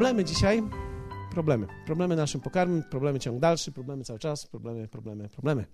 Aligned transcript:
problemy 0.00 0.24
dzisiaj, 0.24 0.62
problemy. 1.30 1.66
Problemy 1.86 2.16
naszym 2.16 2.40
pokarmem, 2.40 2.82
problemy 2.82 3.20
ciąg 3.20 3.40
dalszy, 3.40 3.72
problemy 3.72 4.04
cały 4.04 4.18
czas, 4.18 4.46
problemy, 4.46 4.88
problemy, 4.88 5.28
problemy. 5.28 5.64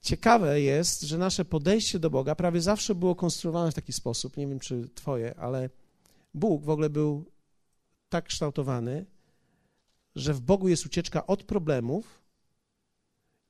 Ciekawe 0.00 0.60
jest, 0.60 1.02
że 1.02 1.18
nasze 1.18 1.44
podejście 1.44 1.98
do 1.98 2.10
Boga 2.10 2.34
prawie 2.34 2.60
zawsze 2.60 2.94
było 2.94 3.14
konstruowane 3.14 3.70
w 3.70 3.74
taki 3.74 3.92
sposób, 3.92 4.36
nie 4.36 4.46
wiem 4.46 4.58
czy 4.58 4.88
twoje, 4.94 5.34
ale 5.38 5.70
Bóg 6.34 6.64
w 6.64 6.70
ogóle 6.70 6.90
był 6.90 7.24
tak 8.08 8.24
kształtowany, 8.24 9.06
że 10.16 10.34
w 10.34 10.40
Bogu 10.40 10.68
jest 10.68 10.86
ucieczka 10.86 11.26
od 11.26 11.44
problemów 11.44 12.22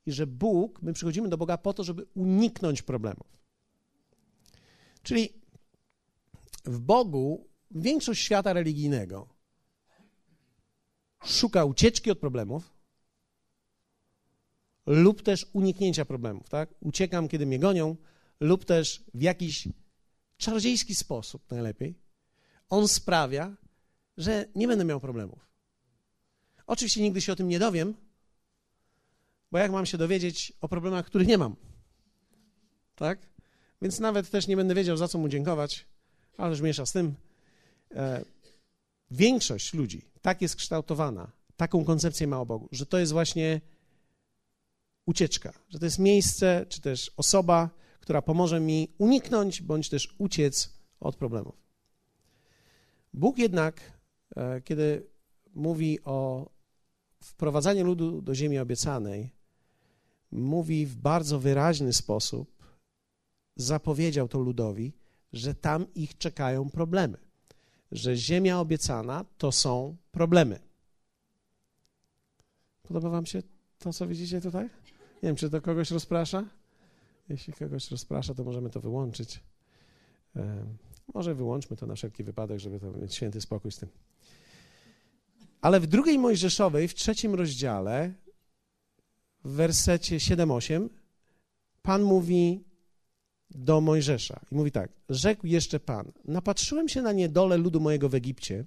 i 0.07 0.13
że 0.13 0.27
Bóg, 0.27 0.83
my 0.83 0.93
przychodzimy 0.93 1.29
do 1.29 1.39
Boga 1.39 1.59
po 1.59 1.73
to, 1.73 1.85
żeby 1.85 2.07
uniknąć 2.15 2.83
problemów. 2.83 3.39
Czyli 5.03 5.33
w 6.65 6.79
Bogu 6.81 7.52
większość 7.75 8.23
świata 8.23 8.53
religijnego 8.53 9.29
szuka 11.25 11.65
ucieczki 11.65 12.11
od 12.11 12.19
problemów 12.19 12.75
lub 14.87 15.23
też 15.23 15.47
uniknięcia 15.53 16.05
problemów, 16.05 16.49
tak? 16.49 16.75
Uciekam, 16.81 17.29
kiedy 17.29 17.47
mnie 17.47 17.59
gonią, 17.59 17.97
lub 18.41 18.65
też 18.65 19.05
w 19.15 19.23
jakiś 19.23 19.69
czarodziejski 20.37 20.95
sposób 20.95 21.51
najlepiej 21.51 22.03
on 22.73 22.89
sprawia, 22.89 23.57
że 24.17 24.49
nie 24.55 24.69
będę 24.69 24.85
miał 24.85 25.01
problemów. 25.01 25.49
Oczywiście 26.67 27.03
nigdy 27.03 27.21
się 27.21 27.33
o 27.33 27.37
tym 27.37 27.49
nie 27.49 27.59
dowiem, 27.59 27.95
bo 29.51 29.59
jak 29.59 29.73
mam 29.73 29.87
się 29.87 29.99
dowiedzieć 29.99 30.53
o 30.61 30.69
problemach, 30.69 31.07
których 31.07 31.29
nie 31.29 31.39
mam? 31.39 31.57
Tak? 32.95 33.19
Więc 33.83 34.01
nawet 34.01 34.31
też 34.31 34.47
nie 34.47 34.57
będę 34.57 34.75
wiedział, 34.75 34.97
za 34.97 35.09
co 35.09 35.19
mu 35.19 35.29
dziękować, 35.29 35.87
ale 36.37 36.51
już 36.51 36.61
miesza 36.61 36.87
z 36.87 36.93
tym. 36.93 37.15
E, 37.97 38.25
większość 39.11 39.75
ludzi 39.75 40.03
tak 40.23 40.43
jest 40.43 40.57
kształtowana, 40.57 41.33
taką 41.57 41.85
koncepcję 41.85 42.27
ma 42.27 42.41
o 42.41 42.47
Bogu, 42.47 42.69
że 42.73 42.87
to 42.87 42.99
jest 42.99 43.13
właśnie 43.13 43.61
ucieczka, 45.07 45.53
że 45.69 45.79
to 45.79 45.85
jest 45.85 45.99
miejsce, 45.99 46.67
czy 46.69 46.81
też 46.81 47.13
osoba, 47.17 47.71
która 48.01 48.23
pomoże 48.23 48.61
mi 48.61 48.89
uniknąć 48.99 49.63
bądź 49.63 49.89
też 49.89 50.15
uciec 50.19 50.73
od 51.01 51.17
problemów. 51.17 51.63
Bóg 53.15 53.39
jednak, 53.39 53.93
e, 54.37 54.61
kiedy 54.61 55.07
mówi 55.55 55.99
o 56.05 56.51
wprowadzaniu 57.23 57.85
ludu 57.85 58.23
do 58.23 58.35
ziemi 58.35 58.59
obiecanej, 58.59 59.31
mówi 60.31 60.87
w 60.87 60.97
bardzo 60.97 61.39
wyraźny 61.39 61.93
sposób, 61.93 62.63
zapowiedział 63.57 64.29
to 64.29 64.39
ludowi, 64.39 64.93
że 65.33 65.55
tam 65.55 65.95
ich 65.95 66.19
czekają 66.19 66.71
problemy, 66.71 67.19
że 67.93 68.17
ziemia 68.17 68.61
obiecana 68.61 69.25
to 69.39 69.53
są 69.53 69.97
problemy. 70.11 70.61
Podoba 72.83 73.11
Wam 73.11 73.27
się 73.27 73.43
to, 73.79 73.93
co 73.93 74.07
widzicie 74.07 74.41
tutaj? 74.41 74.65
Nie 75.23 75.29
wiem, 75.29 75.37
czy 75.37 75.51
to 75.51 75.61
kogoś 75.61 75.91
rozprasza? 75.91 76.45
Jeśli 77.29 77.53
kogoś 77.53 77.91
rozprasza, 77.91 78.35
to 78.35 78.45
możemy 78.45 78.71
to 78.71 78.81
wyłączyć. 78.81 79.41
Może 81.15 81.35
wyłączmy 81.35 81.77
to 81.77 81.87
na 81.87 81.95
wszelki 81.95 82.25
wypadek, 82.25 82.59
żeby 82.59 82.81
to 82.81 82.93
mieć 82.93 83.15
święty 83.15 83.41
spokój 83.41 83.73
z 83.73 83.77
tym. 83.77 83.89
Ale 85.61 85.81
w 85.81 85.87
drugiej 85.87 86.19
Mojżeszowej, 86.19 86.89
w 86.89 86.95
trzecim 86.95 87.35
rozdziale, 87.35 88.13
w 89.45 89.51
wersecie 89.51 90.17
7-8, 90.17 90.89
Pan 91.83 92.03
mówi 92.03 92.65
do 93.55 93.81
Mojżesza 93.81 94.41
i 94.53 94.55
mówi 94.55 94.73
tak: 94.73 94.93
Rzekł 95.09 95.47
jeszcze 95.47 95.81
Pan: 95.81 96.13
Napatrzyłem 96.25 96.89
się 96.89 97.03
na 97.03 97.13
niedolę 97.13 97.57
ludu 97.57 97.81
mojego 97.81 98.09
w 98.09 98.15
Egipcie 98.15 98.65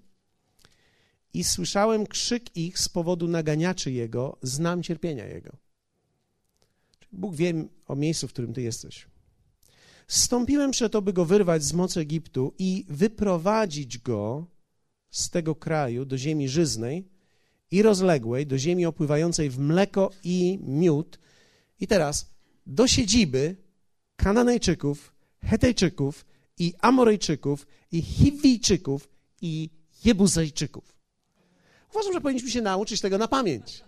i 1.33 1.43
słyszałem 1.43 2.07
krzyk 2.07 2.57
ich 2.57 2.79
z 2.79 2.89
powodu 2.89 3.27
naganiaczy 3.27 3.91
jego, 3.91 4.37
znam 4.41 4.83
cierpienia 4.83 5.25
jego. 5.25 5.57
Bóg 7.11 7.35
wie 7.35 7.53
o 7.87 7.95
miejscu, 7.95 8.27
w 8.27 8.33
którym 8.33 8.53
ty 8.53 8.61
jesteś. 8.61 9.07
Stąpiłem 10.07 10.71
przed 10.71 10.91
to, 10.91 11.01
by 11.01 11.13
go 11.13 11.25
wyrwać 11.25 11.63
z 11.63 11.73
mocy 11.73 11.99
Egiptu 11.99 12.53
i 12.59 12.85
wyprowadzić 12.89 13.97
go 13.97 14.47
z 15.09 15.29
tego 15.29 15.55
kraju 15.55 16.05
do 16.05 16.17
ziemi 16.17 16.49
żyznej 16.49 17.07
i 17.71 17.81
rozległej, 17.81 18.47
do 18.47 18.57
ziemi 18.57 18.85
opływającej 18.85 19.49
w 19.49 19.59
mleko 19.59 20.11
i 20.23 20.59
miód. 20.61 21.19
I 21.79 21.87
teraz 21.87 22.29
do 22.65 22.87
siedziby 22.87 23.55
Kananejczyków, 24.15 25.13
Hetejczyków 25.43 26.25
i 26.57 26.73
Amorejczyków 26.81 27.67
i 27.91 28.01
Hiwijczyków 28.01 29.09
i 29.41 29.69
Jebuzejczyków. 30.05 30.95
Uważam, 31.91 32.13
że 32.13 32.21
powinniśmy 32.21 32.49
się 32.49 32.61
nauczyć 32.61 33.01
tego 33.01 33.17
na 33.17 33.27
pamięć. 33.27 33.83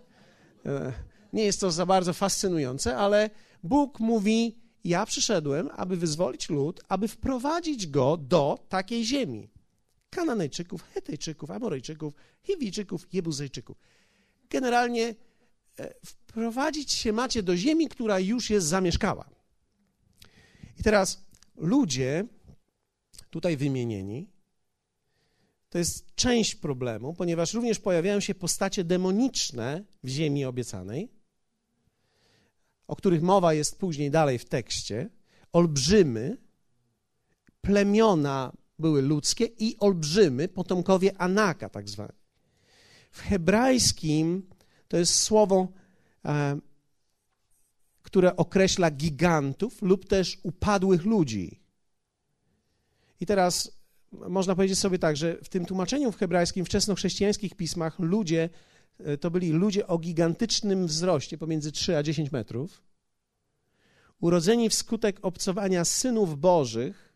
E, 0.65 0.93
nie 1.33 1.43
jest 1.43 1.59
to 1.61 1.71
za 1.71 1.85
bardzo 1.85 2.13
fascynujące, 2.13 2.97
ale 2.97 3.29
Bóg 3.63 3.99
mówi: 3.99 4.57
Ja 4.83 5.05
przyszedłem, 5.05 5.69
aby 5.75 5.97
wyzwolić 5.97 6.49
lud, 6.49 6.81
aby 6.88 7.07
wprowadzić 7.07 7.88
go 7.88 8.17
do 8.17 8.59
takiej 8.69 9.05
ziemi. 9.05 9.49
Kananejczyków, 10.09 10.83
Hetejczyków, 10.94 11.51
Amorejczyków, 11.51 12.13
Hiwijczyków, 12.44 13.07
Jebuzejczyków. 13.13 13.77
Generalnie 14.49 15.15
e, 15.79 15.94
wprowadzić 16.05 16.91
się 16.91 17.13
macie 17.13 17.44
do 17.44 17.57
ziemi, 17.57 17.88
która 17.88 18.19
już 18.19 18.49
jest 18.49 18.67
zamieszkała. 18.67 19.36
I 20.79 20.83
teraz 20.83 21.25
ludzie 21.55 22.25
tutaj 23.29 23.57
wymienieni 23.57 24.29
to 25.69 25.77
jest 25.77 26.15
część 26.15 26.55
problemu, 26.55 27.13
ponieważ 27.13 27.53
również 27.53 27.79
pojawiają 27.79 28.19
się 28.19 28.35
postacie 28.35 28.83
demoniczne 28.83 29.83
w 30.03 30.07
ziemi 30.07 30.45
obiecanej, 30.45 31.09
o 32.88 32.95
których 32.95 33.21
mowa 33.21 33.53
jest 33.53 33.79
później 33.79 34.11
dalej 34.11 34.39
w 34.39 34.45
tekście, 34.45 35.09
olbrzymy, 35.53 36.38
plemiona 37.61 38.53
były 38.79 39.01
ludzkie 39.01 39.45
i 39.45 39.77
olbrzymy, 39.79 40.47
potomkowie 40.47 41.21
Anaka 41.21 41.69
tak 41.69 41.89
zwani. 41.89 42.17
W 43.11 43.21
hebrajskim 43.21 44.49
to 44.88 44.97
jest 44.97 45.15
słowo, 45.15 45.67
e, 46.25 46.59
które 48.07 48.35
określa 48.35 48.91
gigantów 48.91 49.81
lub 49.81 50.07
też 50.07 50.38
upadłych 50.44 51.06
ludzi. 51.06 51.59
I 53.19 53.25
teraz 53.25 53.72
można 54.12 54.56
powiedzieć 54.56 54.79
sobie 54.79 55.00
tak, 55.00 55.18
że 55.18 55.38
w 55.44 55.50
tym 55.50 55.66
tłumaczeniu 55.66 56.12
w 56.12 56.18
hebrajskim, 56.18 56.66
wczesnochrześcijańskich 56.66 57.56
pismach 57.56 58.00
ludzie 58.00 58.50
e, 59.00 59.18
to 59.18 59.31
byli 59.31 59.50
ludzie 59.50 59.88
o 59.88 59.97
gigantycznym 59.97 60.88
wzroście 60.88 61.38
pomiędzy 61.38 61.72
3 61.72 61.97
a 61.97 62.03
10 62.03 62.31
metrów, 62.31 62.81
urodzeni 64.19 64.69
wskutek 64.69 65.19
obcowania 65.22 65.85
synów 65.85 66.39
bożych 66.39 67.13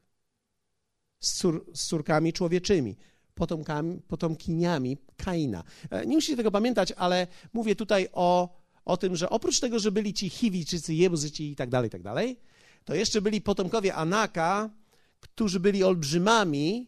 z, 1.20 1.34
cór, 1.34 1.66
z 1.74 1.86
córkami 1.86 2.34
człowieczymi, 2.34 2.98
potomkami, 3.36 4.02
potomkiniami 4.08 4.98
Kaina. 5.18 5.64
E, 5.90 6.06
nie 6.06 6.16
musicie 6.16 6.38
tego 6.38 6.52
pamiętać, 6.52 6.92
ale 6.92 7.28
mówię 7.54 7.76
tutaj 7.76 8.08
o, 8.14 8.61
o 8.86 8.98
tym, 8.98 9.16
że 9.16 9.30
oprócz 9.30 9.60
tego, 9.60 9.80
że 9.80 9.92
byli 9.92 10.14
ci 10.14 10.30
Chiwijczycy, 10.30 10.94
Jebuzyci 10.94 11.52
i 11.52 11.56
tak 11.56 11.70
dalej, 11.70 11.88
i 11.88 11.92
tak 11.92 12.02
dalej, 12.02 12.40
to 12.86 12.96
jeszcze 12.96 13.22
byli 13.22 13.42
potomkowie 13.42 13.96
Anaka, 13.96 14.70
którzy 15.20 15.60
byli 15.60 15.84
olbrzymami 15.84 16.88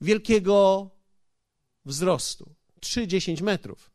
wielkiego 0.00 0.90
wzrostu 1.84 2.54
3-10 2.80 3.42
metrów. 3.42 3.90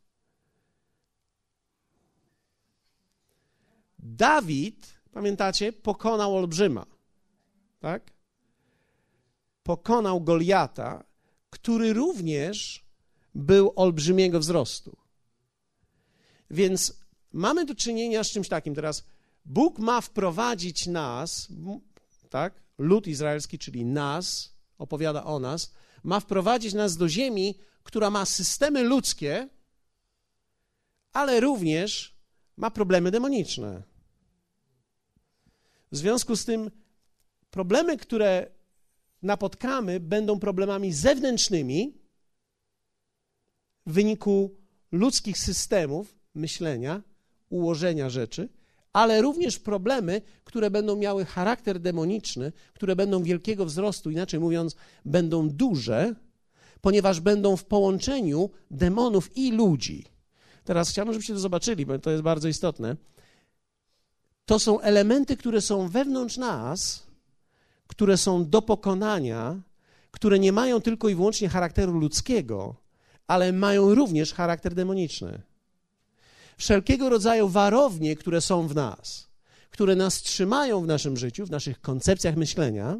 Dawid, 3.98 5.00
pamiętacie, 5.12 5.72
pokonał 5.72 6.36
olbrzyma. 6.36 6.86
Tak? 7.80 8.12
Pokonał 9.62 10.20
Goliata, 10.20 11.04
który 11.50 11.92
również 11.92 12.84
był 13.34 13.72
olbrzymiego 13.76 14.40
wzrostu. 14.40 15.01
Więc 16.52 17.02
mamy 17.32 17.64
do 17.64 17.74
czynienia 17.74 18.24
z 18.24 18.30
czymś 18.30 18.48
takim. 18.48 18.74
Teraz 18.74 19.04
Bóg 19.44 19.78
ma 19.78 20.00
wprowadzić 20.00 20.86
nas, 20.86 21.48
tak? 22.30 22.62
Lud 22.78 23.06
izraelski, 23.06 23.58
czyli 23.58 23.84
nas, 23.84 24.54
opowiada 24.78 25.24
o 25.24 25.38
nas, 25.38 25.72
ma 26.02 26.20
wprowadzić 26.20 26.74
nas 26.74 26.96
do 26.96 27.08
ziemi, 27.08 27.58
która 27.82 28.10
ma 28.10 28.24
systemy 28.24 28.82
ludzkie, 28.82 29.48
ale 31.12 31.40
również 31.40 32.14
ma 32.56 32.70
problemy 32.70 33.10
demoniczne. 33.10 33.82
W 35.92 35.96
związku 35.96 36.36
z 36.36 36.44
tym 36.44 36.70
problemy, 37.50 37.96
które 37.96 38.50
napotkamy, 39.22 40.00
będą 40.00 40.38
problemami 40.38 40.92
zewnętrznymi 40.92 41.98
w 43.86 43.92
wyniku 43.92 44.56
ludzkich 44.92 45.38
systemów 45.38 46.21
myślenia, 46.34 47.02
ułożenia 47.50 48.10
rzeczy, 48.10 48.48
ale 48.92 49.22
również 49.22 49.58
problemy, 49.58 50.22
które 50.44 50.70
będą 50.70 50.96
miały 50.96 51.24
charakter 51.24 51.80
demoniczny, 51.80 52.52
które 52.74 52.96
będą 52.96 53.22
wielkiego 53.22 53.64
wzrostu, 53.64 54.10
inaczej 54.10 54.40
mówiąc, 54.40 54.76
będą 55.04 55.48
duże, 55.48 56.14
ponieważ 56.80 57.20
będą 57.20 57.56
w 57.56 57.64
połączeniu 57.64 58.50
demonów 58.70 59.36
i 59.36 59.52
ludzi. 59.52 60.04
Teraz 60.64 60.90
chciałbym, 60.90 61.12
żebyście 61.12 61.34
to 61.34 61.40
zobaczyli, 61.40 61.86
bo 61.86 61.98
to 61.98 62.10
jest 62.10 62.22
bardzo 62.22 62.48
istotne. 62.48 62.96
To 64.44 64.58
są 64.58 64.80
elementy, 64.80 65.36
które 65.36 65.60
są 65.60 65.88
wewnątrz 65.88 66.36
nas, 66.36 67.06
które 67.86 68.16
są 68.16 68.50
do 68.50 68.62
pokonania, 68.62 69.60
które 70.10 70.38
nie 70.38 70.52
mają 70.52 70.80
tylko 70.80 71.08
i 71.08 71.14
wyłącznie 71.14 71.48
charakteru 71.48 71.92
ludzkiego, 71.92 72.74
ale 73.26 73.52
mają 73.52 73.94
również 73.94 74.32
charakter 74.32 74.74
demoniczny. 74.74 75.42
Wszelkiego 76.56 77.08
rodzaju 77.08 77.48
warownie, 77.48 78.16
które 78.16 78.40
są 78.40 78.68
w 78.68 78.74
nas, 78.74 79.28
które 79.70 79.96
nas 79.96 80.22
trzymają 80.22 80.82
w 80.82 80.86
naszym 80.86 81.16
życiu, 81.16 81.46
w 81.46 81.50
naszych 81.50 81.80
koncepcjach 81.80 82.36
myślenia, 82.36 82.98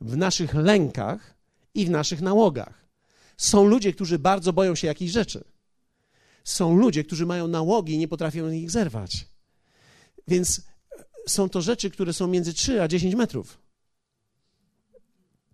w 0.00 0.16
naszych 0.16 0.54
lękach 0.54 1.34
i 1.74 1.86
w 1.86 1.90
naszych 1.90 2.20
nałogach. 2.20 2.86
Są 3.36 3.66
ludzie, 3.66 3.92
którzy 3.92 4.18
bardzo 4.18 4.52
boją 4.52 4.74
się 4.74 4.86
jakichś 4.86 5.12
rzeczy. 5.12 5.44
Są 6.44 6.76
ludzie, 6.76 7.04
którzy 7.04 7.26
mają 7.26 7.48
nałogi 7.48 7.92
i 7.92 7.98
nie 7.98 8.08
potrafią 8.08 8.50
ich 8.50 8.70
zerwać. 8.70 9.28
Więc 10.28 10.62
są 11.28 11.48
to 11.48 11.62
rzeczy, 11.62 11.90
które 11.90 12.12
są 12.12 12.26
między 12.26 12.54
3 12.54 12.82
a 12.82 12.88
10 12.88 13.14
metrów. 13.14 13.65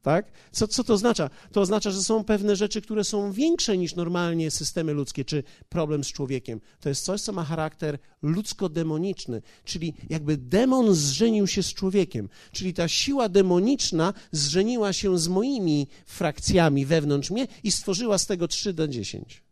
Tak? 0.02 0.32
Co, 0.52 0.68
co 0.68 0.84
to 0.84 0.94
oznacza? 0.94 1.30
To 1.52 1.60
oznacza, 1.60 1.90
że 1.90 2.02
są 2.02 2.24
pewne 2.24 2.56
rzeczy, 2.56 2.82
które 2.82 3.04
są 3.04 3.32
większe 3.32 3.78
niż 3.78 3.94
normalnie 3.94 4.50
systemy 4.50 4.92
ludzkie, 4.92 5.24
czy 5.24 5.42
problem 5.68 6.04
z 6.04 6.12
człowiekiem. 6.12 6.60
To 6.80 6.88
jest 6.88 7.04
coś, 7.04 7.20
co 7.20 7.32
ma 7.32 7.44
charakter 7.44 7.98
ludzko-demoniczny, 8.22 9.42
czyli 9.64 9.94
jakby 10.10 10.36
demon 10.36 10.94
zżenił 10.94 11.46
się 11.46 11.62
z 11.62 11.74
człowiekiem, 11.74 12.28
czyli 12.52 12.74
ta 12.74 12.88
siła 12.88 13.28
demoniczna 13.28 14.14
zżeniła 14.32 14.92
się 14.92 15.18
z 15.18 15.28
moimi 15.28 15.88
frakcjami 16.06 16.86
wewnątrz 16.86 17.30
mnie 17.30 17.46
i 17.62 17.72
stworzyła 17.72 18.18
z 18.18 18.26
tego 18.26 18.48
3 18.48 18.72
do 18.72 18.88
10. 18.88 19.42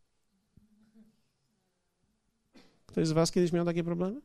Ktoś 2.86 3.06
z 3.06 3.12
Was 3.12 3.32
kiedyś 3.32 3.52
miał 3.52 3.64
takie 3.64 3.84
problemy? 3.84 4.20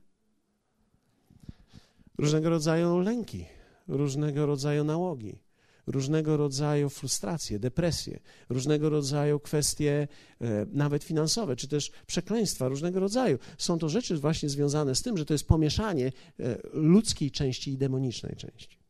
Różnego 2.17 2.49
rodzaju 2.49 2.99
lęki, 2.99 3.45
różnego 3.87 4.45
rodzaju 4.45 4.83
nałogi 4.83 5.44
różnego 5.87 6.37
rodzaju 6.37 6.89
frustracje, 6.89 7.59
depresje, 7.59 8.19
różnego 8.49 8.89
rodzaju 8.89 9.39
kwestie 9.39 10.07
e, 10.41 10.65
nawet 10.71 11.03
finansowe, 11.03 11.55
czy 11.55 11.67
też 11.67 11.91
przekleństwa 12.07 12.67
różnego 12.67 12.99
rodzaju. 12.99 13.37
Są 13.57 13.79
to 13.79 13.89
rzeczy 13.89 14.17
właśnie 14.17 14.49
związane 14.49 14.95
z 14.95 15.01
tym, 15.01 15.17
że 15.17 15.25
to 15.25 15.33
jest 15.33 15.47
pomieszanie 15.47 16.07
e, 16.07 16.57
ludzkiej 16.73 17.31
części 17.31 17.71
i 17.71 17.77
demonicznej 17.77 18.35
części. 18.35 18.85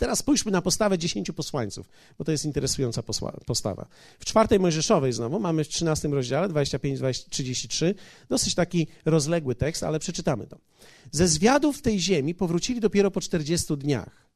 Teraz 0.00 0.18
spójrzmy 0.18 0.52
na 0.52 0.62
postawę 0.62 0.98
dziesięciu 0.98 1.32
posłańców, 1.32 1.88
bo 2.18 2.24
to 2.24 2.32
jest 2.32 2.44
interesująca 2.44 3.02
postawa. 3.46 3.86
W 4.18 4.24
czwartej 4.24 4.60
Mojżeszowej 4.60 5.12
znowu 5.12 5.40
mamy 5.40 5.64
w 5.64 5.68
13 5.68 6.08
rozdziale 6.08 6.48
25-33 6.48 7.94
dosyć 8.28 8.54
taki 8.54 8.86
rozległy 9.04 9.54
tekst, 9.54 9.82
ale 9.82 9.98
przeczytamy 9.98 10.46
to. 10.46 10.58
Ze 11.12 11.28
zwiadów 11.28 11.82
tej 11.82 12.00
ziemi 12.00 12.34
powrócili 12.34 12.80
dopiero 12.80 13.10
po 13.10 13.20
40 13.20 13.76
dniach. 13.76 14.29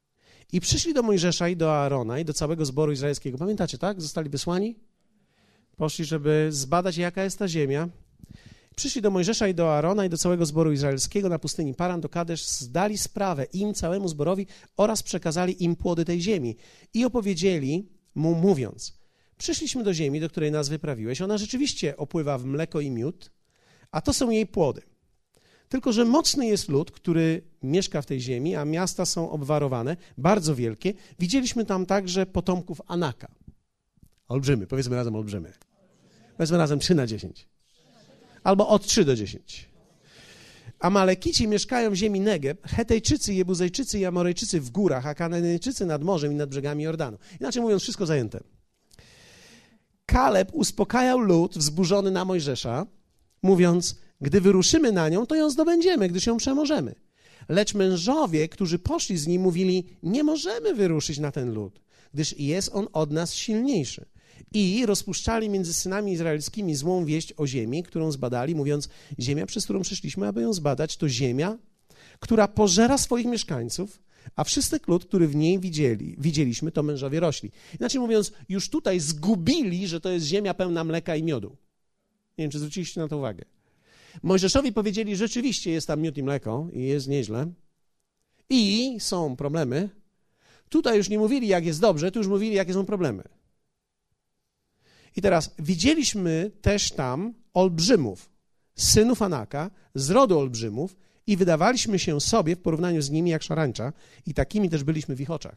I 0.53 0.61
przyszli 0.61 0.95
do 0.95 1.03
Mojżesza 1.03 1.49
i 1.49 1.57
do 1.57 1.73
Aarona 1.73 2.19
i 2.19 2.25
do 2.25 2.33
całego 2.33 2.65
zboru 2.65 2.93
izraelskiego. 2.93 3.39
Pamiętacie, 3.39 3.79
tak? 3.79 4.03
Zostali 4.03 4.31
wysłani? 4.31 4.77
Poszli, 5.77 6.05
żeby 6.05 6.49
zbadać, 6.51 6.97
jaka 6.97 7.25
jest 7.25 7.39
ta 7.39 7.49
ziemia. 7.49 7.89
Przyszli 8.77 9.03
do 9.03 9.11
Mojżesza 9.11 9.49
i 9.49 9.55
do 9.55 9.75
Aarona 9.75 10.05
i 10.05 10.09
do 10.09 10.19
całego 10.19 10.47
zboru 10.47 10.73
izraelskiego 10.73 11.29
na 11.29 11.39
pustyni 11.39 11.75
Paran 11.75 12.01
do 12.01 12.09
Kadesz, 12.09 12.47
zdali 12.47 12.99
sprawę 12.99 13.45
im, 13.45 13.75
całemu 13.75 14.09
zborowi 14.09 14.47
oraz 14.77 15.03
przekazali 15.03 15.65
im 15.65 15.77
płody 15.77 16.05
tej 16.05 16.21
ziemi. 16.21 16.57
I 16.95 17.05
opowiedzieli 17.05 17.89
mu, 18.15 18.35
mówiąc, 18.35 18.99
przyszliśmy 19.39 19.83
do 19.83 19.95
ziemi, 19.95 20.21
do 20.21 20.29
której 20.29 20.51
nas 20.51 20.69
wyprawiłeś. 20.69 21.23
Ona 21.23 21.39
rzeczywiście 21.39 21.97
opływa 21.97 22.39
w 22.39 22.45
mleko 22.45 22.81
i 22.81 22.91
miód, 22.91 23.31
a 23.91 24.01
to 24.01 24.13
są 24.13 24.31
jej 24.31 24.47
płody. 24.47 24.83
Tylko, 25.75 25.93
że 25.93 26.05
mocny 26.05 26.47
jest 26.47 26.69
lud, 26.69 26.91
który 26.91 27.43
mieszka 27.63 28.03
w 28.03 28.07
tej 28.07 28.21
ziemi, 28.21 28.57
a 28.57 28.65
miasta 28.65 29.07
są 29.07 29.31
obwarowane, 29.31 29.97
bardzo 30.19 30.55
wielkie. 30.55 30.95
Widzieliśmy 31.19 31.65
tam 31.65 31.87
także 31.87 32.27
potomków 32.27 32.81
Anaka. 32.87 33.29
Olbrzymy, 34.29 34.67
powiedzmy 34.67 34.97
razem 34.97 35.17
olbrzymy. 35.17 35.53
Powiedzmy 36.37 36.59
razem 36.59 36.79
3 36.79 36.95
na 36.95 37.07
10. 37.07 37.49
Albo 38.45 38.69
od 38.69 38.87
3 38.87 39.05
do 39.05 39.17
10. 39.17 39.69
Amalekici 40.79 41.49
mieszkają 41.49 41.91
w 41.91 41.95
ziemi 41.95 42.21
Negeb, 42.21 42.67
Hetejczycy, 42.67 43.35
Jebuzejczycy 43.35 43.99
i 43.99 44.05
Amorejczycy 44.05 44.61
w 44.61 44.71
górach, 44.71 45.07
a 45.07 45.15
Kananejczycy 45.15 45.87
nad 45.87 46.05
morzem 46.05 46.33
i 46.33 46.35
nad 46.35 46.51
brzegami 46.51 46.85
Jordanu. 46.85 47.19
Inaczej 47.41 47.63
mówiąc, 47.63 47.83
wszystko 47.83 48.07
zajęte. 48.07 48.41
Kaleb 50.07 50.51
uspokajał 50.53 51.19
lud 51.19 51.59
wzburzony 51.59 52.11
na 52.11 52.25
Mojżesza, 52.25 52.87
mówiąc, 53.43 54.04
gdy 54.21 54.41
wyruszymy 54.41 54.93
na 54.93 55.09
nią, 55.09 55.27
to 55.27 55.35
ją 55.35 55.51
zdobędziemy, 55.51 56.09
gdyż 56.09 56.27
ją 56.27 56.37
przemożemy. 56.37 56.95
Lecz 57.49 57.75
mężowie, 57.75 58.49
którzy 58.49 58.79
poszli 58.79 59.19
z 59.19 59.27
nim, 59.27 59.43
mówili: 59.43 59.85
Nie 60.03 60.25
możemy 60.25 60.75
wyruszyć 60.75 61.19
na 61.19 61.33
ten 61.33 61.53
lud, 61.53 61.81
gdyż 62.15 62.39
jest 62.39 62.71
on 62.73 62.89
od 62.93 63.11
nas 63.11 63.35
silniejszy. 63.35 64.07
I 64.53 64.87
rozpuszczali 64.87 65.49
między 65.49 65.75
synami 65.75 66.13
izraelskimi 66.13 66.75
złą 66.75 67.05
wieść 67.05 67.35
o 67.37 67.47
ziemi, 67.47 67.83
którą 67.83 68.13
zbadali, 68.13 68.55
mówiąc: 68.55 68.89
Ziemia, 69.21 69.47
przez 69.47 69.65
którą 69.65 69.83
przyszliśmy, 69.83 70.27
aby 70.27 70.43
ją 70.43 70.53
zbadać, 70.53 70.97
to 70.97 71.09
ziemia, 71.09 71.59
która 72.21 72.49
pożera 72.49 72.99
swoich 72.99 73.27
mieszkańców, 73.27 74.03
a 74.37 74.45
wszyscy 74.45 74.81
lud, 74.87 75.05
który 75.05 75.29
w 75.29 75.37
niej 75.37 75.59
widzieli, 75.59 76.17
widzieliśmy, 76.19 76.73
to 76.73 76.83
mężowie 76.83 77.21
rośli. 77.21 77.51
Inaczej 77.81 78.01
mówiąc, 78.01 78.33
już 78.49 78.71
tutaj 78.71 79.01
zgubili, 79.01 79.89
że 79.89 80.01
to 80.01 80.11
jest 80.11 80.27
ziemia 80.27 80.55
pełna 80.55 80.85
mleka 80.85 81.17
i 81.17 81.23
miodu. 81.23 81.57
Nie 82.39 82.45
wiem, 82.45 82.51
czy 82.51 82.59
zwróciliście 82.59 83.01
na 83.01 83.09
to 83.09 83.19
uwagę. 83.19 83.45
Mojżeszowi 84.23 84.73
powiedzieli, 84.73 85.17
rzeczywiście 85.17 85.71
jest 85.71 85.87
tam 85.87 86.01
miód 86.01 86.17
i 86.19 86.23
mleko 86.23 86.69
i 86.73 86.83
jest 86.83 87.09
nieźle. 87.09 87.53
I 88.51 88.97
są 89.01 89.37
problemy. 89.37 89.91
Tutaj 90.69 90.97
już 90.97 91.09
nie 91.09 91.19
mówili, 91.19 91.49
jak 91.49 91.67
jest 91.67 91.81
dobrze, 91.81 92.13
tu 92.13 92.19
już 92.19 92.29
mówili, 92.29 92.55
jakie 92.55 92.73
są 92.73 92.87
problemy. 92.87 93.23
I 95.17 95.23
teraz 95.23 95.55
widzieliśmy 95.59 96.51
też 96.63 96.93
tam 96.93 97.35
olbrzymów, 97.55 98.31
synów 98.77 99.23
Anaka, 99.23 99.71
z 99.95 100.11
rodu 100.11 100.39
olbrzymów 100.39 100.97
i 101.27 101.37
wydawaliśmy 101.37 101.99
się 101.99 102.21
sobie 102.21 102.57
w 102.57 102.63
porównaniu 102.63 103.03
z 103.03 103.11
nimi 103.11 103.31
jak 103.31 103.43
szarańcza 103.43 103.93
i 104.27 104.35
takimi 104.35 104.71
też 104.71 104.85
byliśmy 104.85 105.17
w 105.17 105.21
ich 105.21 105.31
oczach. 105.31 105.57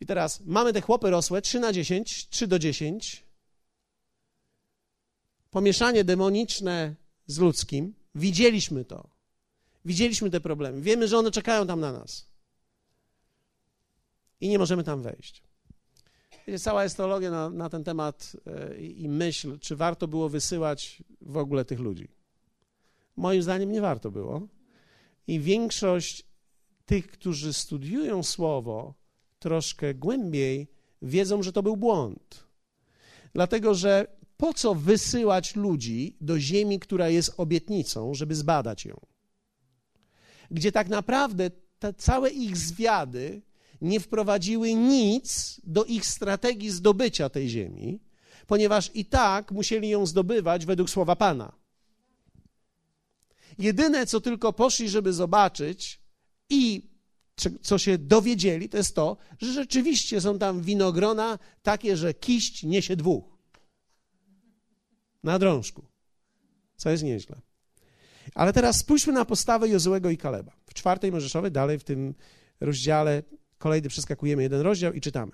I 0.00 0.06
teraz 0.06 0.40
mamy 0.44 0.72
te 0.72 0.80
chłopy 0.80 1.10
rosłe 1.10 1.42
3 1.42 1.60
na 1.60 1.72
10, 1.72 2.28
3 2.28 2.46
do 2.46 2.58
10. 2.58 3.24
Pomieszanie 5.50 6.04
demoniczne 6.04 6.94
z 7.26 7.38
ludzkim. 7.38 7.94
Widzieliśmy 8.14 8.84
to. 8.84 9.08
Widzieliśmy 9.84 10.30
te 10.30 10.40
problemy. 10.40 10.80
Wiemy, 10.80 11.08
że 11.08 11.18
one 11.18 11.30
czekają 11.30 11.66
tam 11.66 11.80
na 11.80 11.92
nas. 11.92 12.26
I 14.40 14.48
nie 14.48 14.58
możemy 14.58 14.84
tam 14.84 15.02
wejść. 15.02 15.42
Wiecie, 16.46 16.58
cała 16.58 16.82
jest 16.82 16.98
na, 16.98 17.50
na 17.50 17.70
ten 17.70 17.84
temat 17.84 18.36
yy, 18.70 18.86
i 18.86 19.08
myśl, 19.08 19.58
czy 19.58 19.76
warto 19.76 20.08
było 20.08 20.28
wysyłać 20.28 21.02
w 21.20 21.36
ogóle 21.36 21.64
tych 21.64 21.80
ludzi. 21.80 22.08
Moim 23.16 23.42
zdaniem 23.42 23.72
nie 23.72 23.80
warto 23.80 24.10
było. 24.10 24.48
I 25.26 25.40
większość 25.40 26.24
tych, 26.86 27.06
którzy 27.06 27.52
studiują 27.52 28.22
słowo 28.22 28.94
troszkę 29.38 29.94
głębiej, 29.94 30.68
wiedzą, 31.02 31.42
że 31.42 31.52
to 31.52 31.62
był 31.62 31.76
błąd. 31.76 32.46
Dlatego, 33.34 33.74
że 33.74 34.15
po 34.36 34.54
co 34.54 34.74
wysyłać 34.74 35.56
ludzi 35.56 36.16
do 36.20 36.40
ziemi, 36.40 36.80
która 36.80 37.08
jest 37.08 37.32
obietnicą, 37.36 38.14
żeby 38.14 38.34
zbadać 38.34 38.84
ją? 38.84 39.00
Gdzie 40.50 40.72
tak 40.72 40.88
naprawdę 40.88 41.50
te 41.78 41.94
całe 41.94 42.30
ich 42.30 42.56
zwiady 42.56 43.42
nie 43.80 44.00
wprowadziły 44.00 44.74
nic 44.74 45.60
do 45.64 45.84
ich 45.84 46.06
strategii 46.06 46.70
zdobycia 46.70 47.28
tej 47.28 47.48
ziemi, 47.48 48.00
ponieważ 48.46 48.90
i 48.94 49.04
tak 49.04 49.52
musieli 49.52 49.88
ją 49.88 50.06
zdobywać 50.06 50.66
według 50.66 50.90
słowa 50.90 51.16
Pana. 51.16 51.52
Jedyne, 53.58 54.06
co 54.06 54.20
tylko 54.20 54.52
poszli, 54.52 54.88
żeby 54.88 55.12
zobaczyć 55.12 56.00
i 56.50 56.90
co 57.62 57.78
się 57.78 57.98
dowiedzieli, 57.98 58.68
to 58.68 58.76
jest 58.76 58.94
to, 58.94 59.16
że 59.38 59.52
rzeczywiście 59.52 60.20
są 60.20 60.38
tam 60.38 60.62
winogrona 60.62 61.38
takie, 61.62 61.96
że 61.96 62.14
kiść 62.14 62.62
niesie 62.62 62.96
dwóch 62.96 63.35
na 65.26 65.38
drążku, 65.38 65.84
co 66.76 66.90
jest 66.90 67.02
nieźle. 67.02 67.40
Ale 68.34 68.52
teraz 68.52 68.76
spójrzmy 68.76 69.12
na 69.12 69.24
postawę 69.24 69.68
Jozułego 69.68 70.10
i 70.10 70.16
Kaleba. 70.16 70.52
W 70.66 70.74
czwartej 70.74 71.12
Mojżeszowej, 71.12 71.52
dalej 71.52 71.78
w 71.78 71.84
tym 71.84 72.14
rozdziale, 72.60 73.22
kolejny 73.58 73.88
przeskakujemy 73.88 74.42
jeden 74.42 74.60
rozdział 74.60 74.92
i 74.92 75.00
czytamy. 75.00 75.32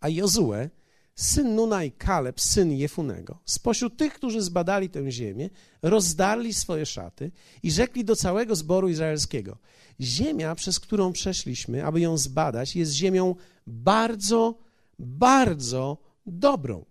A 0.00 0.08
Jozue 0.08 0.68
syn 1.14 1.54
Nuna 1.54 1.84
i 1.84 1.92
Kaleb, 1.92 2.40
syn 2.40 2.72
Jefunego, 2.72 3.38
spośród 3.44 3.96
tych, 3.96 4.14
którzy 4.14 4.40
zbadali 4.42 4.90
tę 4.90 5.10
ziemię, 5.10 5.50
rozdarli 5.82 6.54
swoje 6.54 6.86
szaty 6.86 7.30
i 7.62 7.70
rzekli 7.70 8.04
do 8.04 8.16
całego 8.16 8.56
zboru 8.56 8.88
izraelskiego: 8.88 9.58
Ziemia, 10.00 10.54
przez 10.54 10.80
którą 10.80 11.12
przeszliśmy, 11.12 11.84
aby 11.84 12.00
ją 12.00 12.18
zbadać, 12.18 12.76
jest 12.76 12.92
ziemią 12.92 13.34
bardzo, 13.66 14.58
bardzo 14.98 15.98
dobrą. 16.26 16.84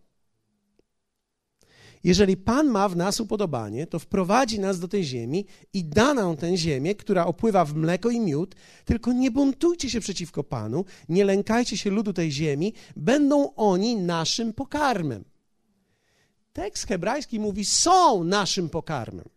Jeżeli 2.04 2.38
Pan 2.38 2.68
ma 2.68 2.90
w 2.90 2.96
nas 2.96 3.20
upodobanie, 3.20 3.88
to 3.88 4.00
wprowadzi 4.00 4.60
nas 4.60 4.80
do 4.80 4.88
tej 4.88 5.04
ziemi 5.04 5.46
i 5.74 5.84
da 5.86 6.14
nam 6.14 6.38
tę 6.38 6.58
ziemię, 6.58 6.96
która 6.96 7.26
opływa 7.26 7.66
w 7.66 7.76
mleko 7.76 8.10
i 8.10 8.20
miód, 8.20 8.56
tylko 8.86 9.14
nie 9.14 9.32
buntujcie 9.32 9.90
się 9.90 10.00
przeciwko 10.00 10.44
Panu, 10.44 10.86
nie 11.10 11.26
lękajcie 11.26 11.78
się 11.78 11.90
ludu 11.90 12.14
tej 12.14 12.32
ziemi, 12.32 12.74
będą 12.96 13.56
oni 13.56 13.96
naszym 13.96 14.54
pokarmem. 14.54 15.24
Tekst 16.54 16.88
hebrajski 16.88 17.40
mówi: 17.40 17.66
są 17.66 18.24
naszym 18.24 18.70
pokarmem. 18.70 19.30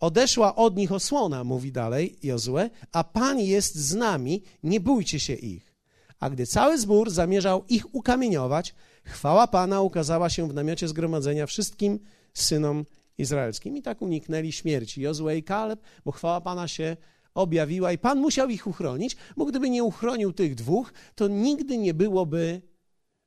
Odeszła 0.00 0.56
od 0.56 0.76
nich 0.76 0.92
osłona, 0.92 1.44
mówi 1.44 1.72
dalej 1.72 2.16
Jozue, 2.22 2.70
a 2.92 3.04
Pan 3.04 3.38
jest 3.38 3.74
z 3.74 3.94
nami, 3.94 4.42
nie 4.62 4.80
bójcie 4.80 5.20
się 5.20 5.34
ich. 5.34 5.72
A 6.20 6.30
gdy 6.30 6.46
cały 6.46 6.78
zbór 6.78 7.10
zamierzał 7.10 7.64
ich 7.68 7.94
ukamieniować, 7.94 8.74
Chwała 9.04 9.46
Pana 9.46 9.80
ukazała 9.80 10.30
się 10.30 10.48
w 10.48 10.54
namiocie 10.54 10.88
zgromadzenia 10.88 11.46
wszystkim 11.46 12.00
synom 12.34 12.84
izraelskim 13.18 13.76
i 13.76 13.82
tak 13.82 14.02
uniknęli 14.02 14.52
śmierci 14.52 15.02
Jozue 15.02 15.30
i 15.30 15.42
Kaleb, 15.42 15.80
bo 16.04 16.12
chwała 16.12 16.40
Pana 16.40 16.68
się 16.68 16.96
objawiła 17.34 17.92
i 17.92 17.98
Pan 17.98 18.18
musiał 18.18 18.48
ich 18.48 18.66
uchronić, 18.66 19.16
bo 19.36 19.44
gdyby 19.44 19.70
nie 19.70 19.84
uchronił 19.84 20.32
tych 20.32 20.54
dwóch, 20.54 20.92
to 21.14 21.28
nigdy 21.28 21.78
nie 21.78 21.94
byłoby 21.94 22.62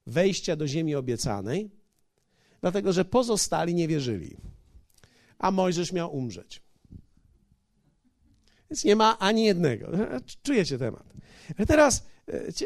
wejścia 0.07 0.55
do 0.55 0.67
ziemi 0.67 0.95
obiecanej, 0.95 1.71
dlatego 2.61 2.93
że 2.93 3.05
pozostali 3.05 3.75
nie 3.75 3.87
wierzyli, 3.87 4.37
a 5.39 5.51
Mojżesz 5.51 5.91
miał 5.91 6.15
umrzeć. 6.15 6.61
Więc 8.69 8.83
nie 8.83 8.95
ma 8.95 9.19
ani 9.19 9.45
jednego. 9.45 9.91
Czujecie 10.43 10.77
temat. 10.77 11.13
Teraz 11.67 12.03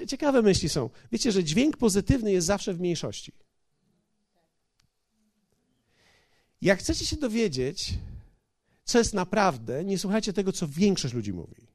ciekawe 0.07 0.41
myśli 0.41 0.69
są. 0.69 0.89
Wiecie, 1.11 1.31
że 1.31 1.43
dźwięk 1.43 1.77
pozytywny 1.77 2.31
jest 2.31 2.47
zawsze 2.47 2.73
w 2.73 2.79
mniejszości. 2.79 3.31
Jak 6.61 6.79
chcecie 6.79 7.05
się 7.05 7.15
dowiedzieć, 7.15 7.93
co 8.83 8.97
jest 8.97 9.13
naprawdę, 9.13 9.85
nie 9.85 9.97
słuchajcie 9.97 10.33
tego, 10.33 10.51
co 10.51 10.67
większość 10.67 11.13
ludzi 11.13 11.33
mówi. 11.33 11.67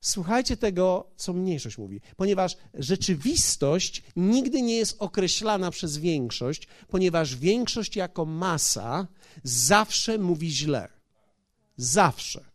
Słuchajcie 0.00 0.56
tego, 0.56 1.10
co 1.16 1.32
mniejszość 1.32 1.78
mówi, 1.78 2.00
ponieważ 2.16 2.56
rzeczywistość 2.74 4.02
nigdy 4.16 4.62
nie 4.62 4.76
jest 4.76 4.96
określana 4.98 5.70
przez 5.70 5.98
większość, 5.98 6.68
ponieważ 6.88 7.36
większość 7.36 7.96
jako 7.96 8.24
masa 8.24 9.06
zawsze 9.42 10.18
mówi 10.18 10.50
źle. 10.50 10.88
Zawsze. 11.76 12.47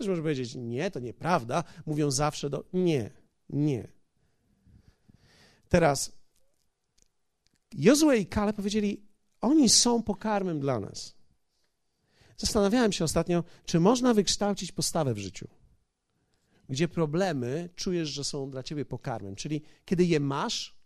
Ktoś 0.00 0.08
może 0.08 0.22
powiedzieć, 0.22 0.54
nie, 0.54 0.90
to 0.90 1.00
nieprawda. 1.00 1.64
Mówią 1.86 2.10
zawsze 2.10 2.50
do. 2.50 2.64
Nie, 2.72 3.10
nie. 3.48 3.88
Teraz 5.68 6.12
Jozue 7.74 8.12
i 8.12 8.26
Kale 8.26 8.52
powiedzieli, 8.52 9.06
oni 9.40 9.68
są 9.68 10.02
pokarmem 10.02 10.60
dla 10.60 10.80
nas. 10.80 11.14
Zastanawiałem 12.36 12.92
się 12.92 13.04
ostatnio, 13.04 13.44
czy 13.64 13.80
można 13.80 14.14
wykształcić 14.14 14.72
postawę 14.72 15.14
w 15.14 15.18
życiu, 15.18 15.48
gdzie 16.68 16.88
problemy 16.88 17.68
czujesz, 17.76 18.08
że 18.08 18.24
są 18.24 18.50
dla 18.50 18.62
ciebie 18.62 18.84
pokarmem, 18.84 19.36
czyli 19.36 19.62
kiedy 19.84 20.04
je 20.04 20.20
masz, 20.20 20.76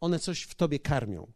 one 0.00 0.18
coś 0.18 0.42
w 0.42 0.54
tobie 0.54 0.78
karmią. 0.78 1.32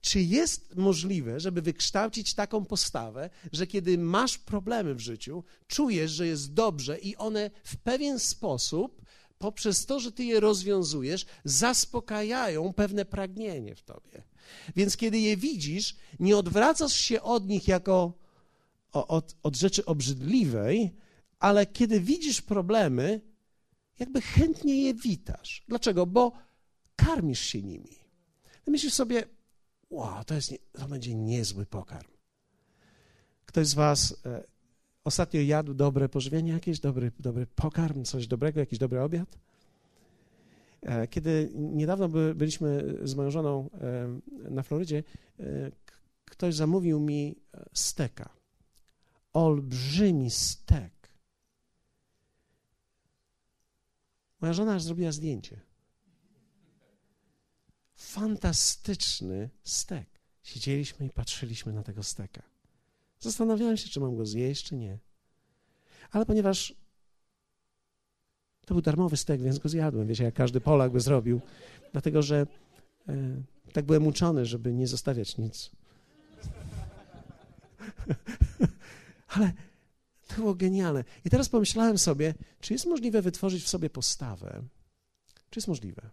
Czy 0.00 0.20
jest 0.20 0.76
możliwe, 0.76 1.40
żeby 1.40 1.62
wykształcić 1.62 2.34
taką 2.34 2.64
postawę, 2.64 3.30
że 3.52 3.66
kiedy 3.66 3.98
masz 3.98 4.38
problemy 4.38 4.94
w 4.94 5.00
życiu, 5.00 5.44
czujesz, 5.66 6.10
że 6.10 6.26
jest 6.26 6.52
dobrze 6.52 6.98
i 6.98 7.16
one 7.16 7.50
w 7.64 7.76
pewien 7.76 8.18
sposób, 8.18 9.02
poprzez 9.38 9.86
to, 9.86 10.00
że 10.00 10.12
ty 10.12 10.24
je 10.24 10.40
rozwiązujesz, 10.40 11.26
zaspokajają 11.44 12.72
pewne 12.72 13.04
pragnienie 13.04 13.74
w 13.74 13.82
tobie. 13.82 14.22
Więc 14.76 14.96
kiedy 14.96 15.18
je 15.18 15.36
widzisz, 15.36 15.96
nie 16.20 16.36
odwracasz 16.36 16.94
się 16.94 17.22
od 17.22 17.48
nich 17.48 17.68
jako 17.68 18.12
od, 18.92 19.36
od 19.42 19.56
rzeczy 19.56 19.84
obrzydliwej, 19.84 20.94
ale 21.38 21.66
kiedy 21.66 22.00
widzisz 22.00 22.42
problemy, 22.42 23.20
jakby 23.98 24.20
chętnie 24.20 24.82
je 24.82 24.94
witasz. 24.94 25.64
Dlaczego? 25.68 26.06
Bo 26.06 26.32
karmisz 26.96 27.40
się 27.40 27.62
nimi. 27.62 27.98
Myślisz 28.66 28.94
sobie, 28.94 29.24
wow, 29.90 30.24
to, 30.24 30.34
jest, 30.34 30.54
to 30.72 30.88
będzie 30.88 31.14
niezły 31.14 31.66
pokarm. 31.66 32.08
Ktoś 33.46 33.66
z 33.66 33.74
Was 33.74 34.16
e, 34.26 34.44
ostatnio 35.04 35.40
jadł 35.40 35.74
dobre 35.74 36.08
pożywienie, 36.08 36.52
jakiś 36.52 36.80
dobry, 36.80 37.12
dobry 37.18 37.46
pokarm, 37.46 38.04
coś 38.04 38.26
dobrego, 38.26 38.60
jakiś 38.60 38.78
dobry 38.78 39.00
obiad? 39.00 39.38
E, 40.82 41.08
kiedy 41.08 41.50
niedawno 41.54 42.08
by, 42.08 42.34
byliśmy 42.34 42.94
z 43.02 43.14
moją 43.14 43.30
żoną 43.30 43.70
e, 43.80 44.50
na 44.50 44.62
Florydzie, 44.62 45.02
ktoś 46.24 46.54
zamówił 46.54 47.00
mi 47.00 47.36
steka. 47.72 48.28
Olbrzymi 49.32 50.30
stek. 50.30 50.92
Moja 54.40 54.52
żona 54.52 54.78
zrobiła 54.78 55.12
zdjęcie 55.12 55.67
fantastyczny 57.98 59.50
stek. 59.62 60.06
Siedzieliśmy 60.42 61.06
i 61.06 61.10
patrzyliśmy 61.10 61.72
na 61.72 61.82
tego 61.82 62.02
steka. 62.02 62.42
Zastanawiałem 63.20 63.76
się, 63.76 63.88
czy 63.88 64.00
mam 64.00 64.16
go 64.16 64.26
zjeść, 64.26 64.64
czy 64.64 64.74
nie. 64.74 64.98
Ale 66.10 66.26
ponieważ 66.26 66.74
to 68.66 68.74
był 68.74 68.82
darmowy 68.82 69.16
stek, 69.16 69.42
więc 69.42 69.58
go 69.58 69.68
zjadłem. 69.68 70.08
Wiecie, 70.08 70.24
jak 70.24 70.34
każdy 70.34 70.60
Polak 70.60 70.92
by 70.92 71.00
zrobił. 71.00 71.40
Dlatego, 71.92 72.22
że 72.22 72.46
e, 73.08 73.42
tak 73.72 73.84
byłem 73.84 74.06
uczony, 74.06 74.46
żeby 74.46 74.72
nie 74.72 74.86
zostawiać 74.86 75.38
nic. 75.38 75.70
Ale 79.28 79.52
to 80.26 80.34
było 80.34 80.54
genialne. 80.54 81.04
I 81.24 81.30
teraz 81.30 81.48
pomyślałem 81.48 81.98
sobie, 81.98 82.34
czy 82.60 82.72
jest 82.72 82.86
możliwe 82.86 83.22
wytworzyć 83.22 83.64
w 83.64 83.68
sobie 83.68 83.90
postawę? 83.90 84.62
Czy 85.50 85.58
jest 85.58 85.68
możliwe? 85.68 86.10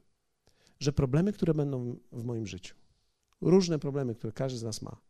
Że 0.86 0.94
problemy, 0.94 1.34
które 1.34 1.54
będą 1.54 2.00
w 2.12 2.24
moim 2.24 2.48
życiu, 2.48 2.75
różne 3.42 3.80
problemy, 3.80 4.15
które 4.15 4.34
każdy 4.34 4.60
z 4.60 4.63
nas 4.63 4.82
ma, 4.82 5.01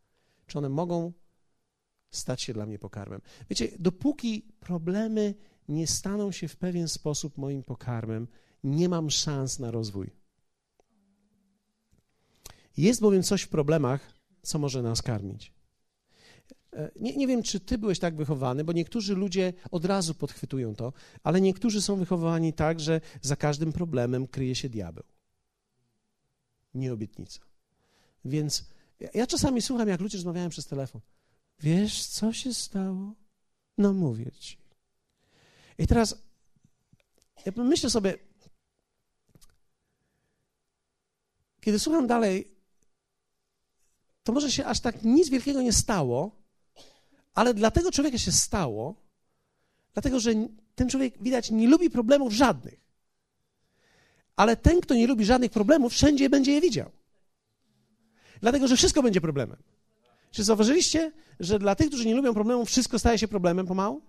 czy 0.47 0.57
one 0.57 0.69
mogą 0.69 1.13
stać 2.11 2.41
się 2.41 2.53
dla 2.53 2.65
mnie 2.65 2.79
pokarmem? 2.79 3.21
Wiecie, 3.49 3.67
dopóki 3.79 4.45
problemy 4.59 5.33
nie 5.67 5.87
staną 5.87 6.31
się 6.31 6.47
w 6.47 6.55
pewien 6.55 6.87
sposób 6.87 7.37
moim 7.37 7.63
pokarmem, 7.63 8.27
nie 8.63 8.89
mam 8.89 9.09
szans 9.09 9.59
na 9.59 9.71
rozwój. 9.71 10.11
Jest 12.77 13.01
bowiem 13.01 13.23
coś 13.23 13.41
w 13.41 13.49
problemach, 13.49 14.13
co 14.41 14.59
może 14.59 14.81
nas 14.81 15.01
karmić. 15.01 15.53
E, 16.73 16.91
nie, 16.95 17.15
nie 17.17 17.27
wiem, 17.27 17.43
czy 17.43 17.59
ty 17.59 17.77
byłeś 17.77 17.99
tak 17.99 18.15
wychowany, 18.15 18.63
bo 18.63 18.73
niektórzy 18.73 19.15
ludzie 19.15 19.53
od 19.71 19.85
razu 19.85 20.13
podchwytują 20.13 20.75
to, 20.75 20.93
ale 21.23 21.41
niektórzy 21.41 21.81
są 21.81 21.95
wychowani 21.95 22.53
tak, 22.53 22.79
że 22.79 23.01
za 23.21 23.35
każdym 23.35 23.73
problemem 23.73 24.27
kryje 24.27 24.55
się 24.55 24.69
diabeł 24.69 25.14
nie 26.75 26.93
obietnica. 26.93 27.39
Więc 28.25 28.65
ja, 28.99 29.09
ja 29.13 29.27
czasami 29.27 29.61
słucham, 29.61 29.87
jak 29.87 30.01
ludzie 30.01 30.17
rozmawiają 30.17 30.49
przez 30.49 30.65
telefon. 30.65 31.01
Wiesz, 31.59 32.05
co 32.05 32.33
się 32.33 32.53
stało? 32.53 33.13
No 33.77 33.93
mówię 33.93 34.31
ci. 34.31 34.57
I 35.77 35.87
teraz 35.87 36.17
ja 37.45 37.51
myślę 37.55 37.89
sobie, 37.89 38.17
kiedy 41.61 41.79
słucham 41.79 42.07
dalej, 42.07 42.55
to 44.23 44.33
może 44.33 44.51
się 44.51 44.65
aż 44.65 44.79
tak 44.79 45.03
nic 45.03 45.29
wielkiego 45.29 45.61
nie 45.61 45.73
stało, 45.73 46.31
ale 47.33 47.53
dla 47.53 47.71
tego 47.71 47.91
człowieka 47.91 48.17
się 48.17 48.31
stało, 48.31 48.95
dlatego 49.93 50.19
że 50.19 50.31
ten 50.75 50.89
człowiek, 50.89 51.23
widać, 51.23 51.51
nie 51.51 51.67
lubi 51.67 51.89
problemów 51.89 52.33
żadnych. 52.33 52.84
Ale 54.35 54.57
ten, 54.57 54.81
kto 54.81 54.95
nie 54.95 55.07
lubi 55.07 55.25
żadnych 55.25 55.51
problemów, 55.51 55.93
wszędzie 55.93 56.29
będzie 56.29 56.51
je 56.51 56.61
widział. 56.61 56.91
Dlatego, 58.41 58.67
że 58.67 58.75
wszystko 58.75 59.03
będzie 59.03 59.21
problemem. 59.21 59.57
Czy 60.31 60.43
zauważyliście, 60.43 61.11
że 61.39 61.59
dla 61.59 61.75
tych, 61.75 61.87
którzy 61.87 62.05
nie 62.05 62.15
lubią 62.15 62.33
problemów, 62.33 62.69
wszystko 62.69 62.99
staje 62.99 63.17
się 63.19 63.27
problemem 63.27 63.65
pomału? 63.65 64.01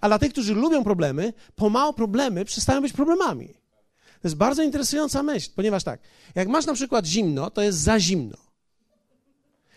A 0.00 0.08
dla 0.08 0.18
tych, 0.18 0.32
którzy 0.32 0.54
lubią 0.54 0.84
problemy, 0.84 1.32
pomału 1.56 1.92
problemy 1.92 2.44
przestają 2.44 2.80
być 2.80 2.92
problemami. 2.92 3.48
To 4.22 4.28
jest 4.28 4.36
bardzo 4.36 4.62
interesująca 4.62 5.22
myśl, 5.22 5.50
ponieważ 5.56 5.84
tak, 5.84 6.00
jak 6.34 6.48
masz 6.48 6.66
na 6.66 6.74
przykład 6.74 7.06
zimno, 7.06 7.50
to 7.50 7.62
jest 7.62 7.78
za 7.78 8.00
zimno. 8.00 8.36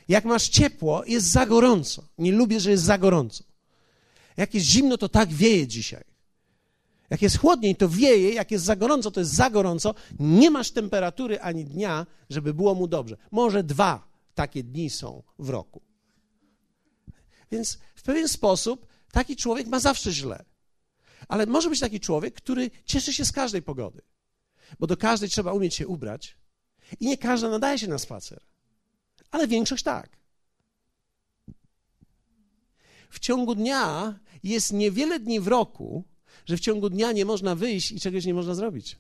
Jak 0.08 0.26
masz 0.26 0.50
ciepło, 0.50 1.04
jest 1.06 1.28
za 1.32 1.46
gorąco. 1.46 2.04
Nie 2.18 2.32
lubię, 2.32 2.60
że 2.60 2.72
jest 2.72 2.84
za 2.84 2.98
gorąco. 2.98 3.44
Jak 4.38 4.54
jest 4.54 4.66
zimno, 4.66 4.98
to 4.98 5.10
tak 5.10 5.30
wieje 5.30 5.68
dzisiaj. 5.68 6.04
Jak 7.10 7.22
jest 7.22 7.38
chłodniej, 7.38 7.76
to 7.76 7.90
wieje, 7.90 8.34
jak 8.34 8.52
jest 8.52 8.66
za 8.66 8.76
gorąco, 8.76 9.12
to 9.12 9.20
jest 9.20 9.34
za 9.34 9.50
gorąco. 9.50 9.96
Nie 10.20 10.52
masz 10.52 10.72
temperatury 10.72 11.40
ani 11.40 11.66
dnia, 11.66 12.06
żeby 12.30 12.54
było 12.54 12.76
mu 12.76 12.88
dobrze. 12.88 13.18
Może 13.32 13.64
dwa 13.64 14.08
takie 14.36 14.64
dni 14.64 14.90
są 14.90 15.24
w 15.40 15.50
roku. 15.50 15.82
Więc 17.52 17.80
w 17.96 18.04
pewien 18.04 18.28
sposób 18.28 18.88
taki 19.12 19.36
człowiek 19.36 19.68
ma 19.68 19.80
zawsze 19.80 20.12
źle. 20.12 20.46
Ale 21.28 21.46
może 21.46 21.70
być 21.70 21.80
taki 21.80 22.00
człowiek, 22.00 22.34
który 22.36 22.72
cieszy 22.86 23.14
się 23.14 23.26
z 23.26 23.32
każdej 23.32 23.62
pogody, 23.62 24.02
bo 24.80 24.88
do 24.88 24.98
każdej 24.98 25.30
trzeba 25.30 25.54
umieć 25.54 25.76
się 25.76 25.88
ubrać 25.88 26.38
i 27.00 27.06
nie 27.06 27.18
każda 27.18 27.50
nadaje 27.50 27.80
się 27.80 27.88
na 27.88 27.98
spacer, 27.98 28.40
ale 29.32 29.48
większość 29.48 29.84
tak. 29.84 30.18
W 33.10 33.20
ciągu 33.20 33.56
dnia 33.56 34.20
jest 34.44 34.74
niewiele 34.74 35.20
dni 35.20 35.40
w 35.40 35.48
roku, 35.48 36.04
że 36.48 36.58
w 36.58 36.60
ciągu 36.60 36.90
dnia 36.90 37.12
nie 37.12 37.26
można 37.26 37.56
wyjść 37.56 37.92
i 37.92 38.00
czegoś 38.00 38.26
nie 38.26 38.34
można 38.34 38.56
zrobić. 38.56 38.98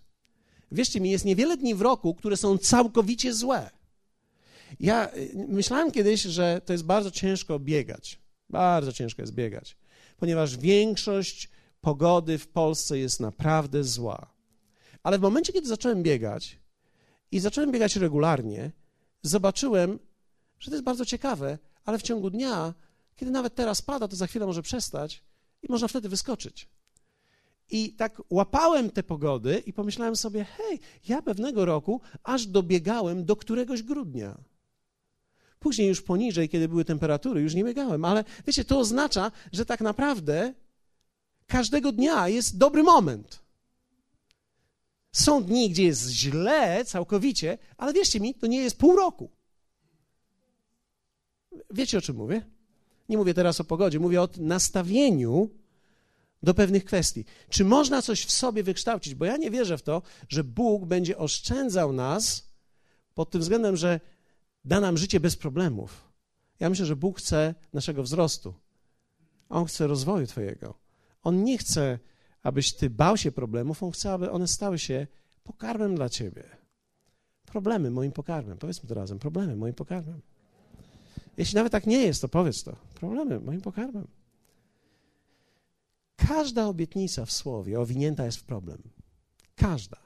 Wierzcie 0.72 1.02
mi, 1.02 1.12
jest 1.12 1.26
niewiele 1.26 1.58
dni 1.58 1.76
w 1.76 1.82
roku, 1.82 2.16
które 2.16 2.38
są 2.38 2.58
całkowicie 2.58 3.34
złe. 3.34 3.70
Ja 4.80 5.16
y, 5.16 5.46
myślałem 5.48 5.92
kiedyś, 5.92 6.22
że 6.22 6.62
to 6.66 6.74
jest 6.74 6.86
bardzo 6.86 7.12
ciężko 7.12 7.60
biegać. 7.60 8.20
Bardzo 8.50 8.94
ciężko 8.94 9.22
jest 9.22 9.34
biegać, 9.34 9.78
ponieważ 10.18 10.58
większość 10.58 11.50
pogody 11.82 12.38
w 12.38 12.48
Polsce 12.48 13.00
jest 13.00 13.20
naprawdę 13.20 13.84
zła. 13.84 14.34
Ale 15.04 15.20
w 15.20 15.22
momencie, 15.22 15.54
kiedy 15.54 15.68
zacząłem 15.68 16.04
biegać 16.04 16.60
i 17.32 17.40
zacząłem 17.40 17.72
biegać 17.72 17.96
regularnie, 17.96 18.72
zobaczyłem, 19.22 20.00
że 20.60 20.72
to 20.72 20.76
jest 20.76 20.86
bardzo 20.86 21.06
ciekawe, 21.06 21.58
ale 21.86 22.00
w 22.00 22.02
ciągu 22.02 22.30
dnia, 22.30 22.74
kiedy 23.16 23.32
nawet 23.32 23.56
teraz 23.56 23.82
pada, 23.82 24.08
to 24.08 24.16
za 24.16 24.28
chwilę 24.28 24.46
może 24.46 24.62
przestać 24.62 25.24
i 25.64 25.72
można 25.72 25.88
wtedy 25.88 26.10
wyskoczyć. 26.10 26.68
I 27.70 27.94
tak 27.94 28.22
łapałem 28.30 28.92
te 28.92 29.04
pogody 29.04 29.64
i 29.66 29.74
pomyślałem 29.74 30.16
sobie, 30.16 30.44
hej, 30.44 30.80
ja 31.08 31.22
pewnego 31.22 31.66
roku 31.66 32.02
aż 32.24 32.46
dobiegałem 32.46 33.26
do 33.26 33.36
któregoś 33.36 33.84
grudnia. 33.84 34.38
Później 35.60 35.88
już 35.88 36.02
poniżej, 36.02 36.50
kiedy 36.50 36.68
były 36.68 36.86
temperatury, 36.86 37.42
już 37.42 37.54
nie 37.54 37.64
biegałem, 37.64 38.06
ale 38.06 38.24
wiecie, 38.48 38.66
to 38.66 38.80
oznacza, 38.80 39.32
że 39.52 39.66
tak 39.66 39.82
naprawdę 39.82 40.54
każdego 41.48 41.92
dnia 41.92 42.28
jest 42.28 42.58
dobry 42.58 42.84
moment. 42.84 43.48
Są 45.12 45.44
dni, 45.44 45.70
gdzie 45.70 45.84
jest 45.84 46.10
źle 46.10 46.86
całkowicie, 46.86 47.58
ale 47.78 47.94
wierzcie 47.94 48.20
mi, 48.20 48.36
to 48.36 48.48
nie 48.48 48.58
jest 48.58 48.78
pół 48.78 48.96
roku. 48.96 49.30
Wiecie 51.72 51.98
o 51.98 52.02
czym 52.02 52.16
mówię? 52.16 52.46
Nie 53.10 53.18
mówię 53.18 53.34
teraz 53.34 53.62
o 53.62 53.64
pogodzie, 53.64 54.00
mówię 54.00 54.22
o 54.22 54.30
nastawieniu 54.38 55.50
do 56.44 56.54
pewnych 56.54 56.86
kwestii. 56.86 57.26
Czy 57.50 57.66
można 57.66 58.02
coś 58.02 58.26
w 58.26 58.32
sobie 58.32 58.64
wykształcić? 58.64 59.16
Bo 59.16 59.26
ja 59.26 59.38
nie 59.38 59.52
wierzę 59.52 59.78
w 59.78 59.82
to, 59.82 60.02
że 60.30 60.44
Bóg 60.44 60.86
będzie 60.86 61.18
oszczędzał 61.18 61.94
nas 61.94 62.50
pod 63.14 63.30
tym 63.30 63.42
względem, 63.42 63.76
że 63.76 64.00
da 64.66 64.80
nam 64.80 64.98
życie 64.98 65.20
bez 65.20 65.36
problemów. 65.36 66.12
Ja 66.60 66.70
myślę, 66.70 66.86
że 66.86 66.96
Bóg 66.96 67.20
chce 67.20 67.56
naszego 67.74 68.04
wzrostu. 68.04 68.54
On 69.50 69.66
chce 69.66 69.88
rozwoju 69.88 70.28
Twojego. 70.28 70.74
On 71.24 71.44
nie 71.44 71.58
chce, 71.58 72.00
abyś 72.44 72.74
Ty 72.74 72.90
bał 72.90 73.18
się 73.18 73.32
problemów, 73.32 73.84
On 73.84 73.92
chce, 73.92 74.12
aby 74.12 74.32
one 74.32 74.48
stały 74.48 74.80
się 74.80 75.08
pokarmem 75.44 75.96
dla 75.96 76.10
Ciebie. 76.10 76.44
Problemy 77.46 77.92
moim 77.92 78.12
pokarmem. 78.12 78.58
Powiedzmy 78.58 78.90
to 78.90 78.96
razem. 78.96 79.20
Problemy 79.20 79.56
moim 79.56 79.74
pokarmem. 79.74 80.22
Jeśli 81.38 81.56
nawet 81.56 81.72
tak 81.72 81.88
nie 81.88 81.98
jest, 81.98 82.22
to 82.22 82.30
powiedz 82.30 82.64
to. 82.64 82.76
Problemy 82.96 83.40
moim 83.40 83.62
pokarmem. 83.62 84.08
Każda 86.18 86.68
obietnica 86.68 87.26
w 87.26 87.32
słowie 87.32 87.80
owinięta 87.80 88.26
jest 88.26 88.38
w 88.38 88.44
problem. 88.44 88.82
Każda. 89.56 89.98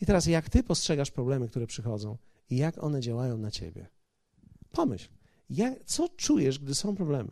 I 0.00 0.06
teraz, 0.06 0.26
jak 0.26 0.50
ty 0.50 0.62
postrzegasz 0.62 1.10
problemy, 1.10 1.48
które 1.48 1.66
przychodzą 1.66 2.16
i 2.50 2.56
jak 2.56 2.84
one 2.84 3.00
działają 3.00 3.38
na 3.38 3.50
ciebie? 3.50 3.86
Pomyśl, 4.72 5.08
jak, 5.50 5.84
co 5.84 6.08
czujesz, 6.08 6.58
gdy 6.58 6.74
są 6.74 6.96
problemy? 6.96 7.30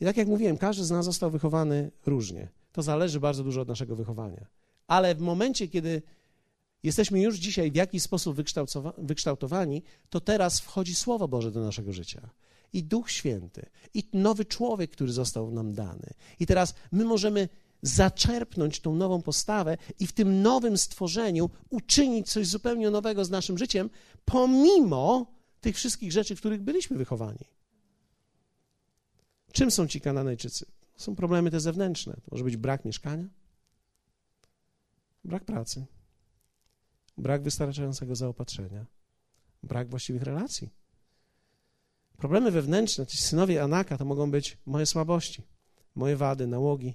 I 0.00 0.04
tak 0.04 0.16
jak 0.16 0.28
mówiłem, 0.28 0.58
każdy 0.58 0.84
z 0.84 0.90
nas 0.90 1.04
został 1.04 1.30
wychowany 1.30 1.90
różnie. 2.06 2.48
To 2.72 2.82
zależy 2.82 3.20
bardzo 3.20 3.44
dużo 3.44 3.60
od 3.60 3.68
naszego 3.68 3.96
wychowania. 3.96 4.46
Ale 4.86 5.14
w 5.14 5.20
momencie, 5.20 5.68
kiedy 5.68 6.02
jesteśmy 6.82 7.20
już 7.20 7.36
dzisiaj 7.36 7.70
w 7.70 7.74
jakiś 7.74 8.02
sposób 8.02 8.36
wykształtowani, 8.98 9.82
to 10.10 10.20
teraz 10.20 10.60
wchodzi 10.60 10.94
Słowo 10.94 11.28
Boże 11.28 11.50
do 11.50 11.60
naszego 11.60 11.92
życia. 11.92 12.30
I 12.72 12.84
Duch 12.84 13.10
Święty, 13.10 13.66
i 13.94 14.08
nowy 14.12 14.44
człowiek, 14.44 14.90
który 14.90 15.12
został 15.12 15.50
nam 15.50 15.74
dany. 15.74 16.10
I 16.40 16.46
teraz 16.46 16.74
my 16.92 17.04
możemy 17.04 17.48
zaczerpnąć 17.82 18.80
tą 18.80 18.94
nową 18.94 19.22
postawę 19.22 19.76
i 19.98 20.06
w 20.06 20.12
tym 20.12 20.42
nowym 20.42 20.78
stworzeniu 20.78 21.50
uczynić 21.70 22.30
coś 22.30 22.46
zupełnie 22.46 22.90
nowego 22.90 23.24
z 23.24 23.30
naszym 23.30 23.58
życiem, 23.58 23.90
pomimo 24.24 25.26
tych 25.60 25.76
wszystkich 25.76 26.12
rzeczy, 26.12 26.36
w 26.36 26.38
których 26.38 26.62
byliśmy 26.62 26.96
wychowani. 26.96 27.44
Czym 29.52 29.70
są 29.70 29.86
ci 29.86 30.00
Kananejczycy? 30.00 30.66
Są 30.96 31.16
problemy 31.16 31.50
te 31.50 31.60
zewnętrzne. 31.60 32.14
To 32.14 32.22
może 32.30 32.44
być 32.44 32.56
brak 32.56 32.84
mieszkania, 32.84 33.28
brak 35.24 35.44
pracy, 35.44 35.86
brak 37.18 37.42
wystarczającego 37.42 38.16
zaopatrzenia, 38.16 38.86
brak 39.62 39.88
właściwych 39.88 40.22
relacji. 40.22 40.70
Problemy 42.22 42.50
wewnętrzne, 42.50 43.06
ci 43.06 43.18
synowie 43.18 43.62
Anaka, 43.62 43.98
to 43.98 44.04
mogą 44.04 44.30
być 44.30 44.58
moje 44.66 44.86
słabości, 44.86 45.42
moje 45.94 46.16
wady, 46.16 46.46
nałogi, 46.46 46.94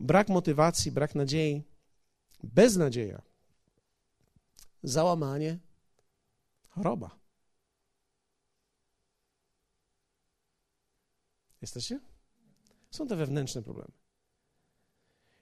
brak 0.00 0.28
motywacji, 0.28 0.92
brak 0.92 1.14
nadziei, 1.14 1.62
beznadzieja, 2.42 3.22
załamanie, 4.82 5.58
choroba. 6.68 7.18
Jesteście? 11.62 12.00
Są 12.90 13.06
te 13.06 13.16
wewnętrzne 13.16 13.62
problemy. 13.62 13.92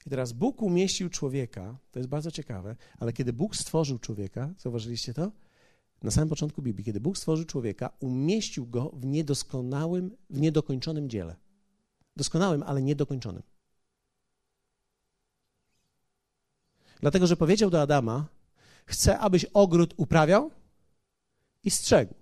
I 0.06 0.10
teraz 0.10 0.32
Bóg 0.32 0.62
umieścił 0.62 1.10
człowieka, 1.10 1.76
to 1.92 1.98
jest 1.98 2.08
bardzo 2.08 2.30
ciekawe, 2.30 2.76
ale 2.98 3.12
kiedy 3.12 3.32
Bóg 3.32 3.56
stworzył 3.56 3.98
człowieka, 3.98 4.54
zauważyliście 4.58 5.14
to? 5.14 5.30
Na 6.04 6.10
samym 6.10 6.28
początku 6.28 6.62
Biblii, 6.62 6.84
kiedy 6.84 7.00
Bóg 7.00 7.18
stworzył 7.18 7.44
człowieka, 7.44 7.90
umieścił 8.00 8.66
go 8.66 8.90
w 8.94 9.06
niedoskonałym, 9.06 10.16
w 10.30 10.40
niedokończonym 10.40 11.10
dziele. 11.10 11.36
Doskonałym, 12.16 12.62
ale 12.62 12.82
niedokończonym. 12.82 13.42
Dlatego, 17.00 17.26
że 17.26 17.36
powiedział 17.36 17.70
do 17.70 17.82
Adama: 17.82 18.26
Chcę, 18.86 19.18
abyś 19.18 19.44
ogród 19.44 19.94
uprawiał 19.96 20.50
i 21.64 21.70
strzegł. 21.70 22.14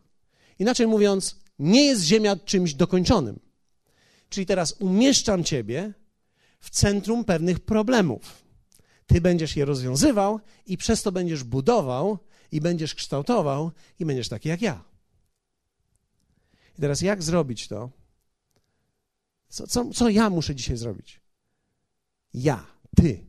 Inaczej 0.59 0.87
mówiąc, 0.87 1.37
nie 1.59 1.87
jest 1.87 2.03
ziemia 2.03 2.37
czymś 2.37 2.75
dokończonym. 2.75 3.41
Czyli 4.29 4.47
teraz 4.47 4.73
umieszczam 4.73 5.45
ciebie 5.45 5.95
w 6.59 6.71
centrum 6.71 7.25
pewnych 7.25 7.61
problemów. 7.61 8.45
Ty 9.07 9.21
będziesz 9.21 9.57
je 9.57 9.65
rozwiązywał 9.65 10.41
i 10.67 10.77
przez 10.77 11.03
to 11.03 11.13
będziesz 11.13 11.45
budował 11.45 12.19
i 12.53 12.61
będziesz 12.61 12.95
kształtował 12.95 13.71
i 13.99 14.07
będziesz 14.07 14.29
taki 14.29 14.49
jak 14.49 14.63
ja. 14.63 14.85
I 16.79 16.81
teraz 16.81 17.03
jak 17.03 17.23
zrobić 17.23 17.69
to? 17.69 17.91
Co, 19.49 19.67
co, 19.67 19.91
co 19.91 20.09
ja 20.09 20.31
muszę 20.31 20.55
dzisiaj 20.55 20.77
zrobić? 20.77 21.21
Ja, 22.35 22.67
ty. 22.97 23.27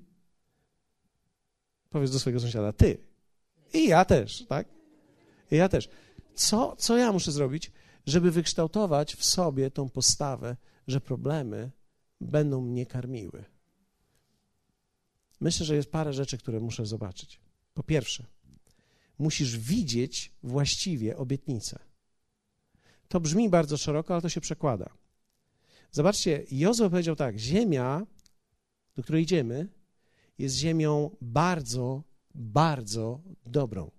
Powiedz 1.89 2.11
do 2.11 2.19
swojego 2.19 2.39
sąsiada, 2.39 2.73
ty. 2.73 2.97
I 3.73 3.87
ja 3.87 4.05
też, 4.05 4.45
tak? 4.45 4.67
I 5.51 5.55
ja 5.55 5.69
też. 5.69 5.89
Co, 6.35 6.75
co 6.75 6.97
ja 6.97 7.11
muszę 7.11 7.31
zrobić, 7.31 7.71
żeby 8.05 8.31
wykształtować 8.31 9.15
w 9.15 9.25
sobie 9.25 9.71
tą 9.71 9.89
postawę, 9.89 10.57
że 10.87 11.01
problemy 11.01 11.71
będą 12.21 12.61
mnie 12.61 12.85
karmiły? 12.85 13.45
Myślę, 15.39 15.65
że 15.65 15.75
jest 15.75 15.91
parę 15.91 16.13
rzeczy, 16.13 16.37
które 16.37 16.59
muszę 16.59 16.85
zobaczyć. 16.85 17.39
Po 17.73 17.83
pierwsze, 17.83 18.25
musisz 19.19 19.57
widzieć 19.57 20.31
właściwie 20.43 21.17
obietnicę. 21.17 21.79
To 23.07 23.19
brzmi 23.19 23.49
bardzo 23.49 23.77
szeroko, 23.77 24.13
ale 24.13 24.21
to 24.21 24.29
się 24.29 24.41
przekłada. 24.41 24.89
Zobaczcie, 25.91 26.43
Jozue 26.51 26.89
powiedział 26.89 27.15
tak: 27.15 27.37
Ziemia, 27.37 28.05
do 28.95 29.03
której 29.03 29.23
idziemy, 29.23 29.67
jest 30.37 30.55
ziemią 30.55 31.15
bardzo, 31.21 32.03
bardzo 32.35 33.21
dobrą. 33.45 33.91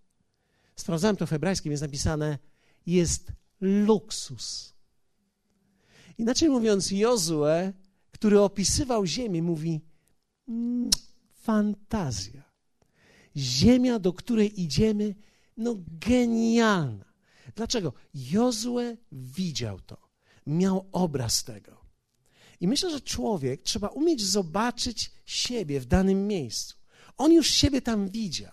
Sprawdzałem 0.76 1.16
to 1.16 1.26
w 1.26 1.30
hebrajskim, 1.30 1.72
jest 1.72 1.82
napisane: 1.82 2.38
jest 2.86 3.32
luksus. 3.60 4.74
Inaczej 6.18 6.48
mówiąc, 6.48 6.90
Jozue, 6.90 7.72
który 8.10 8.40
opisywał 8.40 9.06
ziemię, 9.06 9.42
mówi: 9.42 9.80
mm, 10.48 10.90
fantazja. 11.34 12.43
Ziemia, 13.36 13.98
do 13.98 14.12
której 14.12 14.60
idziemy, 14.62 15.14
no 15.56 15.76
genialna. 15.88 17.04
Dlaczego? 17.56 17.92
Jozue 18.14 18.96
widział 19.12 19.80
to, 19.80 19.96
miał 20.46 20.88
obraz 20.92 21.44
tego. 21.44 21.84
I 22.60 22.68
myślę, 22.68 22.90
że 22.90 23.00
człowiek 23.00 23.62
trzeba 23.62 23.88
umieć 23.88 24.24
zobaczyć 24.24 25.10
siebie 25.24 25.80
w 25.80 25.86
danym 25.86 26.26
miejscu. 26.26 26.76
On 27.16 27.32
już 27.32 27.50
siebie 27.50 27.82
tam 27.82 28.08
widział. 28.08 28.52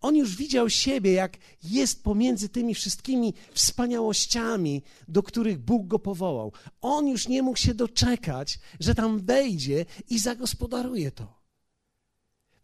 On 0.00 0.16
już 0.16 0.36
widział 0.36 0.70
siebie, 0.70 1.12
jak 1.12 1.36
jest 1.62 2.02
pomiędzy 2.02 2.48
tymi 2.48 2.74
wszystkimi 2.74 3.34
wspaniałościami, 3.52 4.82
do 5.08 5.22
których 5.22 5.58
Bóg 5.58 5.86
go 5.86 5.98
powołał. 5.98 6.52
On 6.80 7.08
już 7.08 7.28
nie 7.28 7.42
mógł 7.42 7.58
się 7.58 7.74
doczekać, 7.74 8.58
że 8.80 8.94
tam 8.94 9.18
wejdzie 9.18 9.84
i 10.08 10.18
zagospodaruje 10.18 11.10
to. 11.10 11.42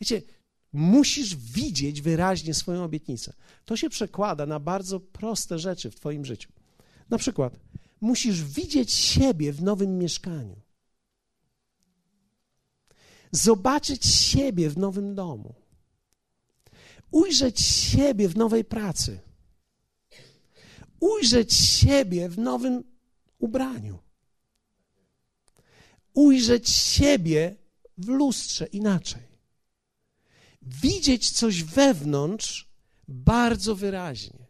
Wiecie, 0.00 0.22
musisz 0.72 1.36
widzieć 1.36 2.02
wyraźnie 2.02 2.54
swoją 2.54 2.84
obietnicę. 2.84 3.32
To 3.64 3.76
się 3.76 3.90
przekłada 3.90 4.46
na 4.46 4.60
bardzo 4.60 5.00
proste 5.00 5.58
rzeczy 5.58 5.90
w 5.90 5.94
Twoim 5.94 6.24
życiu. 6.24 6.52
Na 7.10 7.18
przykład, 7.18 7.58
musisz 8.00 8.44
widzieć 8.44 8.92
siebie 8.92 9.52
w 9.52 9.62
nowym 9.62 9.98
mieszkaniu, 9.98 10.56
zobaczyć 13.32 14.06
siebie 14.06 14.70
w 14.70 14.78
nowym 14.78 15.14
domu. 15.14 15.54
Ujrzeć 17.10 17.60
siebie 17.60 18.28
w 18.28 18.36
nowej 18.36 18.64
pracy, 18.64 19.20
ujrzeć 21.00 21.54
siebie 21.54 22.28
w 22.28 22.38
nowym 22.38 22.84
ubraniu, 23.38 23.98
ujrzeć 26.14 26.68
siebie 26.68 27.56
w 27.98 28.08
lustrze 28.08 28.66
inaczej, 28.66 29.31
widzieć 30.62 31.30
coś 31.30 31.64
wewnątrz 31.64 32.68
bardzo 33.08 33.74
wyraźnie. 33.74 34.46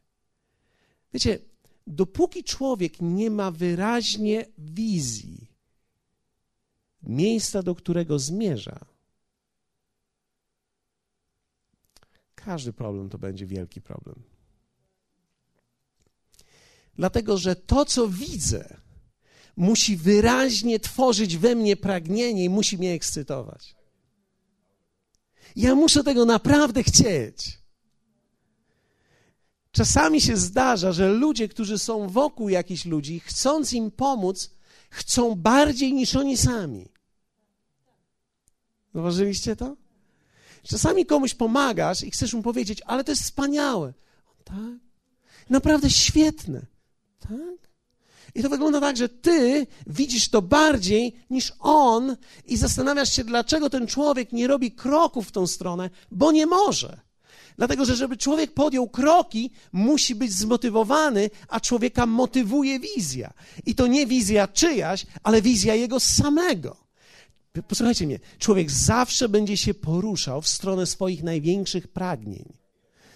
Wiecie, 1.15 1.39
dopóki 1.87 2.45
człowiek 2.45 3.01
nie 3.01 3.31
ma 3.31 3.51
wyraźnie 3.51 4.47
wizji 4.59 5.53
miejsca, 7.03 7.63
do 7.63 7.75
którego 7.75 8.19
zmierza, 8.19 8.93
Każdy 12.45 12.73
problem 12.73 13.09
to 13.09 13.19
będzie 13.19 13.47
wielki 13.47 13.81
problem. 13.81 14.23
Dlatego, 16.95 17.39
że 17.39 17.57
to, 17.57 17.85
co 17.85 18.09
widzę, 18.09 18.77
musi 19.57 19.97
wyraźnie 19.97 20.81
tworzyć 20.81 21.37
we 21.37 21.55
mnie 21.55 21.77
pragnienie 21.77 22.45
i 22.45 22.49
musi 22.49 22.79
mnie 22.79 22.93
ekscytować. 22.93 23.75
Ja 25.57 25.75
muszę 25.75 26.05
tego 26.05 26.25
naprawdę 26.25 26.83
chcieć. 26.83 27.59
Czasami 29.73 30.21
się 30.21 30.37
zdarza, 30.37 30.93
że 30.93 31.09
ludzie, 31.09 31.49
którzy 31.49 31.79
są 31.79 32.09
wokół 32.09 32.49
jakichś 32.49 32.85
ludzi, 32.85 33.21
chcąc 33.21 33.73
im 33.73 33.91
pomóc, 33.91 34.51
chcą 34.91 35.35
bardziej 35.35 35.93
niż 35.93 36.17
oni 36.17 36.37
sami. 36.37 36.89
Zauważyliście 38.95 39.57
to? 39.57 39.77
Czasami 40.63 41.07
komuś 41.07 41.35
pomagasz 41.35 42.03
i 42.05 42.11
chcesz 42.11 42.35
mu 42.35 42.43
powiedzieć, 42.43 42.83
ale 42.87 43.05
to 43.05 43.13
jest 43.13 43.23
wspaniałe. 43.23 43.95
Tak? 44.45 44.79
Naprawdę 45.51 45.91
świetne. 45.91 46.67
Tak? 47.19 47.72
I 48.35 48.43
to 48.43 48.49
wygląda 48.49 48.81
tak, 48.81 48.97
że 48.97 49.09
ty 49.09 49.67
widzisz 49.87 50.29
to 50.29 50.43
bardziej 50.43 51.17
niż 51.31 51.53
on 51.59 52.17
i 52.47 52.57
zastanawiasz 52.57 53.13
się, 53.13 53.25
dlaczego 53.25 53.71
ten 53.71 53.87
człowiek 53.87 54.33
nie 54.33 54.47
robi 54.47 54.73
kroków 54.73 55.29
w 55.29 55.33
tą 55.33 55.47
stronę, 55.47 55.91
bo 56.11 56.33
nie 56.33 56.47
może. 56.47 57.01
Dlatego, 57.57 57.85
że 57.85 57.97
żeby 57.97 58.17
człowiek 58.17 58.55
podjął 58.55 58.89
kroki, 58.89 59.51
musi 59.73 60.15
być 60.15 60.33
zmotywowany, 60.33 61.31
a 61.49 61.61
człowieka 61.61 62.07
motywuje 62.07 62.81
wizja. 62.81 63.33
I 63.67 63.75
to 63.75 63.87
nie 63.87 64.07
wizja 64.07 64.49
czyjaś, 64.49 65.07
ale 65.23 65.43
wizja 65.43 65.75
jego 65.75 66.01
samego. 66.01 66.77
Posłuchajcie 67.69 68.07
mnie, 68.07 68.19
człowiek 68.39 68.71
zawsze 68.71 69.29
będzie 69.29 69.57
się 69.57 69.75
poruszał 69.75 70.43
w 70.43 70.49
stronę 70.49 70.87
swoich 70.87 71.23
największych 71.23 71.89
pragnień. 71.89 72.53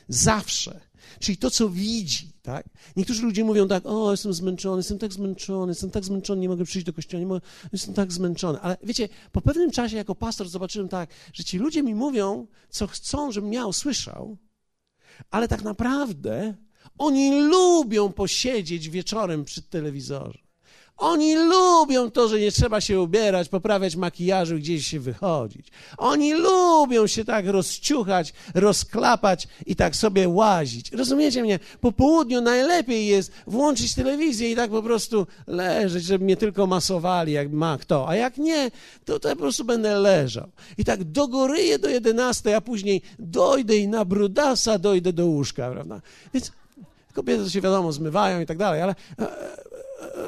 Zawsze. 0.09 0.81
Czyli 1.21 1.39
to, 1.39 1.51
co 1.51 1.69
widzi, 1.69 2.33
tak? 2.43 2.69
Niektórzy 2.97 3.23
ludzie 3.23 3.45
mówią 3.45 3.69
tak, 3.69 3.87
o, 3.87 4.11
jestem 4.11 4.33
zmęczony, 4.35 4.77
jestem 4.77 4.99
tak 4.99 5.13
zmęczony, 5.13 5.71
jestem 5.71 5.91
tak 5.91 6.05
zmęczony, 6.05 6.41
nie 6.41 6.49
mogę 6.49 6.65
przyjść 6.65 6.87
do 6.87 6.93
kościoła, 6.93 7.21
nie 7.21 7.27
mogę, 7.27 7.41
jestem 7.73 7.95
tak 7.95 8.13
zmęczony. 8.13 8.61
Ale 8.61 8.77
wiecie, 8.83 9.09
po 9.33 9.41
pewnym 9.41 9.71
czasie 9.71 9.97
jako 9.97 10.15
pastor 10.15 10.49
zobaczyłem 10.49 10.89
tak, 10.89 11.11
że 11.33 11.45
ci 11.45 11.59
ludzie 11.59 11.83
mi 11.83 11.95
mówią, 11.95 12.47
co 12.69 12.87
chcą, 12.87 13.33
żebym 13.33 13.51
miał, 13.51 13.73
słyszał, 13.73 14.37
ale 15.31 15.49
tak 15.49 15.63
naprawdę 15.63 16.55
oni 16.99 17.41
lubią 17.41 18.13
posiedzieć 18.13 18.91
wieczorem 18.91 19.45
przy 19.45 19.63
telewizorze. 19.63 20.46
Oni 20.99 21.35
lubią 21.35 22.11
to, 22.11 22.29
że 22.29 22.41
nie 22.41 22.53
trzeba 22.53 22.81
się 22.81 23.01
ubierać, 23.01 23.49
poprawiać 23.49 23.97
makijażu, 23.97 24.57
gdzieś 24.57 24.87
się 24.87 25.01
wychodzić. 25.01 25.69
Oni 25.99 26.35
lubią 26.35 27.07
się 27.07 27.25
tak 27.25 27.47
rozciuchać, 27.47 28.33
rozklapać 28.55 29.49
i 29.67 29.77
tak 29.77 29.97
sobie 29.97 30.29
łazić. 30.29 30.93
Rozumiecie 30.93 31.43
mnie? 31.43 31.59
Po 31.81 31.93
południu 31.93 32.41
najlepiej 32.41 33.07
jest 33.07 33.33
włączyć 33.47 33.95
telewizję 33.95 34.51
i 34.51 34.57
tak 34.57 34.71
po 34.71 34.83
prostu 34.83 35.27
leżeć, 35.47 36.05
żeby 36.05 36.25
mnie 36.25 36.37
tylko 36.37 36.67
masowali, 36.67 37.33
jak 37.33 37.53
ma 37.53 37.79
kto. 37.79 38.09
A 38.09 38.17
jak 38.17 38.39
nie, 38.39 38.71
to, 39.05 39.21
to 39.21 39.29
ja 39.29 39.35
po 39.35 39.43
prostu 39.43 39.65
będę 39.65 39.99
leżał. 39.99 40.49
I 40.79 40.85
tak 40.85 41.05
dogoryję 41.05 41.79
do 41.79 41.89
11, 41.89 42.57
a 42.57 42.61
później 42.61 43.03
dojdę 43.19 43.77
i 43.77 43.89
na 43.89 44.05
brudasa 44.05 44.79
dojdę 44.79 45.13
do 45.13 45.27
łóżka, 45.27 45.71
prawda? 45.71 46.01
Więc 46.35 46.53
kobiety 47.13 47.51
się 47.51 47.61
wiadomo 47.61 47.93
zmywają 47.93 48.41
i 48.41 48.47
tak 48.47 48.59
dalej, 48.59 48.83
ale 48.83 48.95
e, 49.19 49.27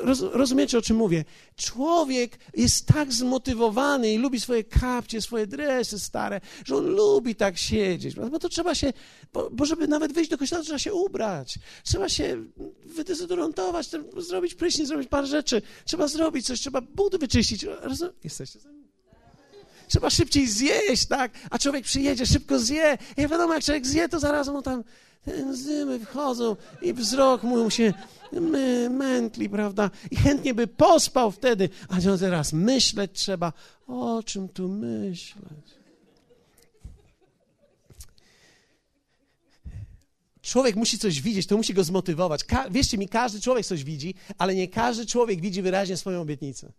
roz, 0.03 0.21
rozumiecie, 0.21 0.79
o 0.79 0.83
czym 0.83 0.97
mówię? 0.97 1.25
Człowiek 1.57 2.39
jest 2.57 2.87
tak 2.87 3.13
zmotywowany 3.13 4.13
i 4.13 4.19
lubi 4.19 4.41
swoje 4.41 4.65
kapcie, 4.65 5.23
swoje 5.23 5.47
dresy 5.47 5.99
stare, 5.99 6.41
że 6.65 6.77
on 6.77 6.87
lubi 6.87 7.35
tak 7.35 7.59
siedzieć. 7.59 8.15
Bo 8.15 8.39
to 8.39 8.49
trzeba 8.49 8.75
się, 8.75 8.93
bo, 9.33 9.51
bo 9.51 9.65
żeby 9.65 9.89
nawet 9.89 10.13
wyjść 10.13 10.31
do 10.31 10.39
kościoła, 10.39 10.63
trzeba 10.63 10.79
się 10.79 10.95
ubrać. 10.95 11.59
Trzeba 11.85 12.09
się 12.09 12.45
wydezodorantować, 12.85 13.91
zrobić 14.17 14.55
prysznic, 14.55 14.89
zrobić 14.89 15.09
parę 15.09 15.27
rzeczy. 15.27 15.63
Trzeba 15.85 16.09
zrobić 16.09 16.47
coś, 16.47 16.61
trzeba 16.61 16.81
budy 16.81 17.19
wyczyścić. 17.19 17.67
Rozum... 17.83 18.09
Jesteście 18.25 18.61
za 18.61 18.69
Trzeba 19.89 20.11
szybciej 20.11 20.47
zjeść, 20.47 21.07
tak? 21.07 21.33
A 21.51 21.59
człowiek 21.59 21.85
przyjedzie, 21.85 22.27
szybko 22.27 22.59
zje. 22.59 22.99
I 23.17 23.29
wiadomo, 23.29 23.55
jak 23.55 23.65
człowiek 23.65 23.87
zje, 23.87 24.09
to 24.09 24.21
zaraz 24.21 24.49
mu 24.49 24.63
tam 24.63 24.85
enzymy 25.27 25.99
wchodzą 25.99 26.57
i 26.83 26.93
wzrok 26.93 27.43
mu 27.43 27.71
się 27.71 27.93
mętli, 28.91 29.49
prawda? 29.49 29.91
I 30.11 30.17
chętnie 30.17 30.55
by 30.55 30.67
pospał 30.67 31.31
wtedy, 31.31 31.69
a 31.89 32.19
teraz 32.19 32.53
myśleć 32.53 33.11
trzeba, 33.15 33.53
o 33.87 34.23
czym 34.23 34.49
tu 34.49 34.69
myśleć. 34.69 35.79
Człowiek 40.43 40.77
musi 40.77 40.99
coś 40.99 41.21
widzieć, 41.21 41.47
to 41.47 41.57
musi 41.57 41.75
go 41.75 41.85
zmotywować. 41.85 42.45
Ka 42.45 42.71
wierzcie 42.71 42.99
mi, 42.99 43.09
każdy 43.09 43.41
człowiek 43.41 43.67
coś 43.67 43.85
widzi, 43.85 44.15
ale 44.39 44.55
nie 44.55 44.69
każdy 44.69 45.07
człowiek 45.07 45.41
widzi 45.41 45.63
wyraźnie 45.63 45.97
swoją 45.97 46.21
obietnicę. 46.21 46.73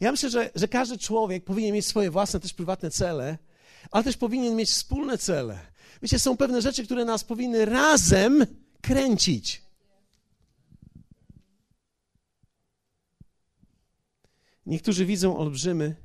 Ja 0.00 0.10
myślę, 0.10 0.30
że, 0.30 0.50
że 0.54 0.68
każdy 0.68 0.98
człowiek 0.98 1.44
powinien 1.44 1.74
mieć 1.74 1.86
swoje 1.86 2.10
własne, 2.10 2.40
też 2.40 2.52
prywatne 2.52 2.90
cele, 2.90 3.38
ale 3.90 4.04
też 4.04 4.16
powinien 4.16 4.56
mieć 4.56 4.70
wspólne 4.70 5.18
cele. 5.18 5.71
Wiecie, 6.02 6.18
są 6.18 6.36
pewne 6.36 6.62
rzeczy, 6.62 6.84
które 6.84 7.04
nas 7.04 7.24
powinny 7.24 7.64
razem 7.64 8.46
kręcić. 8.80 9.62
Niektórzy 14.66 15.06
widzą 15.06 15.38
olbrzymy, 15.38 15.96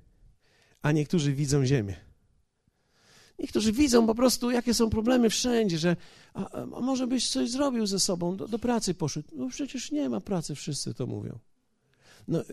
a 0.82 0.92
niektórzy 0.92 1.34
widzą 1.34 1.66
ziemię. 1.66 1.96
Niektórzy 3.40 3.72
widzą 3.72 4.08
po 4.08 4.16
prostu, 4.16 4.52
jakie 4.52 4.74
są 4.74 4.90
problemy 4.90 5.30
wszędzie, 5.30 5.78
że 5.78 5.96
a, 6.34 6.52
a 6.52 6.66
może 6.66 7.08
byś 7.08 7.30
coś 7.30 7.50
zrobił 7.50 7.88
ze 7.88 8.00
sobą, 8.00 8.38
do, 8.38 8.48
do, 8.48 8.60
pracy 8.60 8.94
poszedł. 8.94 9.28
No 9.36 9.50
przecież 9.50 9.92
nie 9.92 10.10
ma 10.10 10.22
pracy, 10.22 10.56
wszyscy 10.56 10.94
to 10.94 11.08
mówią. 11.08 11.40
No, 12.28 12.44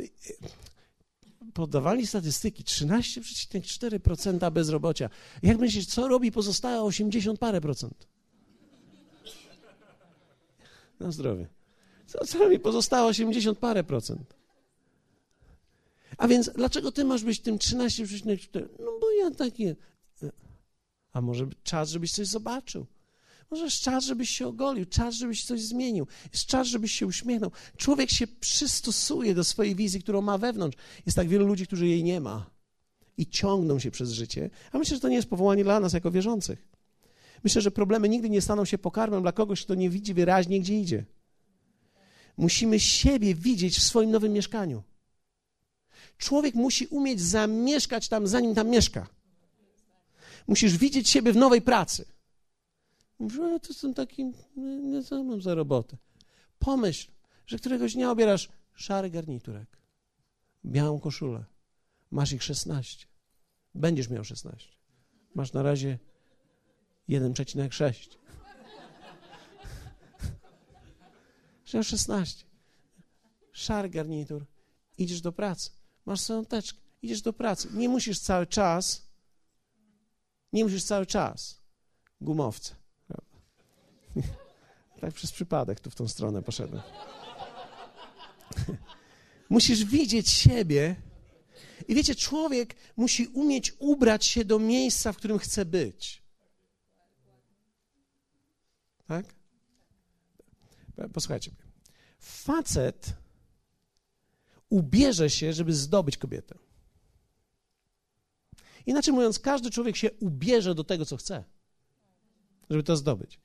podawali 1.54 2.06
statystyki, 2.06 2.64
13,4% 2.64 4.50
bezrobocia. 4.50 5.10
Jak 5.42 5.58
myślisz, 5.58 5.86
co 5.86 6.08
robi 6.08 6.32
pozostałe 6.32 6.82
80 6.82 7.38
parę 7.38 7.60
procent? 7.60 8.08
Na 11.00 11.12
zdrowie. 11.12 11.48
Co, 12.06 12.24
co 12.24 12.38
robi 12.38 12.58
pozostałe 12.58 13.08
80 13.08 13.58
parę 13.58 13.84
procent? 13.84 14.34
A 16.18 16.28
więc 16.28 16.50
dlaczego 16.50 16.92
ty 16.92 17.04
masz 17.04 17.24
być 17.24 17.40
tym 17.40 17.58
13,4? 17.58 18.68
No 18.78 18.98
bo 19.00 19.10
ja 19.10 19.30
takie. 19.30 19.76
A 21.12 21.20
może 21.20 21.46
czas, 21.62 21.90
żebyś 21.90 22.12
coś 22.12 22.26
zobaczył? 22.26 22.86
Może 23.50 23.70
czas, 23.70 24.04
żebyś 24.04 24.30
się 24.30 24.46
ogolił, 24.46 24.86
czas, 24.86 25.14
żebyś 25.14 25.44
coś 25.44 25.62
zmienił, 25.62 26.06
jest 26.32 26.46
czas, 26.46 26.66
żebyś 26.66 26.92
się 26.92 27.06
uśmiechnął. 27.06 27.50
Człowiek 27.76 28.10
się 28.10 28.26
przystosuje 28.26 29.34
do 29.34 29.44
swojej 29.44 29.74
wizji, 29.74 30.00
którą 30.00 30.22
ma 30.22 30.38
wewnątrz. 30.38 30.76
Jest 31.06 31.16
tak 31.16 31.28
wielu 31.28 31.46
ludzi, 31.46 31.66
którzy 31.66 31.86
jej 31.86 32.04
nie 32.04 32.20
ma 32.20 32.50
i 33.16 33.26
ciągną 33.26 33.78
się 33.78 33.90
przez 33.90 34.10
życie. 34.10 34.50
A 34.72 34.78
myślę, 34.78 34.96
że 34.96 35.00
to 35.00 35.08
nie 35.08 35.16
jest 35.16 35.28
powołanie 35.28 35.64
dla 35.64 35.80
nas 35.80 35.92
jako 35.92 36.10
wierzących. 36.10 36.68
Myślę, 37.44 37.62
że 37.62 37.70
problemy 37.70 38.08
nigdy 38.08 38.30
nie 38.30 38.40
staną 38.40 38.64
się 38.64 38.78
pokarmem 38.78 39.22
dla 39.22 39.32
kogoś, 39.32 39.64
kto 39.64 39.74
nie 39.74 39.90
widzi 39.90 40.14
wyraźnie, 40.14 40.60
gdzie 40.60 40.80
idzie. 40.80 41.04
Musimy 42.36 42.80
siebie 42.80 43.34
widzieć 43.34 43.78
w 43.78 43.82
swoim 43.82 44.10
nowym 44.10 44.32
mieszkaniu. 44.32 44.82
człowiek 46.18 46.54
musi 46.54 46.86
umieć 46.86 47.20
zamieszkać 47.20 48.08
tam, 48.08 48.26
zanim 48.26 48.54
tam 48.54 48.68
mieszka. 48.68 49.08
Musisz 50.46 50.76
widzieć 50.78 51.08
siebie 51.08 51.32
w 51.32 51.36
nowej 51.36 51.62
pracy. 51.62 52.13
Mówisz, 53.24 53.38
o, 53.38 53.58
to 53.60 53.74
są 53.74 53.94
taki, 53.94 54.32
nie 54.82 55.02
co 55.02 55.24
mam 55.24 55.42
za 55.42 55.54
robotę. 55.54 55.96
Pomyśl, 56.58 57.10
że 57.46 57.58
któregoś 57.58 57.94
dnia 57.94 58.10
obierasz 58.10 58.48
szary 58.74 59.10
garniturek, 59.10 59.78
białą 60.64 61.00
koszulę. 61.00 61.44
Masz 62.10 62.32
ich 62.32 62.42
16. 62.42 63.06
Będziesz 63.74 64.08
miał 64.08 64.24
16. 64.24 64.68
Masz 65.34 65.52
na 65.52 65.62
razie 65.62 65.98
1,6. 67.08 68.08
Że 71.64 71.84
16. 71.84 72.44
Szary 73.52 73.88
garnitur. 73.88 74.46
Idziesz 74.98 75.20
do 75.20 75.32
pracy. 75.32 75.70
Masz 76.06 76.20
swoją 76.20 76.44
teczkę. 76.44 76.80
Idziesz 77.02 77.22
do 77.22 77.32
pracy. 77.32 77.68
Nie 77.72 77.88
musisz 77.88 78.20
cały 78.20 78.46
czas, 78.46 79.08
nie 80.52 80.64
musisz 80.64 80.84
cały 80.84 81.06
czas 81.06 81.60
gumowce. 82.20 82.83
Tak 85.00 85.14
przez 85.14 85.32
przypadek 85.32 85.80
tu 85.80 85.90
w 85.90 85.94
tą 85.94 86.08
stronę 86.08 86.42
poszedłem. 86.42 86.82
Musisz 89.50 89.84
widzieć 89.84 90.30
siebie 90.30 90.96
i 91.88 91.94
wiecie, 91.94 92.14
człowiek 92.14 92.74
musi 92.96 93.26
umieć 93.26 93.72
ubrać 93.78 94.26
się 94.26 94.44
do 94.44 94.58
miejsca, 94.58 95.12
w 95.12 95.16
którym 95.16 95.38
chce 95.38 95.64
być. 95.64 96.22
Tak? 99.06 99.34
Posłuchajcie. 101.12 101.50
Facet 102.18 103.14
ubierze 104.70 105.30
się, 105.30 105.52
żeby 105.52 105.74
zdobyć 105.74 106.16
kobietę. 106.16 106.58
Inaczej 108.86 109.14
mówiąc, 109.14 109.38
każdy 109.38 109.70
człowiek 109.70 109.96
się 109.96 110.12
ubierze 110.12 110.74
do 110.74 110.84
tego, 110.84 111.04
co 111.04 111.16
chce, 111.16 111.44
żeby 112.70 112.82
to 112.82 112.96
zdobyć. 112.96 113.40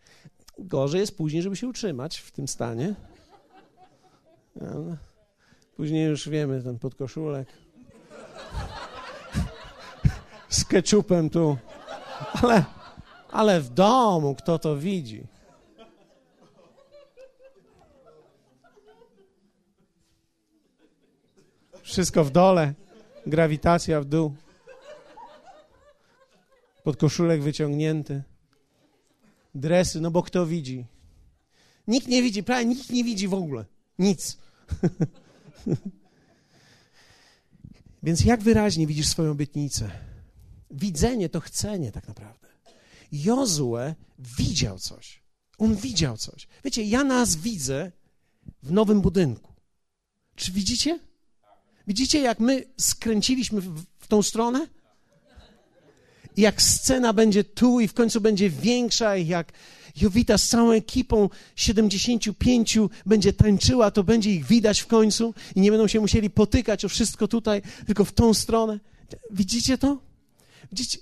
Gorzej 0.59 1.01
jest 1.01 1.17
później, 1.17 1.41
żeby 1.41 1.55
się 1.55 1.67
utrzymać 1.67 2.17
w 2.17 2.31
tym 2.31 2.47
stanie. 2.47 2.95
Później 5.75 6.05
już 6.05 6.29
wiemy, 6.29 6.63
ten 6.63 6.79
podkoszulek 6.79 7.47
z 10.49 10.65
keczupem 10.65 11.29
tu. 11.29 11.57
Ale, 12.41 12.65
ale 13.31 13.61
w 13.61 13.69
domu 13.69 14.35
kto 14.35 14.59
to 14.59 14.77
widzi? 14.77 15.23
Wszystko 21.81 22.23
w 22.23 22.31
dole, 22.31 22.73
grawitacja 23.25 24.01
w 24.01 24.05
dół. 24.05 24.35
Podkoszulek 26.83 27.41
wyciągnięty. 27.41 28.23
Dresy, 29.55 30.01
no 30.01 30.11
bo 30.11 30.23
kto 30.23 30.45
widzi? 30.45 30.85
Nikt 31.87 32.07
nie 32.07 32.23
widzi, 32.23 32.43
prawie 32.43 32.65
nikt 32.65 32.89
nie 32.89 33.03
widzi 33.03 33.27
w 33.27 33.33
ogóle. 33.33 33.65
Nic. 33.99 34.37
Więc 38.03 38.25
jak 38.25 38.41
wyraźnie 38.41 38.87
widzisz 38.87 39.07
swoją 39.07 39.31
obietnicę? 39.31 39.91
Widzenie 40.71 41.29
to 41.29 41.39
chcenie 41.39 41.91
tak 41.91 42.07
naprawdę. 42.07 42.47
Jozue 43.11 43.95
widział 44.19 44.79
coś. 44.79 45.23
On 45.57 45.75
widział 45.75 46.17
coś. 46.17 46.47
Wiecie, 46.63 46.83
ja 46.83 47.03
nas 47.03 47.35
widzę 47.35 47.91
w 48.63 48.71
nowym 48.71 49.01
budynku. 49.01 49.53
Czy 50.35 50.51
widzicie? 50.51 50.99
Widzicie, 51.87 52.21
jak 52.21 52.39
my 52.39 52.65
skręciliśmy 52.77 53.61
w, 53.61 53.85
w 53.99 54.07
tą 54.07 54.23
stronę? 54.23 54.67
Jak 56.39 56.61
scena 56.61 57.13
będzie 57.13 57.43
tu 57.43 57.79
i 57.79 57.87
w 57.87 57.93
końcu 57.93 58.21
będzie 58.21 58.49
większa, 58.49 59.17
i 59.17 59.27
jak 59.27 59.51
Jowita 60.01 60.37
z 60.37 60.47
całą 60.47 60.71
ekipą 60.71 61.29
75 61.55 62.77
będzie 63.05 63.33
tańczyła, 63.33 63.91
to 63.91 64.03
będzie 64.03 64.31
ich 64.31 64.45
widać 64.45 64.79
w 64.79 64.87
końcu 64.87 65.33
i 65.55 65.61
nie 65.61 65.71
będą 65.71 65.87
się 65.87 65.99
musieli 65.99 66.29
potykać 66.29 66.85
o 66.85 66.89
wszystko 66.89 67.27
tutaj, 67.27 67.61
tylko 67.85 68.05
w 68.05 68.11
tą 68.11 68.33
stronę. 68.33 68.79
Widzicie 69.31 69.77
to? 69.77 70.01
Widzicie? 70.71 70.99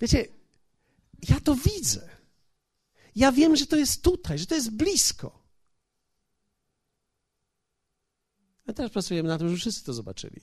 Wiecie, 0.00 0.28
ja 1.28 1.40
to 1.40 1.56
widzę. 1.56 2.08
Ja 3.16 3.32
wiem, 3.32 3.56
że 3.56 3.66
to 3.66 3.76
jest 3.76 4.02
tutaj, 4.02 4.38
że 4.38 4.46
to 4.46 4.54
jest 4.54 4.70
blisko. 4.70 5.42
A 8.66 8.72
teraz 8.72 8.92
pracujemy 8.92 9.28
na 9.28 9.38
tym, 9.38 9.48
żeby 9.48 9.58
wszyscy 9.60 9.84
to 9.84 9.92
zobaczyli. 9.92 10.40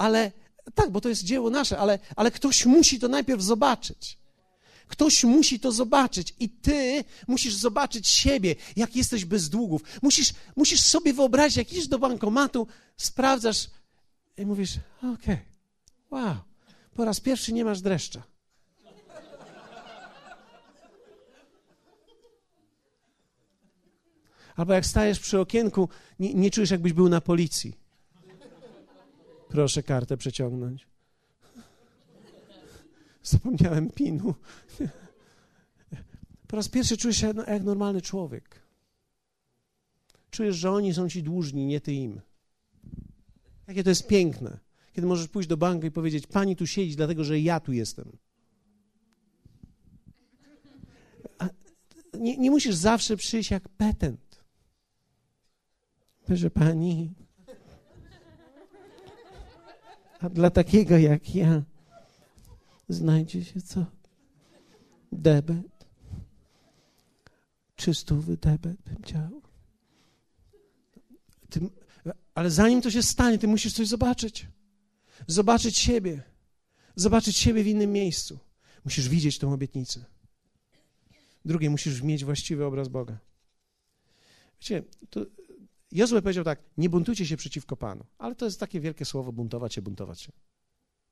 Ale 0.00 0.32
tak, 0.74 0.90
bo 0.90 1.00
to 1.00 1.08
jest 1.08 1.24
dzieło 1.24 1.50
nasze, 1.50 1.78
ale, 1.78 1.98
ale 2.16 2.30
ktoś 2.30 2.66
musi 2.66 2.98
to 2.98 3.08
najpierw 3.08 3.42
zobaczyć. 3.42 4.18
Ktoś 4.88 5.24
musi 5.24 5.60
to 5.60 5.72
zobaczyć 5.72 6.34
i 6.38 6.48
ty 6.48 7.04
musisz 7.28 7.54
zobaczyć 7.54 8.08
siebie, 8.08 8.54
jak 8.76 8.96
jesteś 8.96 9.24
bez 9.24 9.48
długów. 9.48 9.82
Musisz, 10.02 10.32
musisz 10.56 10.80
sobie 10.80 11.12
wyobrazić, 11.12 11.56
jak 11.56 11.72
idziesz 11.72 11.88
do 11.88 11.98
bankomatu, 11.98 12.66
sprawdzasz 12.96 13.70
i 14.36 14.46
mówisz, 14.46 14.74
okej, 14.98 15.12
okay, 15.14 15.38
wow, 16.10 16.36
po 16.94 17.04
raz 17.04 17.20
pierwszy 17.20 17.52
nie 17.52 17.64
masz 17.64 17.80
dreszcza. 17.80 18.22
Albo 24.56 24.72
jak 24.72 24.86
stajesz 24.86 25.20
przy 25.20 25.40
okienku, 25.40 25.88
nie, 26.18 26.34
nie 26.34 26.50
czujesz, 26.50 26.70
jakbyś 26.70 26.92
był 26.92 27.08
na 27.08 27.20
policji. 27.20 27.79
Proszę 29.50 29.82
kartę 29.82 30.16
przeciągnąć. 30.16 30.86
Zapomniałem 33.22 33.90
pinu. 33.90 34.34
Po 36.48 36.56
raz 36.56 36.68
pierwszy 36.68 36.96
czujesz 36.96 37.16
się 37.16 37.32
jak 37.46 37.62
normalny 37.62 38.02
człowiek. 38.02 38.60
Czujesz, 40.30 40.56
że 40.56 40.70
oni 40.70 40.94
są 40.94 41.08
ci 41.08 41.22
dłużni, 41.22 41.66
nie 41.66 41.80
ty 41.80 41.92
im. 41.92 42.20
Jakie 43.68 43.84
to 43.84 43.90
jest 43.90 44.06
piękne, 44.06 44.58
kiedy 44.92 45.06
możesz 45.06 45.28
pójść 45.28 45.48
do 45.48 45.56
banku 45.56 45.86
i 45.86 45.90
powiedzieć: 45.90 46.26
Pani 46.26 46.56
tu 46.56 46.66
siedzi, 46.66 46.96
dlatego 46.96 47.24
że 47.24 47.40
ja 47.40 47.60
tu 47.60 47.72
jestem. 47.72 48.18
Nie, 52.14 52.36
nie 52.36 52.50
musisz 52.50 52.74
zawsze 52.74 53.16
przyjść 53.16 53.50
jak 53.50 53.68
petent. 53.68 54.44
Proszę 56.24 56.50
pani, 56.50 57.14
a 60.20 60.28
dla 60.28 60.50
takiego 60.50 60.98
jak 60.98 61.34
ja 61.34 61.62
znajdzie 62.88 63.44
się 63.44 63.60
co? 63.60 63.86
Debet. 65.12 65.86
Czystówy 67.76 68.36
debet 68.36 68.76
bym 68.86 69.02
chciał. 69.02 69.42
Ty, 71.50 71.60
ale 72.34 72.50
zanim 72.50 72.82
to 72.82 72.90
się 72.90 73.02
stanie, 73.02 73.38
ty 73.38 73.48
musisz 73.48 73.72
coś 73.72 73.88
zobaczyć. 73.88 74.46
Zobaczyć 75.26 75.78
siebie. 75.78 76.22
Zobaczyć 76.96 77.36
siebie 77.36 77.64
w 77.64 77.66
innym 77.66 77.92
miejscu. 77.92 78.38
Musisz 78.84 79.08
widzieć 79.08 79.38
tą 79.38 79.52
obietnicę. 79.52 80.04
Drugie, 81.44 81.70
musisz 81.70 82.02
mieć 82.02 82.24
właściwy 82.24 82.64
obraz 82.64 82.88
Boga. 82.88 83.18
Wiecie, 84.60 84.82
to 85.10 85.26
Jozue 85.92 86.22
powiedział 86.22 86.44
tak, 86.44 86.62
nie 86.76 86.90
buntujcie 86.90 87.26
się 87.26 87.36
przeciwko 87.36 87.76
Panu. 87.76 88.04
Ale 88.18 88.34
to 88.34 88.44
jest 88.44 88.60
takie 88.60 88.80
wielkie 88.80 89.04
słowo, 89.04 89.32
buntować 89.32 89.74
się, 89.74 89.82
buntować 89.82 90.20
się. 90.20 90.32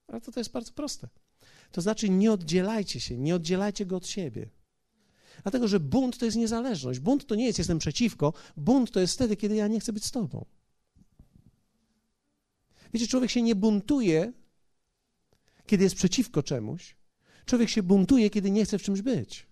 Ale 0.07 0.21
to, 0.21 0.33
to 0.33 0.41
jest 0.41 0.53
bardzo 0.53 0.73
proste. 0.73 1.09
To 1.73 1.81
znaczy 1.81 2.09
nie 2.09 2.33
oddzielajcie 2.33 3.01
się, 3.01 3.19
nie 3.19 3.35
oddzielajcie 3.35 3.87
go 3.87 3.97
od 3.97 4.07
siebie. 4.07 4.49
Dlatego, 5.43 5.69
że 5.69 5.81
bunt 5.81 6.19
to 6.19 6.25
jest 6.25 6.37
niezależność. 6.37 7.01
Bunt 7.01 7.27
to 7.27 7.35
nie 7.35 7.47
jest 7.47 7.59
jestem 7.59 7.79
przeciwko, 7.79 8.33
bunt 8.57 8.91
to 8.91 9.01
jest 9.01 9.15
wtedy, 9.15 9.37
kiedy 9.37 9.55
ja 9.55 9.69
nie 9.69 9.81
chcę 9.81 9.93
być 9.93 10.05
z 10.05 10.11
tobą. 10.11 10.45
Wiecie, 12.95 13.07
człowiek 13.07 13.31
się 13.31 13.43
nie 13.43 13.55
buntuje, 13.55 14.33
kiedy 15.67 15.85
jest 15.85 15.97
przeciwko 15.97 16.43
czemuś. 16.43 16.97
Człowiek 17.47 17.69
się 17.69 17.83
buntuje, 17.83 18.31
kiedy 18.31 18.51
nie 18.51 18.65
chce 18.65 18.79
w 18.79 18.83
czymś 18.83 19.03
być. 19.03 19.48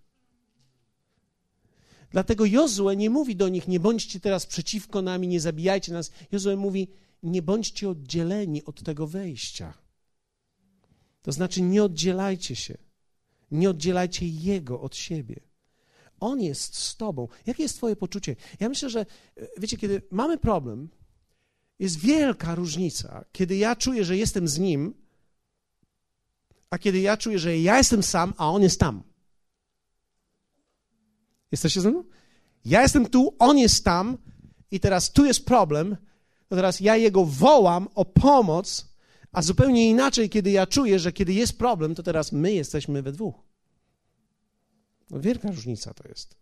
Dlatego 2.10 2.44
Jozue 2.44 2.96
nie 2.96 3.10
mówi 3.10 3.36
do 3.36 3.48
nich, 3.48 3.68
nie 3.68 3.80
bądźcie 3.80 4.20
teraz 4.20 4.46
przeciwko 4.46 5.02
nami, 5.02 5.28
nie 5.28 5.40
zabijajcie 5.40 5.92
nas. 5.92 6.10
Jozue 6.32 6.56
mówi, 6.56 6.88
nie 7.22 7.42
bądźcie 7.42 7.88
oddzieleni 7.88 8.64
od 8.64 8.82
tego 8.82 9.06
wejścia. 9.06 9.74
To 11.22 11.32
znaczy, 11.32 11.62
nie 11.62 11.82
oddzielajcie 11.82 12.56
się. 12.56 12.78
Nie 13.50 13.70
oddzielajcie 13.70 14.28
Jego 14.28 14.80
od 14.80 14.96
siebie. 14.96 15.40
On 16.20 16.42
jest 16.42 16.76
z 16.76 16.96
Tobą. 16.96 17.28
Jakie 17.46 17.62
jest 17.62 17.76
Twoje 17.76 17.96
poczucie? 17.96 18.36
Ja 18.60 18.68
myślę, 18.68 18.90
że, 18.90 19.06
wiecie, 19.58 19.76
kiedy 19.76 20.02
mamy 20.10 20.38
problem, 20.38 20.88
jest 21.78 21.98
wielka 21.98 22.54
różnica, 22.54 23.24
kiedy 23.32 23.56
ja 23.56 23.76
czuję, 23.76 24.04
że 24.04 24.16
jestem 24.16 24.48
z 24.48 24.58
Nim, 24.58 24.94
a 26.70 26.78
kiedy 26.78 27.00
ja 27.00 27.16
czuję, 27.16 27.38
że 27.38 27.58
ja 27.58 27.78
jestem 27.78 28.02
sam, 28.02 28.34
a 28.36 28.50
On 28.50 28.62
jest 28.62 28.80
tam. 28.80 29.02
Jesteście 31.52 31.80
ze 31.80 31.90
mną? 31.90 32.04
Ja 32.64 32.82
jestem 32.82 33.06
tu, 33.06 33.34
on 33.38 33.58
jest 33.58 33.84
tam 33.84 34.18
i 34.70 34.80
teraz 34.80 35.12
tu 35.12 35.24
jest 35.24 35.46
problem, 35.46 35.96
to 36.48 36.56
teraz 36.56 36.80
ja 36.80 36.96
jego 36.96 37.24
wołam 37.24 37.88
o 37.94 38.04
pomoc, 38.04 38.96
a 39.32 39.42
zupełnie 39.42 39.90
inaczej, 39.90 40.30
kiedy 40.30 40.50
ja 40.50 40.66
czuję, 40.66 40.98
że 40.98 41.12
kiedy 41.12 41.32
jest 41.32 41.58
problem, 41.58 41.94
to 41.94 42.02
teraz 42.02 42.32
my 42.32 42.52
jesteśmy 42.52 43.02
we 43.02 43.12
dwóch. 43.12 43.34
No 45.10 45.20
wielka 45.20 45.50
różnica 45.50 45.94
to 45.94 46.08
jest. 46.08 46.36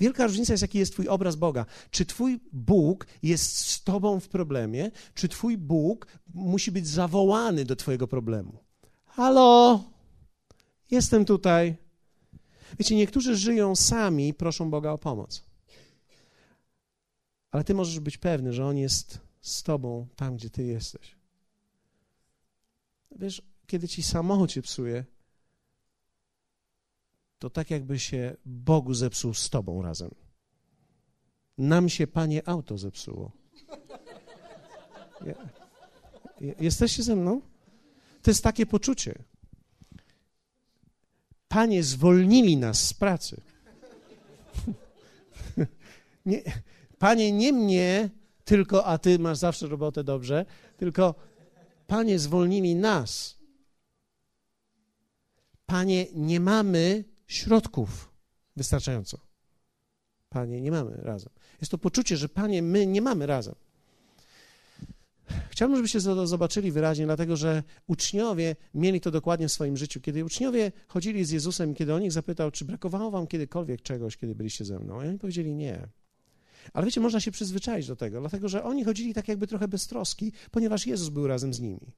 Wielka 0.00 0.26
różnica 0.26 0.52
jest, 0.52 0.62
jaki 0.62 0.78
jest 0.78 0.92
Twój 0.92 1.08
obraz 1.08 1.36
Boga. 1.36 1.66
Czy 1.90 2.06
Twój 2.06 2.40
Bóg 2.52 3.06
jest 3.22 3.56
z 3.58 3.84
Tobą 3.84 4.20
w 4.20 4.28
problemie, 4.28 4.90
czy 5.14 5.28
Twój 5.28 5.58
Bóg 5.58 6.06
musi 6.34 6.72
być 6.72 6.86
zawołany 6.86 7.64
do 7.64 7.76
Twojego 7.76 8.08
problemu? 8.08 8.58
Halo, 9.04 9.84
jestem 10.90 11.24
tutaj. 11.24 11.76
Wiecie, 12.78 12.96
niektórzy 12.96 13.36
żyją 13.36 13.76
sami 13.76 14.28
i 14.28 14.34
proszą 14.34 14.70
Boga 14.70 14.90
o 14.90 14.98
pomoc. 14.98 15.44
Ale 17.50 17.64
Ty 17.64 17.74
możesz 17.74 18.00
być 18.00 18.18
pewny, 18.18 18.52
że 18.52 18.66
On 18.66 18.76
jest 18.76 19.20
z 19.40 19.62
Tobą 19.62 20.06
tam, 20.16 20.36
gdzie 20.36 20.50
Ty 20.50 20.64
jesteś. 20.64 21.16
Wiesz, 23.16 23.42
kiedy 23.66 23.88
Ci 23.88 24.02
samochód 24.02 24.52
się 24.52 24.62
psuje, 24.62 25.04
to 27.38 27.50
tak 27.50 27.70
jakby 27.70 27.98
się 27.98 28.36
Bogu 28.46 28.94
zepsuł 28.94 29.34
z 29.34 29.50
Tobą 29.50 29.82
razem. 29.82 30.10
Nam 31.58 31.88
się, 31.88 32.06
Panie, 32.06 32.48
auto 32.48 32.78
zepsuło. 32.78 33.32
Jesteście 36.60 37.02
ze 37.02 37.16
mną? 37.16 37.40
To 38.22 38.30
jest 38.30 38.44
takie 38.44 38.66
poczucie. 38.66 39.24
Panie, 41.48 41.82
zwolnili 41.82 42.56
nas 42.56 42.86
z 42.86 42.94
pracy. 42.94 43.40
Nie, 46.26 46.42
panie, 46.98 47.32
nie 47.32 47.52
mnie, 47.52 48.10
tylko, 48.44 48.84
a 48.84 48.98
ty 48.98 49.18
masz 49.18 49.38
zawsze 49.38 49.66
robotę 49.66 50.04
dobrze, 50.04 50.46
tylko 50.76 51.14
Panie, 51.86 52.18
zwolnili 52.18 52.74
nas. 52.74 53.38
Panie, 55.66 56.06
nie 56.14 56.40
mamy 56.40 57.04
środków 57.26 58.12
wystarczająco. 58.56 59.18
Panie, 60.28 60.60
nie 60.60 60.70
mamy 60.70 60.96
razem. 60.96 61.32
Jest 61.60 61.70
to 61.70 61.78
poczucie, 61.78 62.16
że 62.16 62.28
Panie, 62.28 62.62
my 62.62 62.86
nie 62.86 63.02
mamy 63.02 63.26
razem. 63.26 63.54
Chciałbym, 65.58 65.76
żebyście 65.76 66.00
to 66.00 66.26
zobaczyli 66.26 66.72
wyraźnie, 66.72 67.04
dlatego 67.04 67.36
że 67.36 67.62
uczniowie 67.86 68.56
mieli 68.74 69.00
to 69.00 69.10
dokładnie 69.10 69.48
w 69.48 69.52
swoim 69.52 69.76
życiu. 69.76 70.00
Kiedy 70.00 70.24
uczniowie 70.24 70.72
chodzili 70.88 71.24
z 71.24 71.30
Jezusem, 71.30 71.74
kiedy 71.74 71.94
on 71.94 72.02
ich 72.02 72.12
zapytał, 72.12 72.50
czy 72.50 72.64
brakowało 72.64 73.10
wam 73.10 73.26
kiedykolwiek 73.26 73.82
czegoś, 73.82 74.16
kiedy 74.16 74.34
byliście 74.34 74.64
ze 74.64 74.78
mną, 74.78 75.02
i 75.02 75.08
oni 75.08 75.18
powiedzieli 75.18 75.54
nie. 75.54 75.88
Ale 76.72 76.86
wiecie, 76.86 77.00
można 77.00 77.20
się 77.20 77.30
przyzwyczaić 77.30 77.86
do 77.86 77.96
tego, 77.96 78.20
dlatego 78.20 78.48
że 78.48 78.64
oni 78.64 78.84
chodzili 78.84 79.14
tak 79.14 79.28
jakby 79.28 79.46
trochę 79.46 79.68
bez 79.68 79.86
troski, 79.86 80.32
ponieważ 80.50 80.86
Jezus 80.86 81.08
był 81.08 81.26
razem 81.26 81.54
z 81.54 81.60
nimi. 81.60 81.92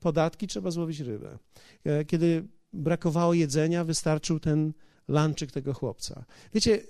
Podatki 0.00 0.46
trzeba 0.46 0.70
złowić 0.70 1.00
rybę. 1.00 1.38
E, 1.84 2.04
kiedy 2.04 2.48
brakowało 2.72 3.34
jedzenia, 3.34 3.84
wystarczył 3.84 4.40
ten 4.40 4.72
lanczyk 5.08 5.52
tego 5.52 5.74
chłopca. 5.74 6.24
Wiecie, 6.54 6.82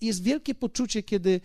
jest 0.00 0.22
wielkie 0.22 0.54
poczucie, 0.54 1.02
kiedy 1.02 1.40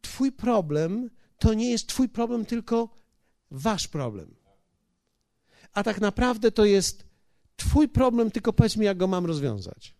twój 0.00 0.32
problem 0.32 1.10
to 1.38 1.54
nie 1.54 1.70
jest 1.70 1.86
twój 1.86 2.08
problem, 2.08 2.44
tylko 2.44 3.05
wasz 3.50 3.88
problem. 3.88 4.34
A 5.72 5.82
tak 5.82 6.00
naprawdę 6.00 6.52
to 6.52 6.64
jest 6.64 7.06
twój 7.56 7.88
problem, 7.88 8.30
tylko 8.30 8.52
powiedz 8.52 8.76
mi, 8.76 8.86
jak 8.86 8.96
go 8.96 9.06
mam 9.06 9.26
rozwiązać. 9.26 9.94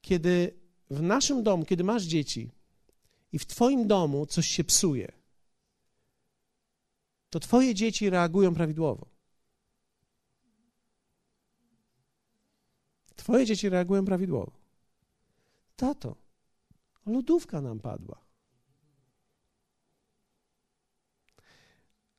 Kiedy 0.00 0.58
w 0.90 1.02
naszym 1.02 1.42
domu, 1.42 1.64
kiedy 1.64 1.84
masz 1.84 2.02
dzieci 2.02 2.50
i 3.32 3.38
w 3.38 3.46
twoim 3.46 3.86
domu 3.86 4.26
coś 4.26 4.46
się 4.46 4.64
psuje, 4.64 5.12
to 7.30 7.40
twoje 7.40 7.74
dzieci 7.74 8.10
reagują 8.10 8.54
prawidłowo. 8.54 9.06
Twoje 13.16 13.46
dzieci 13.46 13.68
reagują 13.68 14.04
prawidłowo. 14.04 14.52
Tato, 15.76 16.16
lodówka 17.08 17.60
nam 17.60 17.80
padła. 17.80 18.28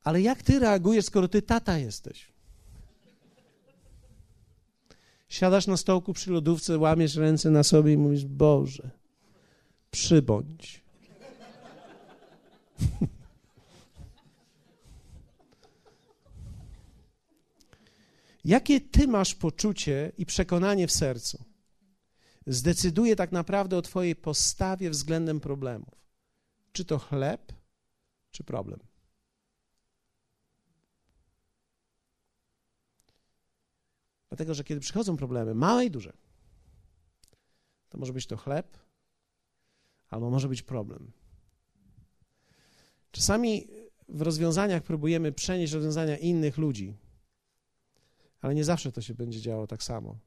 Ale 0.04 0.20
jak 0.20 0.42
ty 0.42 0.58
reagujesz, 0.58 1.04
skoro 1.04 1.28
ty 1.28 1.42
tata 1.42 1.78
jesteś? 1.78 2.32
Siadasz 5.28 5.66
na 5.66 5.76
stołku 5.76 6.12
przy 6.12 6.30
lodówce, 6.30 6.78
łamiesz 6.78 7.16
ręce 7.16 7.50
na 7.50 7.62
sobie 7.62 7.92
i 7.92 7.96
mówisz: 7.96 8.24
Boże, 8.24 8.90
przybądź. 9.90 10.82
Jakie 18.44 18.80
ty 18.80 19.08
masz 19.08 19.34
poczucie 19.34 20.12
i 20.18 20.26
przekonanie 20.26 20.86
w 20.86 20.92
sercu? 20.92 21.49
Zdecyduje 22.46 23.16
tak 23.16 23.32
naprawdę 23.32 23.76
o 23.76 23.82
twojej 23.82 24.16
postawie 24.16 24.90
względem 24.90 25.40
problemów. 25.40 25.94
Czy 26.72 26.84
to 26.84 26.98
chleb, 26.98 27.52
czy 28.30 28.44
problem? 28.44 28.80
Dlatego, 34.28 34.54
że 34.54 34.64
kiedy 34.64 34.80
przychodzą 34.80 35.16
problemy, 35.16 35.54
małe 35.54 35.84
i 35.84 35.90
duże, 35.90 36.12
to 37.88 37.98
może 37.98 38.12
być 38.12 38.26
to 38.26 38.36
chleb, 38.36 38.78
albo 40.08 40.30
może 40.30 40.48
być 40.48 40.62
problem. 40.62 41.12
Czasami 43.10 43.68
w 44.08 44.22
rozwiązaniach 44.22 44.82
próbujemy 44.82 45.32
przenieść 45.32 45.72
rozwiązania 45.72 46.16
innych 46.16 46.58
ludzi, 46.58 46.96
ale 48.40 48.54
nie 48.54 48.64
zawsze 48.64 48.92
to 48.92 49.00
się 49.00 49.14
będzie 49.14 49.40
działo 49.40 49.66
tak 49.66 49.82
samo. 49.82 50.18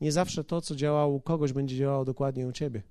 Nie 0.00 0.12
zawsze 0.12 0.44
to, 0.44 0.60
co 0.60 0.76
działało 0.76 1.14
u 1.14 1.20
kogoś, 1.20 1.52
będzie 1.52 1.76
działało 1.76 2.04
dokładnie 2.04 2.46
u 2.46 2.52
ciebie. 2.52 2.82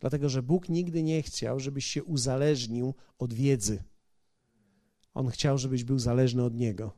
Dlatego, 0.00 0.28
że 0.28 0.42
Bóg 0.42 0.68
nigdy 0.68 1.02
nie 1.02 1.22
chciał, 1.22 1.60
żebyś 1.60 1.86
się 1.86 2.04
uzależnił 2.04 2.94
od 3.18 3.34
wiedzy. 3.34 3.82
On 5.14 5.28
chciał, 5.28 5.58
żebyś 5.58 5.84
był 5.84 5.98
zależny 5.98 6.44
od 6.44 6.54
Niego. 6.54 6.92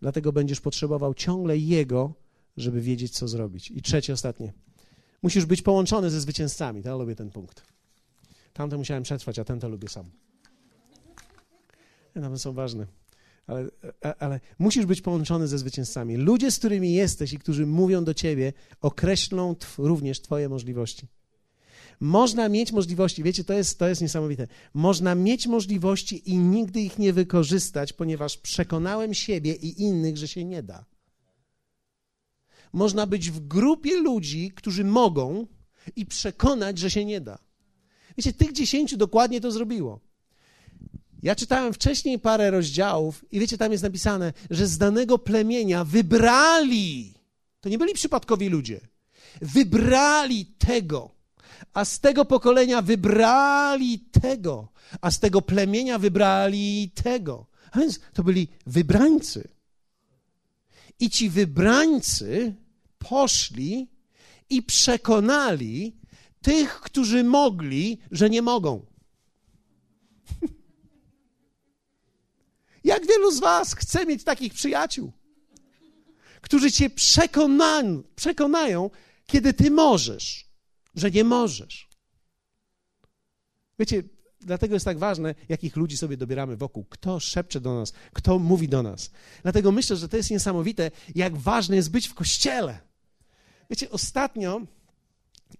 Dlatego 0.00 0.32
będziesz 0.32 0.60
potrzebował 0.60 1.14
ciągle 1.14 1.58
Jego, 1.58 2.14
żeby 2.56 2.80
wiedzieć, 2.80 3.12
co 3.12 3.28
zrobić. 3.28 3.70
I 3.70 3.82
trzecie, 3.82 4.12
ostatnie. 4.12 4.52
Musisz 5.22 5.46
być 5.46 5.62
połączony 5.62 6.10
ze 6.10 6.20
zwycięzcami. 6.20 6.82
Ja 6.84 6.96
lubię 6.96 7.14
ten 7.14 7.30
punkt. 7.30 7.62
Tamte 8.52 8.76
musiałem 8.76 9.02
przetrwać, 9.02 9.38
a 9.38 9.44
ten 9.44 9.60
to 9.60 9.68
lubię 9.68 9.88
sam. 9.88 10.10
One 12.16 12.38
są 12.38 12.52
ważne. 12.52 12.86
Ale, 13.48 13.68
ale, 14.18 14.40
musisz 14.58 14.86
być 14.86 15.00
połączony 15.00 15.48
ze 15.48 15.58
zwycięzcami. 15.58 16.16
Ludzie, 16.16 16.50
z 16.50 16.58
którymi 16.58 16.92
jesteś 16.92 17.32
i 17.32 17.38
którzy 17.38 17.66
mówią 17.66 18.04
do 18.04 18.14
ciebie, 18.14 18.52
określą 18.80 19.56
również 19.78 20.20
Twoje 20.20 20.48
możliwości. 20.48 21.06
Można 22.00 22.48
mieć 22.48 22.72
możliwości, 22.72 23.22
wiecie, 23.22 23.44
to 23.44 23.52
jest, 23.52 23.78
to 23.78 23.88
jest 23.88 24.02
niesamowite. 24.02 24.46
Można 24.74 25.14
mieć 25.14 25.46
możliwości 25.46 26.30
i 26.30 26.38
nigdy 26.38 26.80
ich 26.80 26.98
nie 26.98 27.12
wykorzystać, 27.12 27.92
ponieważ 27.92 28.36
przekonałem 28.36 29.14
siebie 29.14 29.54
i 29.54 29.82
innych, 29.82 30.16
że 30.16 30.28
się 30.28 30.44
nie 30.44 30.62
da. 30.62 30.84
Można 32.72 33.06
być 33.06 33.30
w 33.30 33.46
grupie 33.46 34.00
ludzi, 34.00 34.52
którzy 34.54 34.84
mogą 34.84 35.46
i 35.96 36.06
przekonać, 36.06 36.78
że 36.78 36.90
się 36.90 37.04
nie 37.04 37.20
da. 37.20 37.38
Wiecie, 38.16 38.32
tych 38.32 38.52
dziesięciu 38.52 38.96
dokładnie 38.96 39.40
to 39.40 39.50
zrobiło. 39.50 40.07
Ja 41.22 41.34
czytałem 41.34 41.72
wcześniej 41.72 42.18
parę 42.18 42.50
rozdziałów 42.50 43.24
i 43.30 43.40
wiecie, 43.40 43.58
tam 43.58 43.72
jest 43.72 43.84
napisane, 43.84 44.32
że 44.50 44.66
z 44.66 44.78
danego 44.78 45.18
plemienia 45.18 45.84
wybrali, 45.84 47.14
to 47.60 47.68
nie 47.68 47.78
byli 47.78 47.94
przypadkowi 47.94 48.48
ludzie, 48.48 48.80
wybrali 49.42 50.46
tego, 50.46 51.10
a 51.72 51.84
z 51.84 52.00
tego 52.00 52.24
pokolenia 52.24 52.82
wybrali 52.82 53.98
tego, 53.98 54.68
a 55.00 55.10
z 55.10 55.18
tego 55.20 55.42
plemienia 55.42 55.98
wybrali 55.98 56.90
tego. 56.94 57.46
A 57.70 57.78
więc 57.78 58.00
to 58.12 58.22
byli 58.22 58.48
wybrańcy. 58.66 59.48
I 61.00 61.10
ci 61.10 61.30
wybrańcy 61.30 62.54
poszli 62.98 63.88
i 64.50 64.62
przekonali 64.62 65.96
tych, 66.42 66.80
którzy 66.80 67.24
mogli, 67.24 67.98
że 68.10 68.30
nie 68.30 68.42
mogą. 68.42 68.86
Jak 72.84 73.06
wielu 73.06 73.32
z 73.32 73.40
Was 73.40 73.74
chce 73.74 74.06
mieć 74.06 74.24
takich 74.24 74.54
przyjaciół, 74.54 75.12
którzy 76.40 76.72
cię 76.72 76.90
przekonają, 76.90 78.02
przekonają, 78.16 78.90
kiedy 79.26 79.52
ty 79.52 79.70
możesz, 79.70 80.46
że 80.94 81.10
nie 81.10 81.24
możesz. 81.24 81.88
Wiecie, 83.78 84.02
dlatego 84.40 84.74
jest 84.74 84.84
tak 84.84 84.98
ważne, 84.98 85.34
jakich 85.48 85.76
ludzi 85.76 85.96
sobie 85.96 86.16
dobieramy 86.16 86.56
wokół, 86.56 86.84
kto 86.84 87.20
szepcze 87.20 87.60
do 87.60 87.74
nas, 87.74 87.92
kto 88.12 88.38
mówi 88.38 88.68
do 88.68 88.82
nas. 88.82 89.10
Dlatego 89.42 89.72
myślę, 89.72 89.96
że 89.96 90.08
to 90.08 90.16
jest 90.16 90.30
niesamowite, 90.30 90.90
jak 91.14 91.36
ważne 91.36 91.76
jest 91.76 91.90
być 91.90 92.08
w 92.08 92.14
kościele. 92.14 92.78
Wiecie, 93.70 93.90
ostatnio 93.90 94.60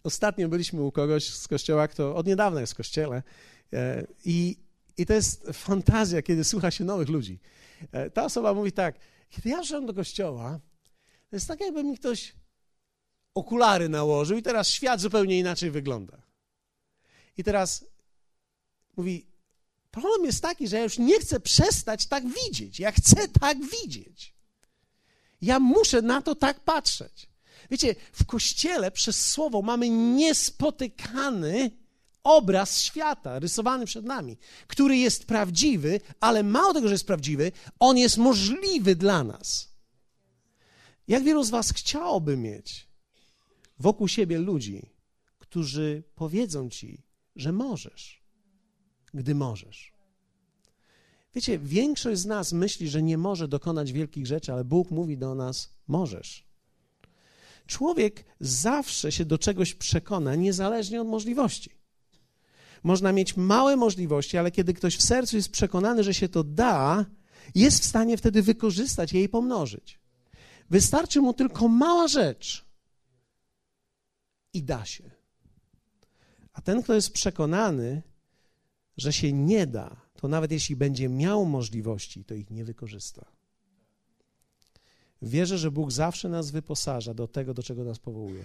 Ostatnio 0.04 0.48
byliśmy 0.48 0.82
u 0.82 0.92
kogoś 0.92 1.30
z 1.30 1.48
kościoła, 1.48 1.88
kto 1.88 2.16
od 2.16 2.26
niedawna 2.26 2.60
jest 2.60 2.72
w 2.72 2.76
kościele 2.76 3.22
e, 3.72 4.06
i, 4.24 4.56
i 4.98 5.06
to 5.06 5.12
jest 5.12 5.46
fantazja, 5.52 6.22
kiedy 6.22 6.44
słucha 6.44 6.70
się 6.70 6.84
nowych 6.84 7.08
ludzi. 7.08 7.38
E, 7.92 8.10
ta 8.10 8.24
osoba 8.24 8.54
mówi 8.54 8.72
tak, 8.72 8.98
kiedy 9.30 9.48
ja 9.48 9.62
wszedłem 9.62 9.86
do 9.86 9.94
kościoła, 9.94 10.60
to 11.30 11.36
jest 11.36 11.48
tak, 11.48 11.60
jakby 11.60 11.84
mi 11.84 11.98
ktoś 11.98 12.34
okulary 13.34 13.88
nałożył 13.88 14.38
i 14.38 14.42
teraz 14.42 14.68
świat 14.68 15.00
zupełnie 15.00 15.38
inaczej 15.38 15.70
wygląda. 15.70 16.22
I 17.36 17.44
teraz 17.44 17.84
mówi, 18.96 19.26
problem 19.90 20.24
jest 20.24 20.42
taki, 20.42 20.68
że 20.68 20.76
ja 20.76 20.82
już 20.82 20.98
nie 20.98 21.20
chcę 21.20 21.40
przestać 21.40 22.06
tak 22.06 22.24
widzieć. 22.28 22.80
Ja 22.80 22.92
chcę 22.92 23.28
tak 23.40 23.58
widzieć. 23.82 24.34
Ja 25.42 25.60
muszę 25.60 26.02
na 26.02 26.22
to 26.22 26.34
tak 26.34 26.60
patrzeć. 26.60 27.28
Wiecie, 27.70 27.94
w 28.12 28.24
kościele 28.26 28.90
przez 28.90 29.30
słowo 29.30 29.62
mamy 29.62 29.88
niespotykany 29.88 31.70
obraz 32.28 32.80
świata 32.80 33.38
rysowany 33.38 33.86
przed 33.86 34.04
nami, 34.04 34.36
który 34.66 34.96
jest 34.96 35.26
prawdziwy, 35.26 36.00
ale 36.20 36.42
mało 36.42 36.74
tego, 36.74 36.88
że 36.88 36.94
jest 36.94 37.06
prawdziwy, 37.06 37.52
on 37.78 37.98
jest 37.98 38.16
możliwy 38.18 38.96
dla 38.96 39.24
nas. 39.24 39.68
Jak 41.08 41.24
wielu 41.24 41.44
z 41.44 41.50
Was 41.50 41.72
chciałoby 41.72 42.36
mieć 42.36 42.88
wokół 43.78 44.08
siebie 44.08 44.38
ludzi, 44.38 44.90
którzy 45.38 46.02
powiedzą 46.14 46.70
Ci, 46.70 47.02
że 47.36 47.52
możesz, 47.52 48.22
gdy 49.14 49.34
możesz. 49.34 49.92
Wiecie, 51.34 51.58
większość 51.58 52.20
z 52.20 52.26
nas 52.26 52.52
myśli, 52.52 52.88
że 52.88 53.02
nie 53.02 53.18
może 53.18 53.48
dokonać 53.48 53.92
wielkich 53.92 54.26
rzeczy, 54.26 54.52
ale 54.52 54.64
Bóg 54.64 54.90
mówi 54.90 55.18
do 55.18 55.34
nas: 55.34 55.74
możesz. 55.86 56.48
Człowiek 57.66 58.24
zawsze 58.40 59.12
się 59.12 59.24
do 59.24 59.38
czegoś 59.38 59.74
przekona, 59.74 60.34
niezależnie 60.34 61.00
od 61.00 61.08
możliwości. 61.08 61.77
Można 62.82 63.12
mieć 63.12 63.36
małe 63.36 63.76
możliwości, 63.76 64.38
ale 64.38 64.50
kiedy 64.50 64.74
ktoś 64.74 64.96
w 64.96 65.02
sercu 65.02 65.36
jest 65.36 65.50
przekonany, 65.50 66.04
że 66.04 66.14
się 66.14 66.28
to 66.28 66.44
da, 66.44 67.06
jest 67.54 67.82
w 67.82 67.86
stanie 67.86 68.16
wtedy 68.16 68.42
wykorzystać 68.42 69.12
je 69.12 69.22
i 69.22 69.28
pomnożyć. 69.28 70.00
Wystarczy 70.70 71.20
mu 71.20 71.34
tylko 71.34 71.68
mała 71.68 72.08
rzecz 72.08 72.64
i 74.52 74.62
da 74.62 74.84
się. 74.84 75.10
A 76.52 76.60
ten, 76.60 76.82
kto 76.82 76.94
jest 76.94 77.12
przekonany, 77.12 78.02
że 78.96 79.12
się 79.12 79.32
nie 79.32 79.66
da, 79.66 79.96
to 80.16 80.28
nawet 80.28 80.52
jeśli 80.52 80.76
będzie 80.76 81.08
miał 81.08 81.44
możliwości, 81.44 82.24
to 82.24 82.34
ich 82.34 82.50
nie 82.50 82.64
wykorzysta. 82.64 83.26
Wierzę, 85.22 85.58
że 85.58 85.70
Bóg 85.70 85.92
zawsze 85.92 86.28
nas 86.28 86.50
wyposaża 86.50 87.14
do 87.14 87.28
tego, 87.28 87.54
do 87.54 87.62
czego 87.62 87.84
nas 87.84 87.98
powołuje. 87.98 88.44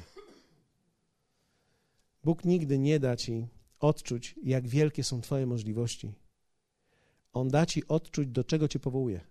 Bóg 2.24 2.46
nigdy 2.46 2.78
nie 2.78 3.00
da 3.00 3.16
ci 3.16 3.48
odczuć, 3.84 4.36
jak 4.44 4.68
wielkie 4.68 5.04
są 5.04 5.22
Twoje 5.22 5.46
możliwości. 5.46 6.14
On 7.34 7.50
da 7.50 7.66
ci 7.66 7.88
odczuć, 7.88 8.28
do 8.28 8.44
czego 8.44 8.68
Cię 8.68 8.80
powołuje. 8.80 9.22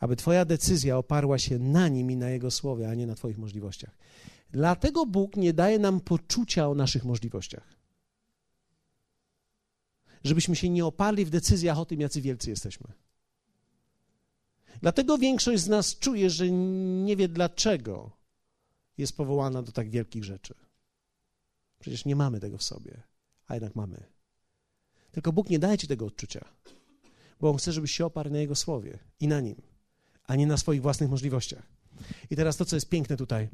Aby 0.00 0.16
Twoja 0.16 0.44
decyzja 0.44 0.98
oparła 0.98 1.38
się 1.38 1.58
na 1.58 1.88
nim 1.88 2.10
i 2.10 2.16
na 2.16 2.30
Jego 2.30 2.50
słowie, 2.50 2.90
a 2.90 2.94
nie 2.94 3.06
na 3.06 3.14
Twoich 3.14 3.38
możliwościach. 3.38 3.98
Dlatego 4.50 5.06
Bóg 5.06 5.36
nie 5.36 5.52
daje 5.52 5.78
nam 5.78 6.00
poczucia 6.00 6.68
o 6.68 6.74
naszych 6.74 7.04
możliwościach. 7.04 7.74
Żebyśmy 10.24 10.56
się 10.56 10.68
nie 10.68 10.86
oparli 10.86 11.24
w 11.24 11.30
decyzjach 11.30 11.78
o 11.78 11.86
tym, 11.86 12.00
jacy 12.00 12.20
wielcy 12.20 12.50
jesteśmy. 12.50 12.92
Dlatego 14.80 15.18
większość 15.18 15.62
z 15.62 15.68
nas 15.68 15.98
czuje, 15.98 16.30
że 16.30 16.50
nie 16.50 17.16
wie 17.16 17.28
dlaczego 17.28 18.10
jest 18.98 19.16
powołana 19.16 19.62
do 19.62 19.72
tak 19.72 19.90
wielkich 19.90 20.24
rzeczy. 20.24 20.67
Przecież 21.78 22.04
nie 22.04 22.16
mamy 22.16 22.40
tego 22.40 22.58
w 22.58 22.62
sobie, 22.62 23.02
a 23.46 23.54
jednak 23.54 23.74
mamy. 23.74 24.04
Tylko 25.12 25.32
Bóg 25.32 25.50
nie 25.50 25.58
daje 25.58 25.78
ci 25.78 25.86
tego 25.86 26.06
odczucia, 26.06 26.44
bo 27.40 27.50
On 27.50 27.56
chce, 27.56 27.72
żebyś 27.72 27.92
się 27.92 28.06
oparł 28.06 28.30
na 28.30 28.38
Jego 28.38 28.54
słowie 28.54 28.98
i 29.20 29.28
na 29.28 29.40
Nim, 29.40 29.62
a 30.24 30.36
nie 30.36 30.46
na 30.46 30.56
swoich 30.56 30.82
własnych 30.82 31.10
możliwościach. 31.10 31.62
I 32.30 32.36
teraz 32.36 32.56
to, 32.56 32.64
co 32.64 32.76
jest 32.76 32.88
piękne 32.88 33.16
tutaj. 33.16 33.48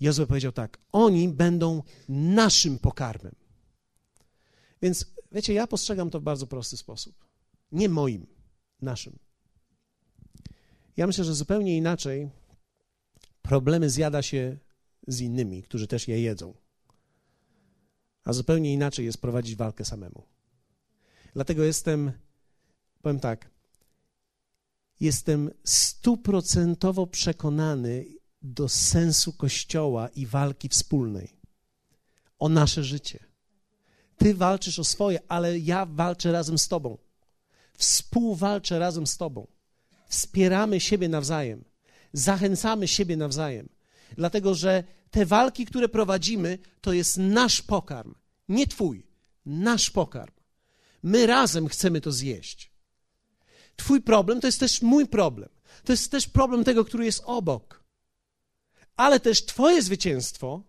Jozue 0.00 0.26
powiedział 0.26 0.52
tak: 0.52 0.78
Oni 0.92 1.28
będą 1.28 1.82
naszym 2.08 2.78
pokarmem. 2.78 3.34
Więc 4.82 5.06
wiecie, 5.32 5.52
ja 5.52 5.66
postrzegam 5.66 6.10
to 6.10 6.20
w 6.20 6.22
bardzo 6.22 6.46
prosty 6.46 6.76
sposób. 6.76 7.14
Nie 7.72 7.88
moim, 7.88 8.26
naszym. 8.80 9.18
Ja 10.96 11.06
myślę, 11.06 11.24
że 11.24 11.34
zupełnie 11.34 11.76
inaczej 11.76 12.30
problemy 13.42 13.90
zjada 13.90 14.22
się 14.22 14.58
z 15.06 15.20
innymi, 15.20 15.62
którzy 15.62 15.86
też 15.86 16.08
je 16.08 16.22
jedzą. 16.22 16.54
A 18.24 18.32
zupełnie 18.32 18.72
inaczej 18.72 19.04
jest 19.04 19.20
prowadzić 19.20 19.56
walkę 19.56 19.84
samemu. 19.84 20.22
Dlatego 21.34 21.64
jestem, 21.64 22.12
powiem 23.02 23.20
tak, 23.20 23.50
jestem 25.00 25.50
stuprocentowo 25.64 27.06
przekonany 27.06 28.04
do 28.42 28.68
sensu 28.68 29.32
Kościoła 29.32 30.08
i 30.08 30.26
walki 30.26 30.68
wspólnej 30.68 31.36
o 32.38 32.48
nasze 32.48 32.84
życie. 32.84 33.18
Ty 34.16 34.34
walczysz 34.34 34.78
o 34.78 34.84
swoje, 34.84 35.18
ale 35.28 35.58
ja 35.58 35.86
walczę 35.86 36.32
razem 36.32 36.58
z 36.58 36.68
Tobą. 36.68 36.98
Współwalczę 37.74 38.78
razem 38.78 39.06
z 39.06 39.16
Tobą 39.16 39.46
wspieramy 40.12 40.80
siebie 40.80 41.08
nawzajem, 41.08 41.64
zachęcamy 42.12 42.88
siebie 42.88 43.16
nawzajem, 43.16 43.68
dlatego 44.16 44.54
że 44.54 44.84
te 45.12 45.26
walki, 45.26 45.66
które 45.66 45.88
prowadzimy, 45.88 46.58
to 46.80 46.92
jest 46.92 47.18
nasz 47.18 47.62
pokarm, 47.62 48.14
nie 48.48 48.66
Twój, 48.66 49.06
nasz 49.46 49.90
pokarm. 49.90 50.32
My 51.02 51.26
razem 51.26 51.68
chcemy 51.68 52.00
to 52.00 52.12
zjeść. 52.12 52.70
Twój 53.76 54.00
problem 54.00 54.40
to 54.40 54.46
jest 54.46 54.60
też 54.60 54.82
mój 54.82 55.06
problem. 55.06 55.48
To 55.84 55.92
jest 55.92 56.10
też 56.10 56.28
problem 56.28 56.64
tego, 56.64 56.84
który 56.84 57.04
jest 57.04 57.22
obok. 57.24 57.84
Ale 58.96 59.20
też 59.20 59.44
Twoje 59.44 59.82
zwycięstwo 59.82 60.62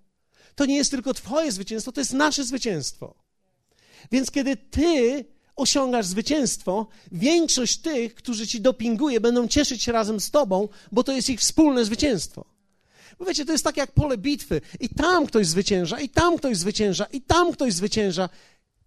to 0.55 0.65
nie 0.65 0.75
jest 0.75 0.91
tylko 0.91 1.13
Twoje 1.13 1.51
zwycięstwo, 1.51 1.91
to 1.91 2.01
jest 2.01 2.13
nasze 2.13 2.43
zwycięstwo. 2.43 3.15
Więc 4.11 4.31
kiedy 4.31 4.57
Ty 4.57 5.25
osiągasz 5.55 6.05
zwycięstwo, 6.05 6.87
większość 7.11 7.77
tych, 7.77 8.15
którzy 8.15 8.47
ci 8.47 8.61
dopinguje, 8.61 9.19
będą 9.19 9.47
cieszyć 9.47 9.83
się 9.83 9.91
razem 9.91 10.19
z 10.19 10.31
tobą, 10.31 10.69
bo 10.91 11.03
to 11.03 11.11
jest 11.11 11.29
ich 11.29 11.39
wspólne 11.39 11.85
zwycięstwo. 11.85 12.52
Bo 13.19 13.25
wiecie, 13.25 13.45
to 13.45 13.51
jest 13.51 13.63
tak 13.63 13.77
jak 13.77 13.91
pole 13.91 14.17
bitwy. 14.17 14.61
I 14.79 14.89
tam 14.89 15.25
ktoś 15.25 15.47
zwycięża, 15.47 15.99
i 15.99 16.09
tam 16.09 16.37
ktoś 16.37 16.57
zwycięża, 16.57 17.05
i 17.05 17.21
tam 17.21 17.51
ktoś 17.51 17.73
zwycięża. 17.73 18.29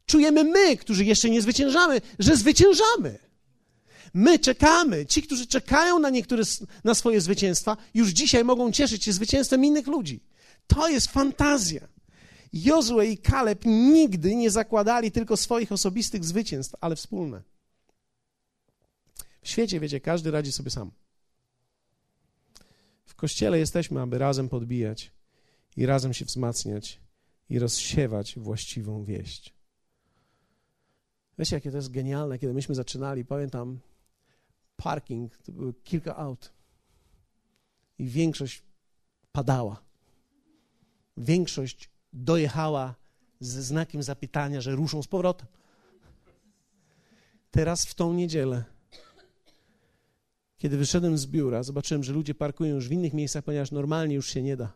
Czujemy 0.07 0.45
my, 0.45 0.77
którzy 0.77 1.05
jeszcze 1.05 1.31
nie 1.31 1.43
zwyciężamy, 1.43 2.01
że 2.19 2.37
zwyciężamy. 2.37 3.19
My 4.15 4.39
czekamy. 4.39 5.07
Ci, 5.07 5.23
którzy 5.23 5.47
czekają 5.47 5.99
na 5.99 6.11
niektóre 6.11 6.43
na 6.85 6.95
swoje 6.95 7.21
zwycięstwa, 7.21 7.77
już 7.95 8.09
dzisiaj 8.09 8.45
mogą 8.45 8.73
cieszyć 8.73 9.05
się 9.05 9.13
zwycięstwem 9.13 9.65
innych 9.65 9.87
ludzi. 9.87 10.21
To 10.67 10.89
jest 10.89 11.07
fantazja. 11.07 11.89
Jozue 12.53 13.01
i 13.01 13.19
Kaleb 13.19 13.63
nigdy 13.65 14.35
nie 14.35 14.51
zakładali 14.51 15.11
tylko 15.11 15.37
swoich 15.37 15.73
osobistych 15.73 16.25
zwycięstw, 16.25 16.75
ale 16.81 16.97
wspólne. 16.97 17.43
W 19.43 19.49
świecie, 19.49 19.81
wiecie, 19.81 20.01
każdy 20.01 20.31
radzi 20.31 20.53
sobie 20.53 20.71
sam. 20.71 20.91
Kościele 23.17 23.59
jesteśmy, 23.59 24.01
aby 24.01 24.19
razem 24.19 24.49
podbijać 24.49 25.13
i 25.77 25.87
razem 25.87 26.15
się 26.15 26.25
wzmacniać 26.25 27.01
i 27.49 27.59
rozsiewać 27.59 28.39
właściwą 28.39 29.05
wieść. 29.05 29.55
Wiecie, 31.39 31.57
jakie 31.57 31.71
to 31.71 31.77
jest 31.77 31.91
genialne, 31.91 32.39
kiedy 32.39 32.55
myśmy 32.55 32.75
zaczynali, 32.75 33.25
pamiętam, 33.25 33.79
parking, 34.77 35.37
to 35.37 35.53
były 35.53 35.75
kilka 35.75 36.17
aut 36.17 36.53
i 37.99 38.07
większość 38.09 38.63
padała. 39.33 39.83
Większość 41.17 41.91
dojechała 42.13 42.95
ze 43.41 43.63
znakiem 43.63 44.03
zapytania, 44.03 44.61
że 44.61 44.75
ruszą 44.75 45.03
z 45.03 45.07
powrotem. 45.07 45.47
Teraz 47.51 47.87
w 47.87 47.95
tą 47.95 48.13
niedzielę, 48.13 48.65
kiedy 50.59 50.77
wyszedłem 50.77 51.19
z 51.19 51.27
biura, 51.27 51.63
zobaczyłem, 51.63 52.05
że 52.05 52.13
ludzie 52.13 52.35
parkują 52.35 52.75
już 52.75 52.89
w 52.89 52.93
innych 52.93 53.13
miejscach, 53.15 53.45
ponieważ 53.45 53.71
normalnie 53.71 54.15
już 54.15 54.31
się 54.31 54.43
nie 54.43 54.57
da. 54.57 54.73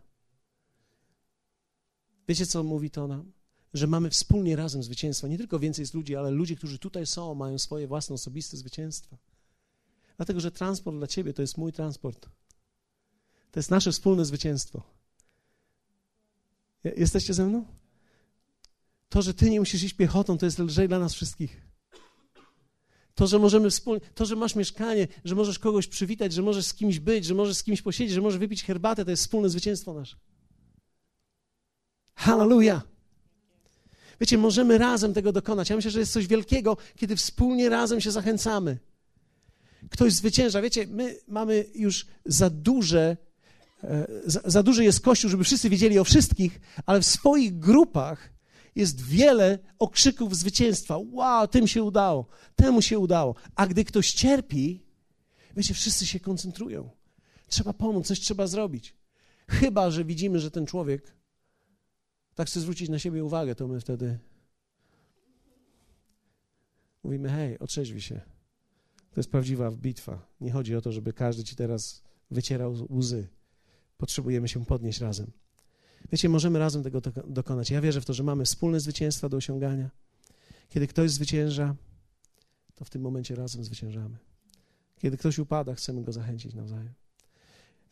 Wiecie, 2.29 2.47
co 2.47 2.63
mówi 2.63 2.91
to 2.91 3.07
nam? 3.07 3.33
Że 3.75 3.87
mamy 3.87 4.11
wspólnie 4.11 4.57
razem 4.57 4.83
zwycięstwo. 4.83 5.29
Nie 5.29 5.39
tylko 5.39 5.59
więcej 5.59 5.83
jest 5.83 5.95
ludzi, 5.95 6.17
ale 6.17 6.31
ludzie, 6.31 6.57
którzy 6.57 6.79
tutaj 6.79 7.07
są, 7.07 7.35
mają 7.35 7.59
swoje 7.59 7.87
własne 7.87 8.15
osobiste 8.15 8.57
zwycięstwa. 8.57 9.17
Dlatego, 10.17 10.41
że 10.41 10.51
transport 10.51 10.97
dla 10.97 11.07
ciebie 11.07 11.33
to 11.33 11.43
jest 11.43 11.59
mój 11.59 11.73
transport. 11.73 12.29
To 13.51 13.61
jest 13.61 13.71
nasze 13.71 13.93
wspólne 13.93 14.25
zwycięstwo. 14.25 14.83
Jesteście 16.85 17.35
ze 17.35 17.47
mną? 17.47 17.67
To, 19.09 19.23
że 19.23 19.35
ty 19.35 19.51
nie 19.51 19.61
musisz 19.61 19.83
iść 19.83 19.95
piechotą, 19.95 20.39
to 20.39 20.47
jest 20.47 20.59
lżej 20.59 20.89
dla 20.89 20.99
nas 20.99 21.15
wszystkich. 21.15 21.70
To, 23.21 23.27
że 23.27 23.39
możemy 23.39 23.71
wspólnie, 23.71 24.01
to, 24.15 24.25
że 24.25 24.37
masz 24.37 24.55
mieszkanie, 24.55 25.09
że 25.25 25.35
możesz 25.35 25.59
kogoś 25.59 25.87
przywitać, 25.87 26.33
że 26.33 26.43
możesz 26.43 26.67
z 26.67 26.75
kimś 26.75 26.99
być, 26.99 27.25
że 27.25 27.35
możesz 27.35 27.57
z 27.57 27.63
kimś 27.63 27.83
posiedzieć, 27.83 28.15
że 28.15 28.21
możesz 28.21 28.39
wypić 28.39 28.65
herbatę, 28.65 29.05
to 29.05 29.11
jest 29.11 29.23
wspólne 29.23 29.49
zwycięstwo 29.49 29.95
nasze. 29.95 30.17
Hallelujah. 32.15 32.83
Wiecie, 34.21 34.39
możemy 34.39 34.79
razem 34.79 35.15
tego 35.15 35.33
dokonać. 35.33 35.71
Ja 35.71 35.77
myślę, 35.77 35.91
że 35.91 36.01
jest 36.01 36.13
coś 36.13 36.27
wielkiego, 36.27 36.77
kiedy 36.97 37.17
wspólnie 37.17 37.69
razem 37.69 38.01
się 38.01 38.11
zachęcamy. 38.11 38.79
Ktoś 39.91 40.13
zwycięża. 40.13 40.63
Wiecie, 40.63 40.87
my 40.87 41.17
mamy 41.29 41.65
już 41.75 42.07
za 42.25 42.51
duże, 42.51 43.17
e, 43.85 44.07
za, 44.27 44.41
za 44.45 44.63
duży 44.63 44.85
jest 44.85 45.01
Kościół, 45.01 45.31
żeby 45.31 45.45
wszyscy 45.45 45.71
wiedzieli 45.71 45.99
o 45.99 46.05
wszystkich, 46.05 46.61
ale 46.87 47.01
w 47.01 47.07
swoich 47.07 47.59
grupach 47.59 48.31
jest 48.75 49.03
wiele 49.03 49.59
okrzyków 49.79 50.37
zwycięstwa. 50.37 50.99
Wow, 51.13 51.49
tym 51.49 51.67
się 51.67 51.83
udało, 51.83 52.27
temu 52.57 52.83
się 52.83 52.99
udało. 52.99 53.35
A 53.55 53.67
gdy 53.67 53.85
ktoś 53.85 54.13
cierpi, 54.13 54.83
wiecie, 55.57 55.75
wszyscy 55.75 56.07
się 56.07 56.21
koncentrują. 56.21 56.91
Trzeba 57.49 57.73
pomóc, 57.73 58.07
coś 58.07 58.21
trzeba 58.21 58.47
zrobić. 58.47 58.95
Chyba, 59.49 59.91
że 59.91 60.05
widzimy, 60.05 60.41
że 60.41 60.51
ten 60.51 60.67
człowiek 60.67 61.15
tak 62.35 62.47
chce 62.47 62.61
zwrócić 62.61 62.89
na 62.89 62.99
siebie 62.99 63.25
uwagę, 63.25 63.55
to 63.55 63.69
my 63.69 63.81
wtedy 63.81 64.19
mówimy: 67.03 67.29
hej, 67.29 67.59
otrzeźwij 67.59 68.01
się. 68.01 68.21
To 69.11 69.21
jest 69.21 69.31
prawdziwa 69.31 69.71
bitwa. 69.71 70.27
Nie 70.41 70.51
chodzi 70.51 70.77
o 70.77 70.81
to, 70.81 70.93
żeby 70.93 71.13
każdy 71.13 71.45
ci 71.45 71.57
teraz 71.57 72.03
wycierał 72.31 72.75
łzy. 72.91 73.29
Potrzebujemy 73.97 74.49
się 74.49 74.65
podnieść 74.65 75.01
razem. 75.01 75.33
Wiecie, 76.13 76.29
możemy 76.29 76.59
razem 76.59 76.83
tego 76.83 77.01
dokonać. 77.27 77.71
Ja 77.71 77.81
wierzę 77.81 78.01
w 78.01 78.05
to, 78.05 78.15
że 78.15 78.23
mamy 78.23 78.45
wspólne 78.45 78.81
zwycięstwa 78.81 79.29
do 79.29 79.37
osiągania. 79.37 79.91
Kiedy 80.69 80.87
ktoś 80.87 81.11
zwycięża, 81.11 81.75
to 82.75 82.85
w 82.85 82.91
tym 82.91 83.03
momencie 83.03 83.35
razem 83.35 83.65
zwyciężamy. 83.65 84.17
Kiedy 84.99 85.17
ktoś 85.17 85.39
upada, 85.39 85.75
chcemy 85.75 86.03
go 86.03 86.13
zachęcić 86.13 86.55
nawzajem. 86.55 86.93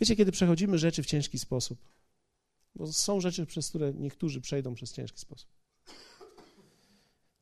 Wiecie, 0.01 0.17
kiedy 0.17 0.33
przechodzimy 0.33 0.79
rzeczy 0.79 1.03
w 1.03 1.07
ciężki 1.07 1.39
sposób, 1.39 1.79
bo 2.75 2.93
są 2.93 3.21
rzeczy, 3.21 3.47
przez 3.47 3.69
które 3.69 3.95
niektórzy 3.95 4.41
przejdą 4.41 4.75
przez 4.75 4.93
ciężki 4.93 5.21
sposób, 5.21 5.49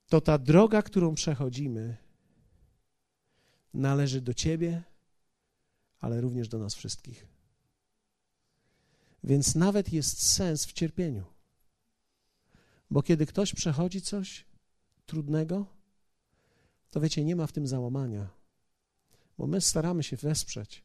to 0.06 0.20
ta 0.20 0.38
droga, 0.38 0.82
którą 0.82 1.14
przechodzimy, 1.14 1.96
należy 3.74 4.20
do 4.20 4.34
Ciebie, 4.34 4.82
ale 6.00 6.20
również 6.20 6.48
do 6.48 6.58
nas 6.58 6.74
wszystkich. 6.74 7.35
Więc 9.26 9.54
nawet 9.54 9.92
jest 9.92 10.22
sens 10.22 10.66
w 10.66 10.72
cierpieniu. 10.72 11.24
Bo 12.90 13.02
kiedy 13.02 13.26
ktoś 13.26 13.54
przechodzi 13.54 14.02
coś 14.02 14.44
trudnego, 15.06 15.66
to 16.90 17.00
wiecie, 17.00 17.24
nie 17.24 17.36
ma 17.36 17.46
w 17.46 17.52
tym 17.52 17.66
załamania, 17.66 18.28
bo 19.38 19.46
my 19.46 19.60
staramy 19.60 20.02
się 20.02 20.16
wesprzeć, 20.16 20.84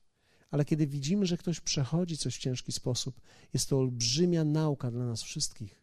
ale 0.52 0.66
kiedy 0.66 0.88
widzimy, 0.88 1.26
że 1.26 1.38
ktoś 1.38 1.60
przechodzi 1.60 2.18
coś 2.18 2.36
w 2.36 2.40
ciężki 2.40 2.72
sposób, 2.72 3.22
jest 3.54 3.70
to 3.70 3.78
olbrzymia 3.78 4.44
nauka 4.44 4.92
dla 4.92 5.06
nas 5.06 5.24
wszystkich. 5.24 5.82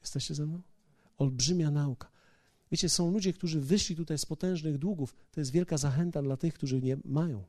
Jesteście 0.00 0.34
ze 0.34 0.46
mną? 0.46 0.60
Olbrzymia 1.18 1.70
nauka. 1.70 2.10
Wiecie, 2.70 2.88
są 2.88 3.10
ludzie, 3.10 3.32
którzy 3.32 3.60
wyszli 3.60 3.96
tutaj 3.96 4.18
z 4.18 4.26
potężnych 4.26 4.78
długów. 4.78 5.14
To 5.30 5.40
jest 5.40 5.50
wielka 5.50 5.78
zachęta 5.78 6.22
dla 6.22 6.36
tych, 6.36 6.54
którzy 6.54 6.82
nie 6.82 6.96
mają. 7.04 7.44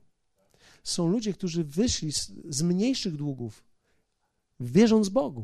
Są 0.83 1.07
ludzie, 1.07 1.33
którzy 1.33 1.63
wyszli 1.63 2.11
z, 2.11 2.31
z 2.49 2.61
mniejszych 2.61 3.15
długów, 3.15 3.63
wierząc 4.59 5.09
Bogu. 5.09 5.41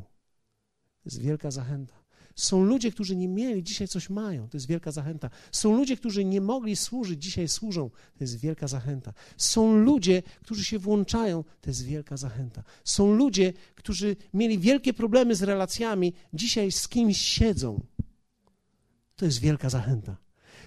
To 1.04 1.06
jest 1.06 1.22
wielka 1.22 1.52
zachęta. 1.52 2.00
Są 2.36 2.64
ludzie, 2.64 2.92
którzy 2.92 3.16
nie 3.16 3.28
mieli, 3.28 3.64
dzisiaj 3.64 3.88
coś 3.88 4.10
mają. 4.10 4.50
To 4.50 4.58
jest 4.58 4.68
wielka 4.68 4.92
zachęta. 4.92 5.30
Są 5.52 5.76
ludzie, 5.78 5.98
którzy 5.98 6.26
nie 6.26 6.42
mogli 6.42 6.76
służyć, 6.76 7.24
dzisiaj 7.24 7.48
służą. 7.48 7.90
To 7.90 8.24
jest 8.24 8.40
wielka 8.40 8.68
zachęta. 8.68 9.14
Są 9.38 9.78
ludzie, 9.78 10.24
którzy 10.42 10.66
się 10.66 10.80
włączają. 10.80 11.44
To 11.62 11.70
jest 11.70 11.84
wielka 11.84 12.18
zachęta. 12.18 12.64
Są 12.84 13.16
ludzie, 13.16 13.54
którzy 13.76 14.16
mieli 14.34 14.60
wielkie 14.60 14.94
problemy 14.94 15.36
z 15.36 15.44
relacjami, 15.44 16.14
dzisiaj 16.34 16.72
z 16.72 16.88
kimś 16.88 17.18
siedzą. 17.18 17.82
To 19.16 19.26
jest 19.26 19.40
wielka 19.40 19.70
zachęta. 19.70 20.18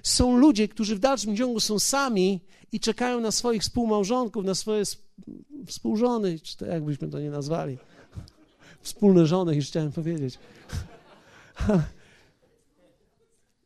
Są 0.03 0.37
ludzie, 0.37 0.69
którzy 0.69 0.97
w 0.97 0.99
dalszym 0.99 1.37
ciągu 1.37 1.61
są 1.61 1.79
sami 1.79 2.41
i 2.73 2.81
czekają 2.81 3.21
na 3.21 3.31
swoich 3.31 3.63
współmałżonków, 3.63 4.45
na 4.45 4.55
swoje 4.55 4.85
współżony, 5.67 6.41
czy 6.41 6.57
to 6.57 6.67
jakbyśmy 6.67 7.09
to 7.09 7.21
nie 7.21 7.31
nazwali. 7.31 7.79
Wspólne 8.83 9.27
żony, 9.27 9.57
już 9.57 9.67
chciałem 9.67 9.93
powiedzieć. 9.93 10.39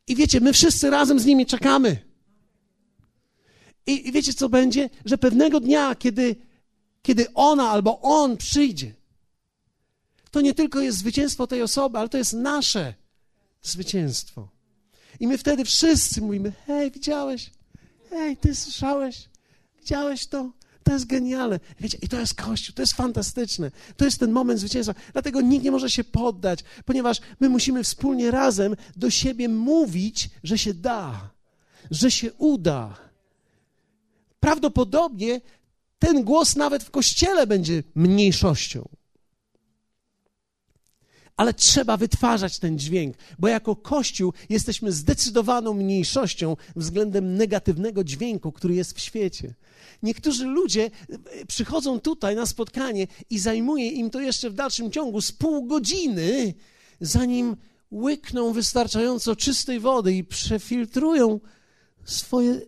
I 0.07 0.15
wiecie, 0.15 0.39
my 0.39 0.53
wszyscy 0.53 0.89
razem 0.89 1.19
z 1.19 1.25
nimi 1.25 1.45
czekamy. 1.45 1.97
I, 3.87 4.07
I, 4.07 4.11
wiecie, 4.11 4.33
co 4.33 4.49
będzie? 4.49 4.89
Że 5.05 5.17
pewnego 5.17 5.59
dnia, 5.59 5.95
kiedy, 5.95 6.35
kiedy 7.01 7.33
ona 7.33 7.69
albo 7.69 8.01
on 8.01 8.37
przyjdzie, 8.37 8.93
to 10.31 10.41
nie 10.41 10.53
tylko 10.53 10.81
jest 10.81 10.97
zwycięstwo 10.97 11.47
tej 11.47 11.61
osoby, 11.61 11.97
ale 11.97 12.09
to 12.09 12.17
jest 12.17 12.33
nasze 12.33 12.93
zwycięstwo. 13.61 14.56
I 15.19 15.27
my 15.27 15.37
wtedy 15.37 15.65
wszyscy 15.65 16.21
mówimy: 16.21 16.53
Hej, 16.67 16.91
widziałeś? 16.91 17.51
Hej, 18.09 18.37
ty 18.37 18.55
słyszałeś? 18.55 19.29
Widziałeś 19.79 20.27
to? 20.27 20.51
To 20.83 20.93
jest 20.93 21.05
genialne. 21.05 21.59
Wiecie, 21.79 21.97
i 22.01 22.07
to 22.07 22.19
jest 22.19 22.33
Kościół, 22.33 22.75
to 22.75 22.81
jest 22.81 22.93
fantastyczne. 22.93 23.71
To 23.97 24.05
jest 24.05 24.19
ten 24.19 24.31
moment 24.31 24.59
zwycięstwa. 24.59 24.95
Dlatego 25.13 25.41
nikt 25.41 25.65
nie 25.65 25.71
może 25.71 25.89
się 25.89 26.03
poddać, 26.03 26.59
ponieważ 26.85 27.17
my 27.39 27.49
musimy 27.49 27.83
wspólnie 27.83 28.31
razem 28.31 28.75
do 28.95 29.09
siebie 29.09 29.49
mówić, 29.49 30.29
że 30.43 30.57
się 30.57 30.73
da, 30.73 31.29
że 31.91 32.11
się 32.11 32.33
uda. 32.33 32.97
Prawdopodobnie 34.39 35.41
ten 35.99 36.23
głos 36.23 36.55
nawet 36.55 36.83
w 36.83 36.91
kościele 36.91 37.47
będzie 37.47 37.83
mniejszością 37.95 38.89
ale 41.37 41.53
trzeba 41.53 41.97
wytwarzać 41.97 42.59
ten 42.59 42.79
dźwięk, 42.79 43.15
bo 43.39 43.47
jako 43.47 43.75
Kościół 43.75 44.33
jesteśmy 44.49 44.91
zdecydowaną 44.91 45.73
mniejszością 45.73 46.57
względem 46.75 47.37
negatywnego 47.37 48.03
dźwięku, 48.03 48.51
który 48.51 48.75
jest 48.75 48.97
w 48.97 48.99
świecie. 48.99 49.53
Niektórzy 50.03 50.45
ludzie 50.45 50.91
e, 51.09 51.45
przychodzą 51.45 51.99
tutaj 51.99 52.35
na 52.35 52.45
spotkanie 52.45 53.07
i 53.29 53.39
zajmuje 53.39 53.89
im 53.89 54.09
to 54.09 54.21
jeszcze 54.21 54.49
w 54.49 54.53
dalszym 54.53 54.91
ciągu 54.91 55.21
z 55.21 55.31
pół 55.31 55.65
godziny, 55.65 56.53
zanim 57.01 57.57
łykną 57.91 58.53
wystarczająco 58.53 59.35
czystej 59.35 59.79
wody 59.79 60.13
i 60.13 60.23
przefiltrują 60.23 61.39
swoje, 62.05 62.61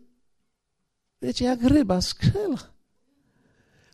wiecie, 1.22 1.46
jak 1.46 1.64
ryba 1.64 2.02
skrzela. 2.02 2.58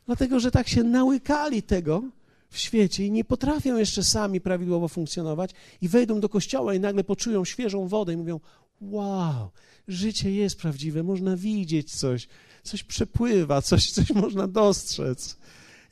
Dlatego, 0.06 0.40
że 0.40 0.52
tak 0.52 0.68
się 0.68 0.84
nałykali 0.84 1.64
tego, 1.64 2.04
w 2.50 2.58
świecie 2.58 3.06
i 3.06 3.12
nie 3.12 3.26
potrafią 3.26 3.78
jeszcze 3.78 4.04
sami 4.04 4.42
prawidłowo 4.42 4.88
funkcjonować 4.88 5.52
i 5.82 5.88
wejdą 5.88 6.20
do 6.20 6.30
kościoła 6.30 6.74
i 6.74 6.80
nagle 6.80 7.04
poczują 7.04 7.46
świeżą 7.46 7.88
wodę 7.88 8.14
i 8.14 8.18
mówią: 8.18 8.40
Wow, 8.82 9.52
życie 9.88 10.32
jest 10.32 10.58
prawdziwe, 10.58 11.04
można 11.04 11.38
widzieć 11.38 11.94
coś, 11.94 12.28
coś 12.64 12.84
przepływa, 12.84 13.62
coś, 13.62 13.92
coś 13.92 14.10
można 14.10 14.48
dostrzec. 14.48 15.38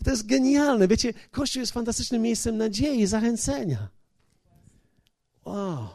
To 0.03 0.11
jest 0.11 0.25
genialne. 0.25 0.87
Wiecie, 0.87 1.13
Kościół 1.31 1.59
jest 1.59 1.71
fantastycznym 1.71 2.21
miejscem 2.21 2.57
nadziei, 2.57 3.07
zachęcenia. 3.07 3.89
Wow. 5.45 5.87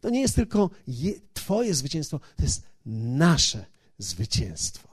To 0.00 0.10
nie 0.10 0.20
jest 0.20 0.34
tylko 0.34 0.70
je, 0.86 1.12
Twoje 1.34 1.74
zwycięstwo, 1.74 2.20
to 2.36 2.42
jest 2.42 2.62
nasze 2.86 3.66
zwycięstwo. 3.98 4.88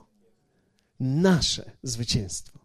Nasze 1.00 1.70
zwycięstwo. 1.82 2.58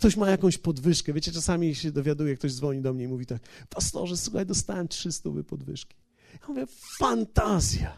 Ktoś 0.00 0.16
ma 0.16 0.30
jakąś 0.30 0.58
podwyżkę. 0.58 1.12
Wiecie, 1.12 1.32
czasami 1.32 1.74
się 1.74 1.92
dowiaduje, 1.92 2.36
ktoś 2.36 2.54
dzwoni 2.54 2.80
do 2.80 2.92
mnie 2.92 3.04
i 3.04 3.08
mówi 3.08 3.26
tak, 3.26 3.42
pastorze, 3.68 4.16
słuchaj, 4.16 4.46
dostałem 4.46 4.88
300 4.88 5.30
podwyżki. 5.48 5.96
Ja 6.32 6.48
mówię, 6.48 6.66
fantazja, 6.98 7.96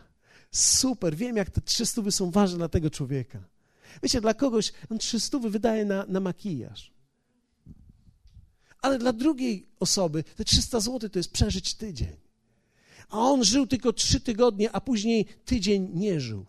super, 0.50 1.16
wiem, 1.16 1.36
jak 1.36 1.50
te 1.50 1.60
300 1.60 2.10
są 2.10 2.30
ważne 2.30 2.58
dla 2.58 2.68
tego 2.68 2.90
człowieka. 2.90 3.44
Wiecie, 4.02 4.20
dla 4.20 4.34
kogoś 4.34 4.72
on 4.90 4.98
300 4.98 5.38
wydaje 5.38 5.84
na, 5.84 6.04
na 6.08 6.20
makijaż. 6.20 6.92
Ale 8.80 8.98
dla 8.98 9.12
drugiej 9.12 9.66
osoby 9.80 10.24
te 10.36 10.44
300 10.44 10.80
zł 10.80 11.10
to 11.10 11.18
jest 11.18 11.32
przeżyć 11.32 11.74
tydzień. 11.74 12.16
A 13.08 13.18
on 13.18 13.44
żył 13.44 13.66
tylko 13.66 13.92
trzy 13.92 14.20
tygodnie, 14.20 14.72
a 14.72 14.80
później 14.80 15.26
tydzień 15.44 15.90
nie 15.94 16.20
żył. 16.20 16.46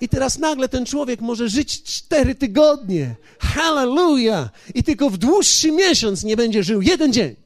I 0.00 0.08
teraz 0.08 0.38
nagle 0.38 0.68
ten 0.68 0.86
człowiek 0.86 1.20
może 1.20 1.48
żyć 1.48 1.82
cztery 1.82 2.34
tygodnie. 2.34 3.14
Hallelujah! 3.38 4.50
I 4.74 4.82
tylko 4.82 5.10
w 5.10 5.18
dłuższy 5.18 5.72
miesiąc 5.72 6.24
nie 6.24 6.36
będzie 6.36 6.62
żył 6.62 6.82
jeden 6.82 7.12
dzień. 7.12 7.36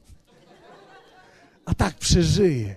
A 1.65 1.73
tak 1.73 1.97
przeżyje. 1.97 2.75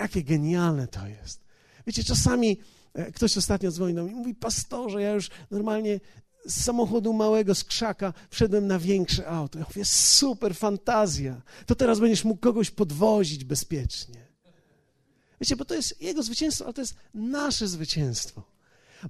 Jakie 0.00 0.22
genialne 0.22 0.88
to 0.88 1.06
jest. 1.06 1.40
Wiecie, 1.86 2.04
czasami 2.04 2.58
e, 2.94 3.12
ktoś 3.12 3.36
ostatnio 3.36 3.70
dzwoni 3.70 3.94
do 3.94 4.02
mnie 4.02 4.12
i 4.12 4.14
mówi, 4.14 4.34
pastorze, 4.34 5.02
ja 5.02 5.12
już 5.12 5.30
normalnie 5.50 6.00
z 6.46 6.64
samochodu 6.64 7.12
małego, 7.12 7.54
z 7.54 7.64
krzaka 7.64 8.12
wszedłem 8.30 8.66
na 8.66 8.78
większe 8.78 9.26
auto. 9.28 9.58
Ja 9.58 9.64
mówię, 9.68 9.84
super, 9.84 10.54
fantazja. 10.56 11.42
To 11.66 11.74
teraz 11.74 12.00
będziesz 12.00 12.24
mógł 12.24 12.40
kogoś 12.40 12.70
podwozić 12.70 13.44
bezpiecznie. 13.44 14.26
Wiecie, 15.40 15.56
bo 15.56 15.64
to 15.64 15.74
jest 15.74 16.02
jego 16.02 16.22
zwycięstwo, 16.22 16.64
ale 16.64 16.74
to 16.74 16.80
jest 16.80 16.94
nasze 17.14 17.68
zwycięstwo. 17.68 18.42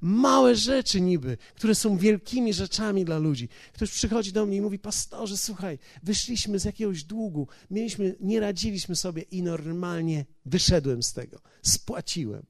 Małe 0.00 0.56
rzeczy 0.56 1.00
niby, 1.00 1.36
które 1.54 1.74
są 1.74 1.96
wielkimi 1.96 2.54
rzeczami 2.54 3.04
dla 3.04 3.18
ludzi. 3.18 3.48
Ktoś 3.72 3.90
przychodzi 3.90 4.32
do 4.32 4.46
mnie 4.46 4.56
i 4.56 4.60
mówi, 4.60 4.78
pastorze, 4.78 5.36
słuchaj, 5.36 5.78
wyszliśmy 6.02 6.58
z 6.58 6.64
jakiegoś 6.64 7.04
długu, 7.04 7.48
mieliśmy, 7.70 8.16
nie 8.20 8.40
radziliśmy 8.40 8.96
sobie 8.96 9.22
i 9.22 9.42
normalnie 9.42 10.24
wyszedłem 10.44 11.02
z 11.02 11.12
tego, 11.12 11.40
spłaciłem. 11.62 12.46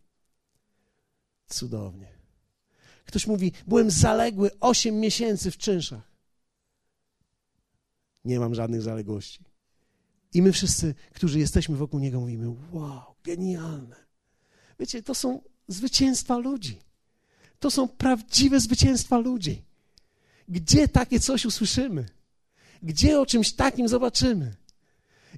Cudownie. 1.47 2.09
Ktoś 3.05 3.27
mówi, 3.27 3.53
byłem 3.67 3.91
zaległy 3.91 4.51
8 4.61 5.01
miesięcy 5.01 5.51
w 5.51 5.59
czynszach. 5.59 6.11
Nie 8.25 8.41
mam 8.41 8.55
żadnych 8.55 8.83
zaległości. 8.83 9.45
I 10.35 10.43
my 10.43 10.53
wszyscy, 10.53 10.95
którzy 11.15 11.39
jesteśmy 11.39 11.77
wokół 11.77 12.01
niego, 12.01 12.21
mówimy: 12.21 12.55
Wow, 12.73 13.03
genialne. 13.25 13.97
Wiecie, 14.81 15.03
to 15.03 15.15
są 15.15 15.43
zwycięstwa 15.69 16.39
ludzi. 16.39 16.79
To 17.61 17.71
są 17.71 17.89
prawdziwe 17.89 18.61
zwycięstwa 18.61 19.19
ludzi. 19.19 19.63
Gdzie 20.49 20.89
takie 20.89 21.21
coś 21.21 21.47
usłyszymy? 21.47 22.09
Gdzie 22.83 23.21
o 23.21 23.27
czymś 23.27 23.53
takim 23.53 23.89
zobaczymy? 23.89 24.57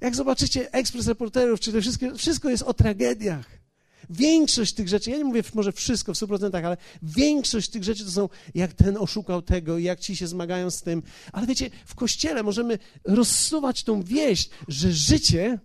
Jak 0.01 0.17
zobaczycie 0.17 0.73
ekspres 0.73 1.07
reporterów, 1.07 1.61
czy 1.61 1.73
to 1.73 1.81
wszystko, 1.81 2.07
wszystko 2.17 2.51
jest 2.51 2.63
o 2.63 2.75
tragediach. 2.75 3.63
Większość 4.11 4.75
tych 4.75 4.89
rzeczy, 4.89 5.11
ja 5.11 5.17
nie 5.17 5.25
mówię 5.25 5.43
może 5.55 5.73
wszystko 5.73 6.15
w 6.15 6.17
100%, 6.17 6.67
ale 6.67 6.77
większość 7.03 7.71
tych 7.71 7.85
rzeczy 7.85 8.05
to 8.05 8.11
są 8.11 8.29
jak 8.55 8.73
ten 8.73 8.97
oszukał 8.97 9.43
tego, 9.43 9.79
jak 9.79 10.01
ci 10.01 10.17
się 10.17 10.27
zmagają 10.27 10.71
z 10.71 10.83
tym. 10.83 11.03
Ale 11.33 11.47
wiecie, 11.47 11.71
w 11.87 11.95
kościele 11.95 12.43
możemy 12.43 12.79
rozsuwać 13.05 13.85
tą 13.85 14.03
wieść, 14.03 14.51
że 14.69 14.93
życie 14.93 15.59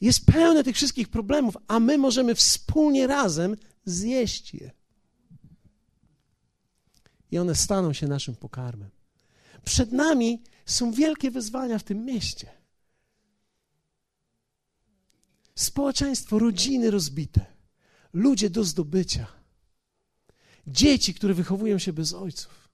jest 0.00 0.26
pełne 0.26 0.64
tych 0.64 0.76
wszystkich 0.76 1.08
problemów, 1.08 1.56
a 1.68 1.80
my 1.80 1.98
możemy 1.98 2.34
wspólnie 2.34 3.06
razem 3.06 3.56
zjeść 3.84 4.54
je. 4.54 4.81
I 7.32 7.38
one 7.38 7.54
staną 7.54 7.92
się 7.92 8.08
naszym 8.08 8.36
pokarmem. 8.36 8.90
Przed 9.64 9.92
nami 9.92 10.42
są 10.66 10.92
wielkie 10.92 11.30
wyzwania 11.30 11.78
w 11.78 11.82
tym 11.82 12.04
mieście. 12.04 12.50
Społeczeństwo, 15.54 16.38
rodziny 16.38 16.90
rozbite, 16.90 17.46
ludzie 18.12 18.50
do 18.50 18.64
zdobycia, 18.64 19.26
dzieci, 20.66 21.14
które 21.14 21.34
wychowują 21.34 21.78
się 21.78 21.92
bez 21.92 22.12
ojców. 22.12 22.68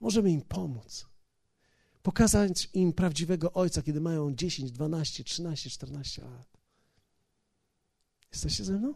Możemy 0.00 0.30
im 0.30 0.42
pomóc. 0.42 1.06
Pokazać 2.02 2.68
im 2.72 2.92
prawdziwego 2.92 3.52
ojca, 3.52 3.82
kiedy 3.82 4.00
mają 4.00 4.34
10, 4.34 4.72
12, 4.72 5.24
13, 5.24 5.70
14 5.70 6.22
lat. 6.22 6.58
Jesteście 8.32 8.64
ze 8.64 8.72
mną? 8.78 8.94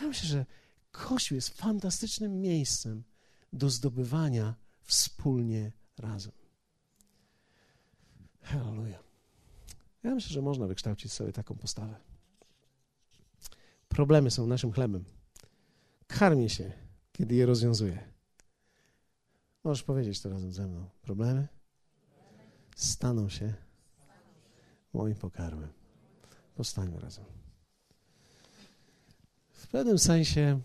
Ja 0.00 0.08
myślę, 0.08 0.28
że 0.28 0.46
Kościół 0.90 1.34
jest 1.34 1.48
fantastycznym 1.48 2.40
miejscem 2.40 3.04
do 3.56 3.70
zdobywania 3.70 4.54
wspólnie 4.82 5.72
razem. 5.98 6.32
Hallelujah. 8.42 9.02
Ja 10.02 10.14
myślę, 10.14 10.32
że 10.32 10.42
można 10.42 10.66
wykształcić 10.66 11.12
sobie 11.12 11.32
taką 11.32 11.54
postawę. 11.54 11.96
Problemy 13.88 14.30
są 14.30 14.46
naszym 14.46 14.72
chlebem. 14.72 15.04
Karmię 16.06 16.48
się, 16.48 16.72
kiedy 17.12 17.34
je 17.34 17.46
rozwiązuję. 17.46 18.08
Możesz 19.64 19.82
powiedzieć 19.82 20.20
to 20.20 20.30
razem 20.30 20.52
ze 20.52 20.66
mną. 20.66 20.88
Problemy 21.02 21.48
staną 22.76 23.28
się 23.28 23.54
moim 24.92 25.14
pokarmem. 25.14 25.68
Powstańmy 26.54 27.00
razem. 27.00 27.24
W 29.52 29.68
pewnym 29.68 29.98
sensie 29.98 30.60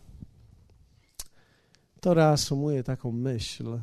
to 2.02 2.14
reasumuje 2.14 2.84
taką 2.84 3.12
myśl, 3.12 3.80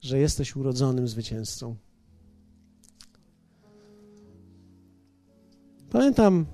że 0.00 0.18
jesteś 0.18 0.56
urodzonym 0.56 1.08
zwycięzcą. 1.08 1.76
Pamiętam, 5.90 6.46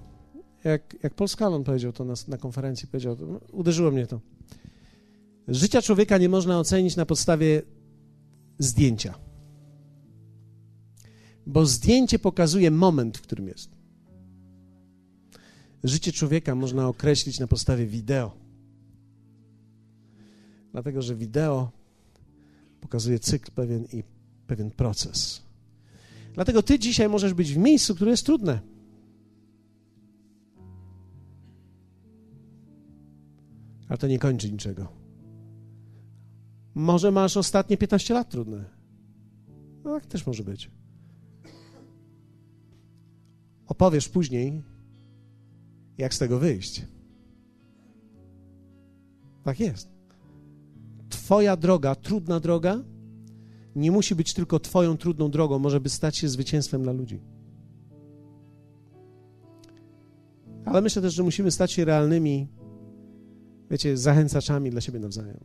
jak, 0.64 0.96
jak 1.02 1.14
Paul 1.14 1.28
Scallon 1.28 1.64
powiedział 1.64 1.92
to 1.92 2.04
na, 2.04 2.14
na 2.28 2.36
konferencji, 2.36 2.88
powiedział, 2.88 3.16
uderzyło 3.52 3.90
mnie 3.90 4.06
to. 4.06 4.20
Życia 5.48 5.82
człowieka 5.82 6.18
nie 6.18 6.28
można 6.28 6.58
ocenić 6.58 6.96
na 6.96 7.06
podstawie 7.06 7.62
zdjęcia. 8.58 9.14
Bo 11.46 11.66
zdjęcie 11.66 12.18
pokazuje 12.18 12.70
moment, 12.70 13.18
w 13.18 13.22
którym 13.22 13.48
jest. 13.48 13.70
Życie 15.84 16.12
człowieka 16.12 16.54
można 16.54 16.88
określić 16.88 17.40
na 17.40 17.46
podstawie 17.46 17.86
wideo. 17.86 18.47
Dlatego, 20.72 21.02
że 21.02 21.16
wideo 21.16 21.70
pokazuje 22.80 23.18
cykl 23.18 23.52
pewien 23.52 23.84
i 23.92 24.02
pewien 24.46 24.70
proces. 24.70 25.42
Dlatego 26.34 26.62
ty 26.62 26.78
dzisiaj 26.78 27.08
możesz 27.08 27.34
być 27.34 27.52
w 27.52 27.56
miejscu, 27.56 27.94
które 27.94 28.10
jest 28.10 28.26
trudne. 28.26 28.60
Ale 33.88 33.98
to 33.98 34.06
nie 34.06 34.18
kończy 34.18 34.52
niczego. 34.52 34.88
Może 36.74 37.10
masz 37.10 37.36
ostatnie 37.36 37.76
15 37.76 38.14
lat 38.14 38.30
trudne. 38.30 38.64
No 39.84 39.94
tak 39.94 40.06
też 40.06 40.26
może 40.26 40.44
być. 40.44 40.70
Opowiesz 43.66 44.08
później, 44.08 44.62
jak 45.98 46.14
z 46.14 46.18
tego 46.18 46.38
wyjść. 46.38 46.86
Tak 49.44 49.60
jest. 49.60 49.97
Twoja 51.28 51.56
droga, 51.56 51.94
trudna 51.94 52.40
droga, 52.40 52.80
nie 53.76 53.90
musi 53.90 54.14
być 54.14 54.34
tylko 54.34 54.60
Twoją 54.60 54.96
trudną 54.96 55.30
drogą, 55.30 55.58
może 55.58 55.80
by 55.80 55.88
stać 55.88 56.16
się 56.16 56.28
zwycięstwem 56.28 56.82
dla 56.82 56.92
ludzi. 56.92 57.20
Ale 60.64 60.80
myślę 60.80 61.02
też, 61.02 61.14
że 61.14 61.22
musimy 61.22 61.50
stać 61.50 61.72
się 61.72 61.84
realnymi 61.84 62.48
wiecie, 63.70 63.96
zachęcaczami 63.96 64.70
dla 64.70 64.80
siebie 64.80 64.98
nawzajem. 64.98 65.38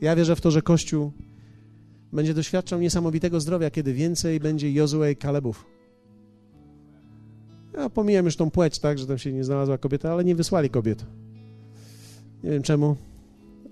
Ja 0.00 0.16
wierzę 0.16 0.36
w 0.36 0.40
to, 0.40 0.50
że 0.50 0.62
Kościół 0.62 1.12
będzie 2.12 2.34
doświadczał 2.34 2.80
niesamowitego 2.80 3.40
zdrowia, 3.40 3.70
kiedy 3.70 3.92
więcej 3.92 4.40
będzie 4.40 4.72
Jozue 4.72 5.04
i 5.12 5.16
Kalebów. 5.16 5.66
Ja 7.76 7.90
pomijam 7.90 8.24
już 8.24 8.36
tą 8.36 8.50
płeć, 8.50 8.78
tak, 8.78 8.98
że 8.98 9.06
tam 9.06 9.18
się 9.18 9.32
nie 9.32 9.44
znalazła 9.44 9.78
kobieta, 9.78 10.12
ale 10.12 10.24
nie 10.24 10.34
wysłali 10.34 10.70
kobiet. 10.70 11.06
Nie 12.44 12.50
wiem 12.50 12.62
czemu. 12.62 12.96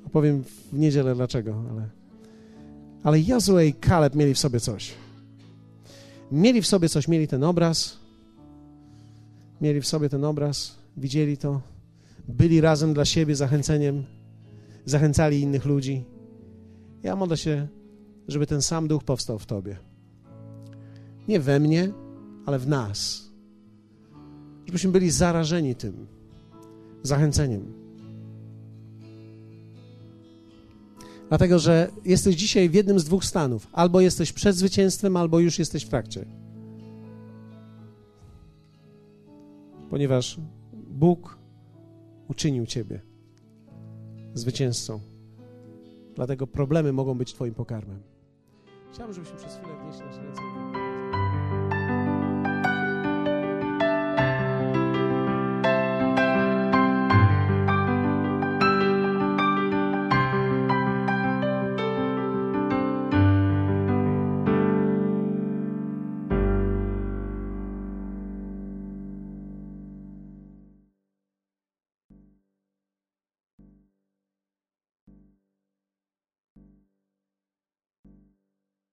Opowiem 0.07 0.45
w 0.45 0.79
niedzielę 0.79 1.15
dlaczego, 1.15 1.65
ale... 1.71 1.89
Ale 3.03 3.21
Jozue 3.21 3.59
i 3.59 3.75
Kaleb 3.75 4.15
mieli 4.15 4.35
w 4.35 4.39
sobie 4.39 4.61
coś. 4.61 4.95
Mieli 6.33 6.63
w 6.63 6.67
sobie 6.67 6.89
coś, 6.89 7.09
mieli 7.09 7.29
ten 7.29 7.45
obraz, 7.45 7.99
mieli 9.61 9.81
w 9.81 9.87
sobie 9.87 10.09
ten 10.09 10.25
obraz, 10.25 10.79
widzieli 10.97 11.37
to, 11.37 11.61
byli 12.29 12.61
razem 12.61 12.95
dla 12.95 13.05
siebie 13.05 13.37
zachęceniem, 13.37 14.05
zachęcali 14.85 15.41
innych 15.41 15.65
ludzi. 15.65 16.05
Ja 17.03 17.17
modlę 17.17 17.37
się, 17.37 17.69
żeby 18.29 18.47
ten 18.47 18.63
sam 18.63 18.89
duch 18.89 19.05
powstał 19.05 19.39
w 19.39 19.47
Tobie. 19.47 19.77
Nie 21.29 21.41
we 21.41 21.61
mnie, 21.61 21.93
ale 22.47 22.59
w 22.59 22.69
nas. 22.69 23.29
Żebyśmy 24.67 24.91
byli 24.91 25.11
zarażeni 25.11 25.75
tym 25.75 26.07
zachęceniem. 27.03 27.82
Dlatego, 31.33 31.59
że 31.59 31.91
jesteś 32.05 32.37
dzisiaj 32.37 32.69
w 32.69 32.75
jednym 32.75 32.99
z 32.99 33.05
dwóch 33.05 33.25
stanów. 33.25 33.67
Albo 33.73 34.01
jesteś 34.01 34.33
przed 34.33 34.57
zwycięstwem, 34.57 35.17
albo 35.17 35.41
już 35.41 35.59
jesteś 35.59 35.85
w 35.85 35.89
trakcie. 35.89 36.25
Ponieważ 39.91 40.37
Bóg 40.73 41.39
uczynił 42.29 42.67
Ciebie 42.67 43.01
zwycięzcą. 44.35 45.01
Dlatego 46.15 46.47
problemy 46.47 46.93
mogą 46.93 47.15
być 47.15 47.35
Twoim 47.35 47.55
pokarmem. 47.55 48.03
Chciałbym, 48.93 49.15
żebyśmy 49.15 49.37
przez 49.37 49.57
chwilę 49.57 49.73
wnieśli 49.83 50.07
nasze 50.07 50.23
ręce. 50.23 50.52